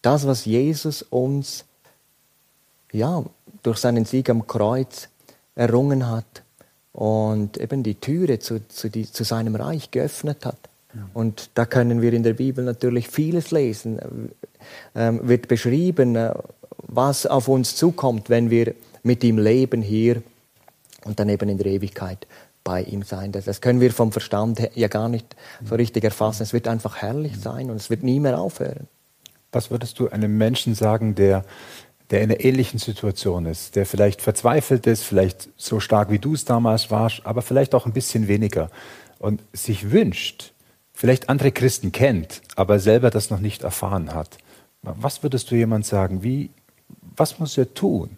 Das, 0.00 0.28
was 0.28 0.44
Jesus 0.44 1.02
uns 1.02 1.64
ja, 2.92 3.24
durch 3.68 3.78
seinen 3.78 4.06
Sieg 4.06 4.30
am 4.30 4.46
Kreuz 4.46 5.10
errungen 5.54 6.08
hat 6.08 6.42
und 6.92 7.58
eben 7.58 7.82
die 7.82 7.96
Türe 7.96 8.38
zu, 8.38 8.66
zu, 8.66 8.88
die, 8.88 9.10
zu 9.10 9.24
seinem 9.24 9.56
Reich 9.56 9.90
geöffnet 9.90 10.46
hat. 10.46 10.58
Ja. 10.94 11.06
Und 11.12 11.50
da 11.52 11.66
können 11.66 12.00
wir 12.00 12.14
in 12.14 12.22
der 12.22 12.32
Bibel 12.32 12.64
natürlich 12.64 13.08
vieles 13.08 13.50
lesen. 13.50 14.32
Ähm, 14.94 15.28
wird 15.28 15.48
beschrieben, 15.48 16.16
äh, 16.16 16.32
was 16.78 17.26
auf 17.26 17.46
uns 17.48 17.76
zukommt, 17.76 18.30
wenn 18.30 18.48
wir 18.48 18.74
mit 19.02 19.22
ihm 19.22 19.36
leben 19.36 19.82
hier 19.82 20.22
und 21.04 21.20
dann 21.20 21.28
eben 21.28 21.50
in 21.50 21.58
der 21.58 21.66
Ewigkeit 21.66 22.26
bei 22.64 22.82
ihm 22.82 23.02
sein. 23.02 23.32
Das, 23.32 23.60
können 23.60 23.82
wir 23.82 23.92
vom 23.92 24.12
Verstand 24.12 24.70
ja 24.74 24.88
gar 24.88 25.10
nicht 25.10 25.36
so 25.62 25.74
richtig 25.74 26.04
erfassen. 26.04 26.42
Es 26.42 26.54
wird 26.54 26.68
einfach 26.68 26.96
herrlich 26.96 27.38
sein 27.38 27.70
und 27.70 27.76
es 27.76 27.90
wird 27.90 28.02
nie 28.02 28.18
mehr 28.18 28.40
aufhören. 28.40 28.88
Was 29.52 29.70
würdest 29.70 29.98
du 29.98 30.08
einem 30.08 30.38
Menschen 30.38 30.74
sagen, 30.74 31.14
der 31.14 31.44
der 32.10 32.22
in 32.22 32.30
einer 32.30 32.40
ähnlichen 32.40 32.78
Situation 32.78 33.46
ist, 33.46 33.76
der 33.76 33.84
vielleicht 33.84 34.22
verzweifelt 34.22 34.86
ist, 34.86 35.02
vielleicht 35.02 35.48
so 35.56 35.78
stark 35.80 36.10
wie 36.10 36.18
du 36.18 36.34
es 36.34 36.44
damals 36.44 36.90
warst, 36.90 37.26
aber 37.26 37.42
vielleicht 37.42 37.74
auch 37.74 37.86
ein 37.86 37.92
bisschen 37.92 38.28
weniger 38.28 38.70
und 39.18 39.42
sich 39.52 39.90
wünscht, 39.90 40.52
vielleicht 40.94 41.28
andere 41.28 41.52
Christen 41.52 41.92
kennt, 41.92 42.40
aber 42.56 42.78
selber 42.78 43.10
das 43.10 43.30
noch 43.30 43.40
nicht 43.40 43.62
erfahren 43.62 44.14
hat. 44.14 44.38
Was 44.82 45.22
würdest 45.22 45.50
du 45.50 45.54
jemand 45.54 45.84
sagen? 45.84 46.22
Wie, 46.22 46.50
was 47.16 47.38
muss 47.38 47.58
er 47.58 47.74
tun, 47.74 48.16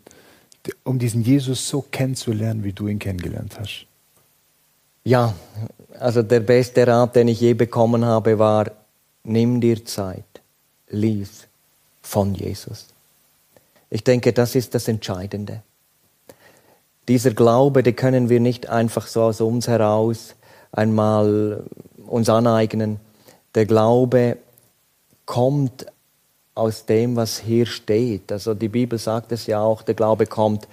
um 0.85 0.99
diesen 0.99 1.23
Jesus 1.23 1.69
so 1.69 1.83
kennenzulernen, 1.83 2.63
wie 2.63 2.73
du 2.73 2.87
ihn 2.87 2.99
kennengelernt 2.99 3.59
hast? 3.59 3.87
Ja, 5.03 5.35
also 5.99 6.23
der 6.23 6.41
beste 6.41 6.87
Rat, 6.87 7.17
den 7.17 7.29
ich 7.29 7.41
je 7.41 7.55
bekommen 7.55 8.05
habe, 8.05 8.39
war, 8.39 8.71
nimm 9.25 9.61
dir 9.61 9.85
Zeit, 9.85 10.25
lies 10.89 11.49
von 12.03 12.35
Jesus. 12.35 12.87
Ich 13.91 14.05
denke, 14.05 14.33
das 14.33 14.55
ist 14.55 14.75
das 14.75 14.89
Entscheidende. 14.89 15.63
Dieser 17.09 17.33
Glaube, 17.33 17.83
den 17.83 17.97
können 17.97 18.29
wir 18.29 18.39
nicht 18.41 18.69
einfach 18.69 19.09
so 19.09 19.23
aus 19.23 19.41
uns 19.41 19.67
heraus 19.67 20.37
einmal 20.73 21.65
uns 22.07 22.29
aneignen. 22.29 23.01
Der 23.55 23.67
Glaube 23.67 24.37
kommt 25.27 25.87
aus 26.55 26.87
dem, 26.87 27.17
was 27.17 27.39
hier 27.39 27.67
steht. 27.67 28.31
Also 28.31 28.55
die 28.55 28.69
Bibel 28.69 28.99
sagt 28.99 29.33
es 29.33 29.47
ja 29.47 29.61
auch, 29.61 29.83
der 29.83 29.95
Glaube 29.95 30.27
kommt 30.27 30.69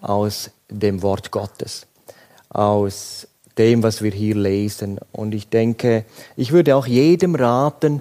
aus 0.00 0.50
dem 0.70 1.02
Wort 1.02 1.30
Gottes, 1.30 1.86
aus 2.48 3.28
dem, 3.58 3.82
was 3.82 4.02
wir 4.02 4.12
hier 4.12 4.36
lesen. 4.36 4.98
Und 5.12 5.34
ich 5.34 5.48
denke, 5.48 6.04
ich 6.36 6.52
würde 6.52 6.76
auch 6.76 6.86
jedem 6.86 7.34
raten, 7.34 8.00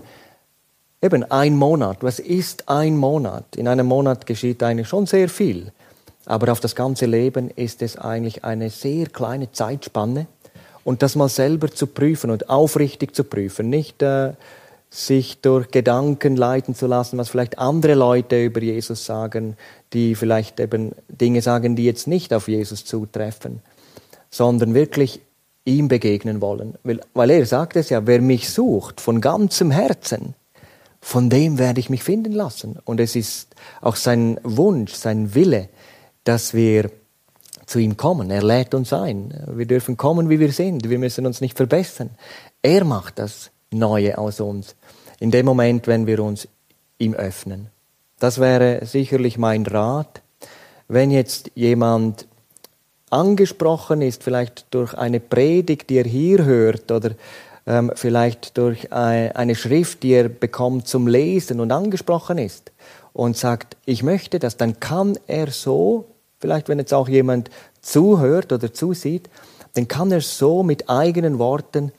eben 1.01 1.23
ein 1.31 1.55
Monat. 1.55 1.97
Was 2.01 2.19
ist 2.19 2.69
ein 2.69 2.97
Monat? 2.97 3.55
In 3.55 3.67
einem 3.67 3.87
Monat 3.87 4.25
geschieht 4.25 4.61
eigentlich 4.63 4.87
schon 4.87 5.05
sehr 5.05 5.29
viel. 5.29 5.71
Aber 6.25 6.51
auf 6.51 6.59
das 6.59 6.75
ganze 6.75 7.07
Leben 7.07 7.49
ist 7.49 7.81
es 7.81 7.97
eigentlich 7.97 8.43
eine 8.43 8.69
sehr 8.69 9.07
kleine 9.07 9.51
Zeitspanne. 9.51 10.27
Und 10.83 11.03
das 11.03 11.15
mal 11.15 11.29
selber 11.29 11.69
zu 11.71 11.87
prüfen 11.87 12.31
und 12.31 12.49
aufrichtig 12.49 13.15
zu 13.15 13.23
prüfen, 13.23 13.69
nicht 13.69 14.01
äh, 14.01 14.33
sich 14.89 15.39
durch 15.41 15.69
Gedanken 15.69 16.35
leiten 16.35 16.75
zu 16.75 16.87
lassen, 16.87 17.17
was 17.17 17.29
vielleicht 17.29 17.59
andere 17.59 17.93
Leute 17.93 18.43
über 18.43 18.61
Jesus 18.61 19.05
sagen, 19.05 19.55
die 19.93 20.15
vielleicht 20.15 20.59
eben 20.59 20.93
Dinge 21.07 21.41
sagen, 21.41 21.75
die 21.75 21.85
jetzt 21.85 22.07
nicht 22.07 22.33
auf 22.33 22.47
Jesus 22.47 22.83
zutreffen, 22.83 23.61
sondern 24.31 24.73
wirklich 24.73 25.21
ihm 25.65 25.87
begegnen 25.87 26.41
wollen. 26.41 26.75
Weil, 26.83 26.99
weil 27.13 27.29
er 27.29 27.45
sagt 27.45 27.75
es 27.75 27.89
ja, 27.89 28.05
wer 28.07 28.21
mich 28.21 28.49
sucht 28.49 28.99
von 28.99 29.21
ganzem 29.21 29.69
Herzen, 29.71 30.33
von 31.01 31.29
dem 31.29 31.57
werde 31.57 31.79
ich 31.79 31.89
mich 31.89 32.03
finden 32.03 32.31
lassen. 32.31 32.77
Und 32.85 32.99
es 32.99 33.15
ist 33.15 33.55
auch 33.81 33.95
sein 33.95 34.39
Wunsch, 34.43 34.93
sein 34.93 35.33
Wille, 35.33 35.67
dass 36.23 36.53
wir 36.53 36.91
zu 37.65 37.79
ihm 37.79 37.97
kommen. 37.97 38.29
Er 38.29 38.43
lädt 38.43 38.73
uns 38.73 38.93
ein. 38.93 39.33
Wir 39.47 39.65
dürfen 39.65 39.97
kommen, 39.97 40.29
wie 40.29 40.39
wir 40.39 40.51
sind. 40.51 40.89
Wir 40.89 40.99
müssen 40.99 41.25
uns 41.25 41.41
nicht 41.41 41.57
verbessern. 41.57 42.11
Er 42.61 42.85
macht 42.85 43.17
das 43.17 43.49
Neue 43.71 44.17
aus 44.17 44.39
uns. 44.39 44.75
In 45.19 45.31
dem 45.31 45.45
Moment, 45.45 45.87
wenn 45.87 46.05
wir 46.05 46.19
uns 46.21 46.47
ihm 46.97 47.13
öffnen. 47.13 47.69
Das 48.19 48.39
wäre 48.39 48.85
sicherlich 48.85 49.37
mein 49.37 49.65
Rat. 49.65 50.21
Wenn 50.87 51.09
jetzt 51.09 51.51
jemand 51.55 52.27
angesprochen 53.09 54.01
ist, 54.01 54.23
vielleicht 54.23 54.65
durch 54.71 54.93
eine 54.93 55.19
Predigt, 55.19 55.89
die 55.89 55.97
er 55.97 56.05
hier 56.05 56.45
hört 56.45 56.91
oder 56.91 57.11
ähm, 57.67 57.91
vielleicht 57.95 58.57
durch 58.57 58.91
eine 58.91 59.55
Schrift, 59.55 60.03
die 60.03 60.11
er 60.11 60.29
bekommt 60.29 60.87
zum 60.87 61.07
Lesen 61.07 61.59
und 61.59 61.71
angesprochen 61.71 62.37
ist 62.37 62.71
und 63.13 63.37
sagt, 63.37 63.77
ich 63.85 64.03
möchte 64.03 64.39
das, 64.39 64.57
dann 64.57 64.79
kann 64.79 65.17
er 65.27 65.51
so, 65.51 66.05
vielleicht 66.39 66.69
wenn 66.69 66.79
jetzt 66.79 66.93
auch 66.93 67.09
jemand 67.09 67.49
zuhört 67.81 68.51
oder 68.51 68.73
zusieht, 68.73 69.29
dann 69.73 69.87
kann 69.87 70.11
er 70.11 70.21
so 70.21 70.63
mit 70.63 70.89
eigenen 70.89 71.39
Worten 71.39 71.91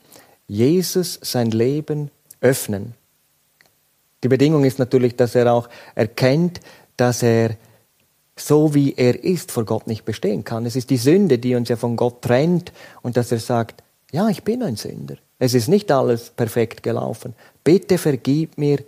Jesus 0.47 1.19
sein 1.21 1.51
Leben 1.51 2.11
öffnen. 2.41 2.93
Die 4.23 4.27
Bedingung 4.27 4.63
ist 4.63 4.79
natürlich, 4.79 5.15
dass 5.15 5.35
er 5.35 5.51
auch 5.53 5.69
erkennt, 5.95 6.61
dass 6.97 7.23
er 7.23 7.57
so 8.35 8.73
wie 8.73 8.93
er 8.95 9.23
ist 9.23 9.51
vor 9.51 9.65
Gott 9.65 9.87
nicht 9.87 10.05
bestehen 10.05 10.43
kann. 10.43 10.65
Es 10.65 10.75
ist 10.75 10.89
die 10.89 10.97
Sünde, 10.97 11.37
die 11.37 11.55
uns 11.55 11.69
ja 11.69 11.75
von 11.75 11.95
Gott 11.95 12.21
trennt 12.21 12.71
und 13.01 13.17
dass 13.17 13.31
er 13.31 13.39
sagt, 13.39 13.83
ja, 14.11 14.29
ich 14.29 14.43
bin 14.43 14.63
ein 14.63 14.75
Sünder. 14.75 15.17
Es 15.43 15.53
ist 15.53 15.67
nicht 15.67 15.91
alles 15.91 16.29
perfekt 16.29 16.83
gelaufen. 16.83 17.35
Bitte 17.65 17.97
vergib 17.97 18.57
mir 18.57 18.79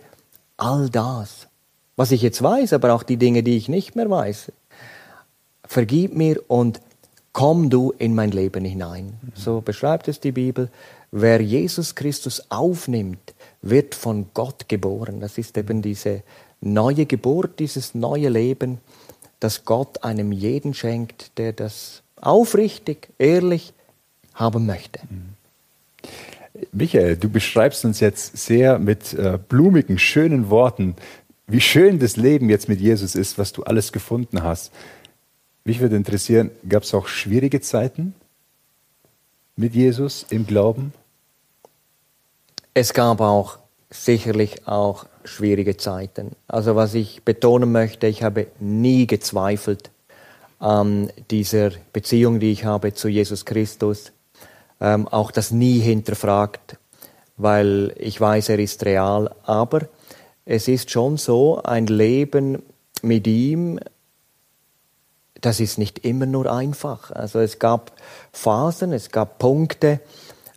all 0.56 0.88
das, 0.88 1.48
was 1.96 2.12
ich 2.12 2.22
jetzt 2.22 2.42
weiß, 2.42 2.72
aber 2.72 2.94
auch 2.94 3.02
die 3.02 3.18
Dinge, 3.18 3.42
die 3.42 3.58
ich 3.58 3.68
nicht 3.68 3.94
mehr 3.94 4.08
weiß. 4.08 4.52
Vergib 5.66 6.16
mir 6.16 6.40
und 6.48 6.80
komm 7.34 7.68
du 7.68 7.92
in 7.98 8.14
mein 8.14 8.30
Leben 8.30 8.64
hinein. 8.64 9.12
So 9.34 9.60
beschreibt 9.60 10.08
es 10.08 10.18
die 10.18 10.32
Bibel. 10.32 10.70
Wer 11.10 11.42
Jesus 11.42 11.94
Christus 11.94 12.42
aufnimmt, 12.48 13.34
wird 13.60 13.94
von 13.94 14.28
Gott 14.32 14.66
geboren. 14.66 15.20
Das 15.20 15.36
ist 15.36 15.58
eben 15.58 15.82
diese 15.82 16.22
neue 16.62 17.04
Geburt, 17.04 17.58
dieses 17.58 17.94
neue 17.94 18.30
Leben, 18.30 18.78
das 19.40 19.66
Gott 19.66 20.02
einem 20.02 20.32
jeden 20.32 20.72
schenkt, 20.72 21.36
der 21.36 21.52
das 21.52 22.00
aufrichtig, 22.18 23.10
ehrlich 23.18 23.74
haben 24.32 24.64
möchte. 24.64 25.00
Mhm. 25.10 25.35
Michael, 26.72 27.16
du 27.16 27.28
beschreibst 27.28 27.84
uns 27.84 28.00
jetzt 28.00 28.36
sehr 28.36 28.78
mit 28.78 29.14
äh, 29.14 29.38
blumigen, 29.48 29.98
schönen 29.98 30.50
Worten, 30.50 30.96
wie 31.46 31.60
schön 31.60 31.98
das 31.98 32.16
Leben 32.16 32.50
jetzt 32.50 32.68
mit 32.68 32.80
Jesus 32.80 33.14
ist, 33.14 33.38
was 33.38 33.52
du 33.52 33.62
alles 33.62 33.92
gefunden 33.92 34.42
hast. 34.42 34.72
Mich 35.64 35.80
würde 35.80 35.96
interessieren, 35.96 36.50
gab 36.68 36.82
es 36.82 36.94
auch 36.94 37.08
schwierige 37.08 37.60
Zeiten 37.60 38.14
mit 39.56 39.74
Jesus 39.74 40.26
im 40.30 40.46
Glauben? 40.46 40.92
Es 42.74 42.92
gab 42.92 43.20
auch 43.20 43.58
sicherlich 43.90 44.66
auch 44.66 45.06
schwierige 45.24 45.76
Zeiten. 45.76 46.32
Also 46.46 46.76
was 46.76 46.94
ich 46.94 47.22
betonen 47.24 47.72
möchte, 47.72 48.06
ich 48.06 48.22
habe 48.22 48.48
nie 48.60 49.06
gezweifelt 49.06 49.90
an 50.58 51.10
dieser 51.30 51.70
Beziehung, 51.92 52.40
die 52.40 52.52
ich 52.52 52.64
habe 52.64 52.94
zu 52.94 53.08
Jesus 53.08 53.44
Christus 53.44 54.12
ähm, 54.80 55.08
auch 55.08 55.30
das 55.30 55.50
nie 55.50 55.80
hinterfragt, 55.80 56.76
weil 57.36 57.94
ich 57.98 58.20
weiß, 58.20 58.48
er 58.50 58.58
ist 58.58 58.84
real. 58.84 59.34
Aber 59.44 59.82
es 60.44 60.68
ist 60.68 60.90
schon 60.90 61.16
so, 61.16 61.60
ein 61.62 61.86
Leben 61.86 62.62
mit 63.02 63.26
ihm, 63.26 63.80
das 65.40 65.60
ist 65.60 65.78
nicht 65.78 66.00
immer 66.04 66.26
nur 66.26 66.50
einfach. 66.50 67.10
Also 67.10 67.40
es 67.40 67.58
gab 67.58 67.92
Phasen, 68.32 68.92
es 68.92 69.10
gab 69.10 69.38
Punkte. 69.38 70.00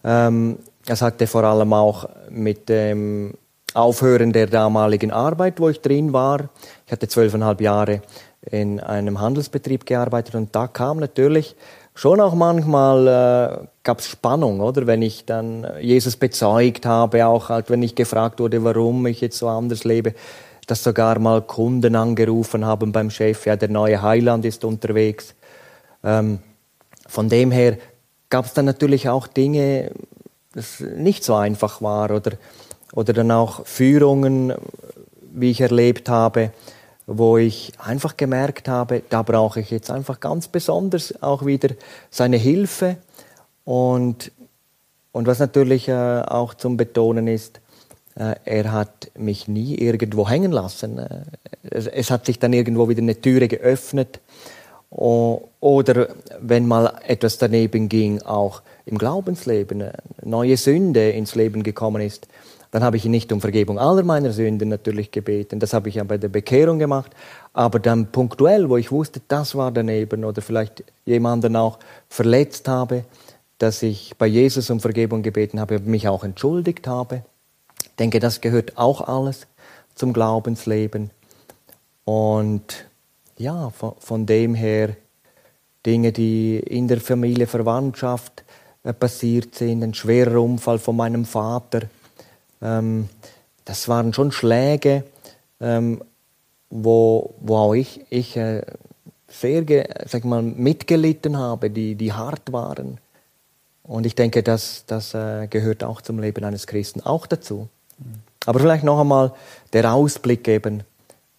Ähm, 0.04 0.60
das 0.86 1.02
hatte 1.02 1.28
vor 1.28 1.44
allem 1.44 1.74
auch 1.74 2.10
mit 2.30 2.70
dem 2.70 3.34
Aufhören 3.74 4.34
der 4.34 4.48
damaligen 4.48 5.12
Arbeit, 5.12 5.60
wo 5.60 5.70
ich 5.70 5.82
drin 5.82 6.14
war. 6.14 6.50
Ich 6.86 6.92
hatte 6.92 7.08
zwölfeinhalb 7.08 7.62
Jahre 7.62 8.02
in 8.50 8.80
einem 8.80 9.20
Handelsbetrieb 9.20 9.86
gearbeitet 9.86 10.36
und 10.36 10.56
da 10.56 10.68
kam 10.68 10.98
natürlich 10.98 11.56
schon 11.94 12.22
auch 12.22 12.34
manchmal 12.34 13.08
äh, 13.08 13.68
gab 13.90 14.04
Spannung, 14.04 14.60
oder? 14.60 14.86
Wenn 14.86 15.02
ich 15.02 15.26
dann 15.26 15.66
Jesus 15.82 16.16
bezeugt 16.16 16.86
habe, 16.86 17.26
auch 17.26 17.50
halt, 17.50 17.72
wenn 17.72 17.82
ich 17.82 17.96
gefragt 17.96 18.40
wurde, 18.40 18.64
warum 18.64 19.08
ich 19.08 19.20
jetzt 19.20 19.40
so 19.40 19.48
anders 19.48 19.84
lebe, 19.84 20.14
dass 20.68 20.84
sogar 20.84 21.18
mal 21.18 21.42
Kunden 21.42 21.96
angerufen 21.96 22.66
haben 22.66 22.92
beim 22.92 23.10
Chef, 23.10 23.48
ja, 23.48 23.56
der 23.56 23.70
neue 23.70 24.00
Heiland 24.04 24.46
ist 24.46 24.64
unterwegs. 24.64 25.34
Ähm, 26.04 26.38
von 27.08 27.30
dem 27.30 27.50
her 27.50 27.80
gab 28.30 28.46
es 28.46 28.54
dann 28.54 28.66
natürlich 28.66 29.10
auch 29.10 29.26
Dinge, 29.26 29.90
das 30.54 30.82
nicht 30.82 31.24
so 31.24 31.34
einfach 31.34 31.82
war 31.82 32.12
oder, 32.12 32.34
oder 32.94 33.14
dann 33.14 33.32
auch 33.32 33.66
Führungen, 33.66 34.54
wie 35.34 35.50
ich 35.50 35.62
erlebt 35.62 36.10
habe, 36.10 36.52
wo 37.08 37.40
ich 37.40 37.72
einfach 37.80 38.18
gemerkt 38.18 38.68
habe, 38.68 39.02
da 39.10 39.24
brauche 39.24 39.62
ich 39.62 39.72
jetzt 39.72 39.90
einfach 39.90 40.20
ganz 40.20 40.48
besonders 40.48 41.24
auch 41.24 41.44
wieder 41.48 41.70
seine 42.12 42.38
Hilfe. 42.38 42.98
Und, 43.70 44.32
und 45.12 45.28
was 45.28 45.38
natürlich 45.38 45.90
äh, 45.90 45.94
auch 45.94 46.56
zum 46.56 46.76
Betonen 46.76 47.28
ist, 47.28 47.62
äh, 48.16 48.34
er 48.44 48.72
hat 48.72 49.12
mich 49.16 49.48
nie 49.48 49.76
irgendwo 49.76 50.28
hängen 50.28 50.52
lassen. 50.52 50.98
Äh, 50.98 51.22
es, 51.70 51.86
es, 51.86 52.10
hat 52.10 52.26
sich 52.26 52.40
dann 52.40 52.52
irgendwo 52.52 52.90
wieder 52.90 53.04
eine 53.04 53.22
Türe 53.22 53.48
geöffnet. 53.48 54.22
oder 54.90 56.08
wenn 56.42 56.68
mal 56.68 56.96
etwas 57.06 57.38
daneben 57.38 57.90
ging, 57.90 58.24
auch 58.24 58.64
im 58.88 58.98
Glaubensleben, 58.98 59.84
eine 59.84 59.94
neue 60.24 60.58
Sünde 60.58 61.12
ins 61.12 61.36
Leben 61.36 61.62
gekommen 61.62 62.02
ist, 62.02 62.28
dann 62.72 62.84
habe 62.84 62.98
ich 62.98 63.06
ihn 63.06 63.12
nicht 63.12 63.32
um 63.32 63.40
Vergebung 63.40 63.78
aller 63.78 64.02
meiner 64.02 64.32
Sünden 64.32 64.70
natürlich 64.70 65.12
gebeten. 65.12 65.60
Das 65.60 65.74
habe 65.74 65.90
ich 65.90 65.96
ja 65.96 66.04
bei 66.04 66.18
der 66.18 66.30
Bekehrung 66.30 66.80
gemacht. 66.80 67.12
Aber 67.54 67.78
dann 67.78 68.08
punktuell, 68.08 68.68
wo 68.68 68.78
ich 68.78 68.92
wusste, 68.92 69.22
das 69.28 69.54
war 69.54 69.72
daneben 69.72 70.26
oder 70.26 70.42
vielleicht 70.42 70.84
jemanden 71.06 71.56
auch 71.56 71.78
verletzt 72.10 72.68
habe, 72.68 73.04
dass 73.60 73.84
ich 73.84 74.16
bei 74.18 74.26
Jesus 74.26 74.70
um 74.70 74.80
Vergebung 74.80 75.22
gebeten 75.22 75.60
habe, 75.60 75.80
mich 75.80 76.08
auch 76.08 76.24
entschuldigt 76.24 76.88
habe. 76.88 77.24
Ich 77.84 77.96
denke, 78.00 78.20
das 78.20 78.42
gehört 78.42 78.78
auch 78.78 79.02
alles 79.02 79.48
zum 79.96 80.14
Glaubensleben. 80.14 81.12
Und 82.06 82.86
ja, 83.38 83.70
von, 83.70 83.94
von 84.00 84.26
dem 84.26 84.56
her 84.56 84.96
Dinge, 85.86 86.12
die 86.12 86.58
in 86.58 86.88
der 86.88 87.02
Familie, 87.02 87.48
Verwandtschaft 87.48 88.44
äh, 88.84 88.94
passiert 88.94 89.56
sind, 89.56 89.84
ein 89.84 89.94
schwerer 89.94 90.42
Unfall 90.42 90.80
von 90.80 90.96
meinem 90.96 91.26
Vater, 91.26 91.82
ähm, 92.62 93.10
das 93.66 93.88
waren 93.88 94.14
schon 94.14 94.32
Schläge, 94.32 95.04
ähm, 95.60 96.02
wo, 96.70 97.36
wo 97.40 97.58
auch 97.58 97.74
ich, 97.74 98.06
ich 98.10 98.36
äh, 98.38 98.64
sehr 99.28 99.64
sag 100.08 100.26
mal, 100.26 100.42
mitgelitten 100.42 101.38
habe, 101.38 101.70
die, 101.70 101.96
die 101.96 102.14
hart 102.14 102.52
waren. 102.52 103.00
Und 103.90 104.06
ich 104.06 104.14
denke, 104.14 104.44
das, 104.44 104.84
das 104.86 105.16
äh, 105.16 105.48
gehört 105.48 105.84
auch 105.84 106.02
zum 106.02 106.20
Leben 106.20 106.46
eines 106.46 106.68
Christen 106.68 107.02
auch 107.02 107.26
dazu. 107.26 107.70
Aber 108.46 108.60
vielleicht 108.60 108.84
noch 108.84 109.00
einmal 109.00 109.34
der 109.74 109.92
Ausblick 109.92 110.48
eben, 110.48 110.84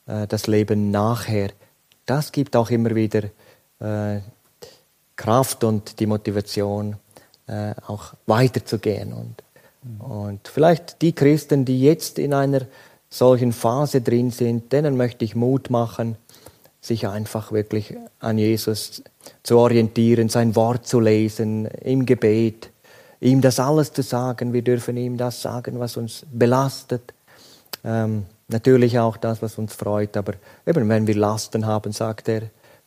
äh, 0.07 0.27
das 0.27 0.49
Leben 0.49 0.91
nachher. 0.91 1.51
Das 2.07 2.33
gibt 2.33 2.57
auch 2.57 2.71
immer 2.71 2.97
wieder 2.97 3.23
äh, 3.79 4.19
Kraft 5.15 5.63
und 5.63 6.01
die 6.01 6.07
Motivation, 6.07 6.97
äh, 7.47 7.73
auch 7.87 8.15
weiterzugehen. 8.27 9.13
Und, 9.13 9.45
mhm. 9.85 10.01
und 10.01 10.49
vielleicht 10.49 11.03
die 11.03 11.13
Christen, 11.13 11.65
die 11.65 11.81
jetzt 11.81 12.19
in 12.19 12.35
einer 12.35 12.63
solchen 13.09 13.53
Phase 13.53 14.01
drin 14.01 14.33
sind, 14.33 14.73
denen 14.73 14.97
möchte 14.97 15.25
ich 15.25 15.37
Mut 15.37 15.71
machen, 15.71 16.17
sich 16.81 17.07
einfach 17.07 17.53
wirklich 17.53 17.95
an 18.21 18.39
Jesus 18.39 19.03
zu 19.43 19.59
orientieren, 19.59 20.29
sein 20.29 20.57
Wort 20.57 20.87
zu 20.87 21.01
lesen, 21.01 21.67
im 21.67 22.07
Gebet, 22.07 22.71
ihm 23.21 23.41
das 23.41 23.61
alles 23.61 23.93
zu 23.93 24.03
sagen. 24.03 24.53
Wir 24.53 24.63
dürfen 24.63 24.97
ihm 24.97 25.17
das 25.17 25.43
sagen, 25.43 25.79
was 25.79 25.97
uns 25.97 26.25
belastet. 26.33 27.13
Ähm, 27.85 28.25
natürlich 28.49 28.99
auch 28.99 29.17
das, 29.17 29.43
was 29.43 29.59
uns 29.59 29.75
freut. 29.75 30.17
Aber 30.17 30.35
eben, 30.67 30.89
wenn 30.89 31.07
wir 31.07 31.17
Lasten 31.17 31.67
haben, 31.67 31.93
sagt 31.93 32.29
er, 32.29 32.43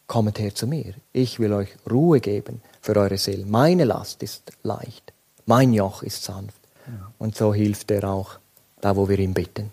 kommt 0.08 0.40
her 0.40 0.54
zu 0.54 0.68
mir. 0.68 0.94
Ich 1.12 1.40
will 1.40 1.54
euch 1.54 1.70
Ruhe 1.90 2.20
geben 2.20 2.62
für 2.82 2.96
eure 2.96 3.18
Seele. 3.18 3.46
Meine 3.46 3.86
Last 3.86 4.24
ist 4.24 4.52
leicht. 4.64 5.14
Mein 5.46 5.74
Joch 5.74 6.04
ist 6.04 6.24
sanft. 6.24 6.60
Ja. 6.88 7.12
Und 7.20 7.36
so 7.36 7.54
hilft 7.54 7.92
er 7.92 8.10
auch 8.10 8.38
da, 8.82 8.96
wo 8.96 9.08
wir 9.08 9.20
ihn 9.20 9.34
bitten. 9.34 9.72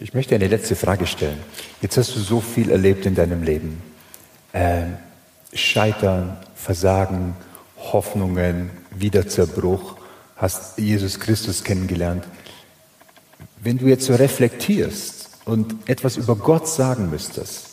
Ich 0.00 0.14
möchte 0.14 0.34
eine 0.34 0.48
letzte 0.48 0.74
Frage 0.74 1.06
stellen. 1.06 1.38
Jetzt 1.80 1.96
hast 1.96 2.16
du 2.16 2.20
so 2.20 2.40
viel 2.40 2.70
erlebt 2.70 3.04
in 3.06 3.14
deinem 3.14 3.42
Leben. 3.42 3.82
Äh, 4.52 4.84
Scheitern, 5.52 6.38
Versagen, 6.54 7.36
Hoffnungen, 7.76 8.70
Wiederzerbruch, 8.90 9.96
hast 10.36 10.78
Jesus 10.78 11.20
Christus 11.20 11.62
kennengelernt. 11.62 12.24
Wenn 13.62 13.78
du 13.78 13.86
jetzt 13.86 14.06
so 14.06 14.14
reflektierst 14.14 15.28
und 15.44 15.88
etwas 15.88 16.16
über 16.16 16.36
Gott 16.36 16.68
sagen 16.68 17.10
müsstest, 17.10 17.68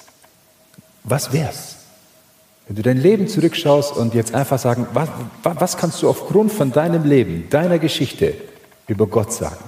was 1.04 1.32
wär's? 1.32 1.78
Wenn 2.68 2.76
du 2.76 2.82
dein 2.84 2.98
Leben 2.98 3.28
zurückschaust 3.28 3.96
und 3.96 4.14
jetzt 4.14 4.36
einfach 4.36 4.60
sagen, 4.60 4.88
was, 4.94 5.10
was 5.42 5.78
kannst 5.78 6.04
du 6.04 6.10
aufgrund 6.10 6.52
von 6.52 6.72
deinem 6.72 7.04
Leben, 7.04 7.50
deiner 7.50 7.80
Geschichte 7.80 8.36
über 8.88 9.08
Gott 9.08 9.34
sagen? 9.34 9.64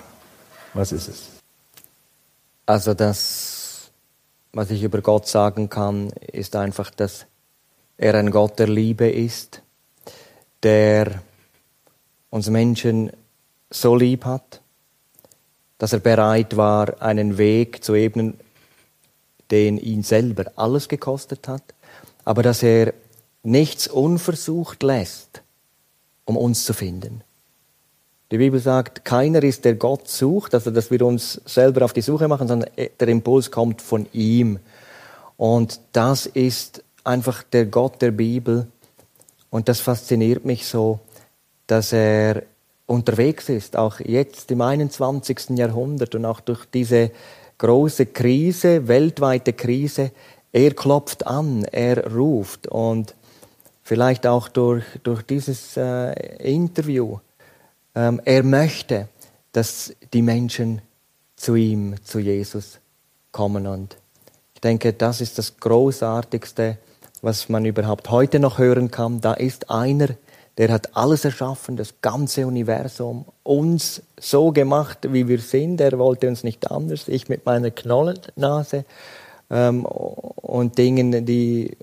Was 0.73 0.91
ist 0.91 1.07
es? 1.07 1.30
Also 2.71 2.93
das, 2.93 3.91
was 4.53 4.71
ich 4.71 4.81
über 4.81 5.01
Gott 5.01 5.27
sagen 5.27 5.69
kann, 5.69 6.09
ist 6.31 6.55
einfach, 6.55 6.89
dass 6.89 7.25
er 7.97 8.15
ein 8.15 8.31
Gott 8.31 8.59
der 8.59 8.69
Liebe 8.69 9.09
ist, 9.09 9.61
der 10.63 11.21
uns 12.29 12.47
Menschen 12.47 13.11
so 13.69 13.93
lieb 13.93 14.23
hat, 14.23 14.61
dass 15.79 15.91
er 15.91 15.99
bereit 15.99 16.55
war, 16.55 17.01
einen 17.01 17.37
Weg 17.37 17.83
zu 17.83 17.93
ebnen, 17.93 18.39
den 19.51 19.77
ihn 19.77 20.03
selber 20.03 20.53
alles 20.55 20.87
gekostet 20.87 21.49
hat, 21.49 21.73
aber 22.23 22.41
dass 22.41 22.63
er 22.63 22.93
nichts 23.43 23.89
unversucht 23.89 24.81
lässt, 24.81 25.41
um 26.23 26.37
uns 26.37 26.63
zu 26.63 26.73
finden. 26.73 27.21
Die 28.31 28.37
Bibel 28.37 28.61
sagt, 28.61 29.03
keiner 29.03 29.43
ist, 29.43 29.65
der 29.65 29.75
Gott 29.75 30.07
sucht, 30.07 30.53
also 30.53 30.71
dass 30.71 30.89
wir 30.89 31.01
uns 31.05 31.41
selber 31.45 31.83
auf 31.83 31.91
die 31.91 32.01
Suche 32.01 32.29
machen, 32.29 32.47
sondern 32.47 32.69
der 32.97 33.07
Impuls 33.09 33.51
kommt 33.51 33.81
von 33.81 34.07
ihm. 34.13 34.59
Und 35.35 35.81
das 35.91 36.27
ist 36.27 36.81
einfach 37.03 37.43
der 37.43 37.65
Gott 37.65 38.01
der 38.01 38.11
Bibel. 38.11 38.67
Und 39.49 39.67
das 39.67 39.81
fasziniert 39.81 40.45
mich 40.45 40.65
so, 40.65 41.01
dass 41.67 41.91
er 41.91 42.43
unterwegs 42.85 43.49
ist, 43.49 43.75
auch 43.75 43.99
jetzt 43.99 44.49
im 44.49 44.61
21. 44.61 45.57
Jahrhundert 45.57 46.15
und 46.15 46.25
auch 46.25 46.39
durch 46.39 46.65
diese 46.65 47.11
große 47.57 48.05
Krise, 48.07 48.87
weltweite 48.87 49.51
Krise, 49.51 50.11
er 50.53 50.73
klopft 50.73 51.27
an, 51.27 51.65
er 51.65 52.13
ruft 52.13 52.67
und 52.67 53.13
vielleicht 53.83 54.25
auch 54.25 54.47
durch, 54.47 54.83
durch 55.03 55.21
dieses 55.21 55.75
äh, 55.75 56.13
Interview 56.37 57.19
er 57.93 58.43
möchte, 58.43 59.09
dass 59.51 59.93
die 60.13 60.21
Menschen 60.21 60.81
zu 61.35 61.55
ihm, 61.55 61.95
zu 62.03 62.19
Jesus 62.19 62.79
kommen. 63.31 63.67
Und 63.67 63.97
ich 64.53 64.61
denke, 64.61 64.93
das 64.93 65.21
ist 65.21 65.37
das 65.37 65.57
Großartigste, 65.57 66.77
was 67.21 67.49
man 67.49 67.65
überhaupt 67.65 68.09
heute 68.09 68.39
noch 68.39 68.57
hören 68.57 68.91
kann. 68.91 69.21
Da 69.21 69.33
ist 69.33 69.69
einer, 69.69 70.09
der 70.57 70.69
hat 70.71 70.95
alles 70.95 71.25
erschaffen, 71.25 71.77
das 71.77 71.95
ganze 72.01 72.45
Universum, 72.45 73.25
uns 73.43 74.01
so 74.19 74.51
gemacht, 74.51 74.99
wie 75.11 75.27
wir 75.27 75.39
sind. 75.39 75.81
Er 75.81 75.97
wollte 75.97 76.27
uns 76.27 76.43
nicht 76.43 76.69
anders. 76.69 77.07
Ich 77.07 77.29
mit 77.29 77.45
meiner 77.45 77.71
Knollennase 77.71 78.85
ähm, 79.49 79.85
und 79.85 80.77
Dingen, 80.77 81.25
die, 81.25 81.77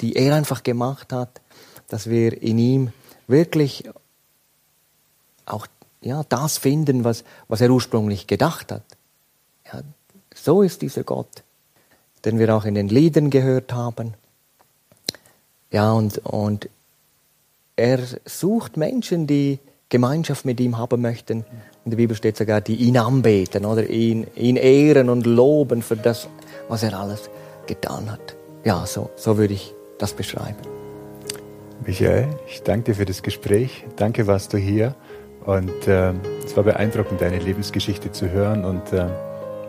die 0.00 0.16
er 0.16 0.34
einfach 0.34 0.62
gemacht 0.62 1.12
hat, 1.12 1.40
dass 1.88 2.08
wir 2.10 2.42
in 2.42 2.58
ihm 2.58 2.92
wirklich 3.28 3.84
auch 5.46 5.66
ja, 6.00 6.22
das 6.28 6.58
finden, 6.58 7.04
was, 7.04 7.24
was 7.48 7.60
er 7.60 7.70
ursprünglich 7.70 8.26
gedacht 8.26 8.70
hat. 8.70 8.84
Ja, 9.72 9.82
so 10.34 10.62
ist 10.62 10.82
dieser 10.82 11.02
Gott, 11.02 11.42
den 12.24 12.38
wir 12.38 12.54
auch 12.54 12.64
in 12.64 12.74
den 12.74 12.88
Liedern 12.88 13.30
gehört 13.30 13.72
haben. 13.72 14.14
Ja, 15.70 15.92
und, 15.92 16.18
und 16.18 16.68
er 17.74 18.00
sucht 18.24 18.76
Menschen, 18.76 19.26
die 19.26 19.58
Gemeinschaft 19.88 20.44
mit 20.44 20.60
ihm 20.60 20.78
haben 20.78 21.00
möchten. 21.00 21.44
In 21.84 21.90
der 21.90 21.96
Bibel 21.96 22.16
steht 22.16 22.36
sogar, 22.36 22.60
die 22.60 22.76
ihn 22.76 22.96
anbeten 22.96 23.64
oder 23.64 23.88
ihn, 23.88 24.26
ihn 24.34 24.56
ehren 24.56 25.08
und 25.08 25.26
loben 25.26 25.82
für 25.82 25.96
das, 25.96 26.28
was 26.68 26.82
er 26.82 26.98
alles 26.98 27.30
getan 27.66 28.10
hat. 28.10 28.36
Ja, 28.64 28.84
so, 28.86 29.10
so 29.16 29.38
würde 29.38 29.54
ich 29.54 29.74
das 29.98 30.12
beschreiben. 30.12 30.56
Michael, 31.84 32.28
ich 32.48 32.62
danke 32.62 32.92
dir 32.92 32.96
für 32.96 33.04
das 33.04 33.22
Gespräch. 33.22 33.84
Danke, 33.96 34.26
warst 34.26 34.52
du 34.52 34.58
hier. 34.58 34.96
Und 35.46 35.86
äh, 35.86 36.12
es 36.44 36.56
war 36.56 36.64
beeindruckend, 36.64 37.20
deine 37.20 37.38
Lebensgeschichte 37.38 38.12
zu 38.12 38.30
hören. 38.30 38.64
Und 38.64 38.92
äh, 38.92 39.06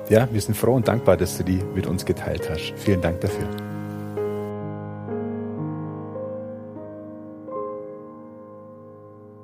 ja, 0.09 0.27
wir 0.31 0.41
sind 0.41 0.55
froh 0.55 0.73
und 0.73 0.87
dankbar, 0.87 1.17
dass 1.17 1.37
du 1.37 1.43
die 1.43 1.61
mit 1.75 1.85
uns 1.87 2.05
geteilt 2.05 2.49
hast. 2.49 2.73
Vielen 2.77 3.01
Dank 3.01 3.21
dafür. 3.21 3.66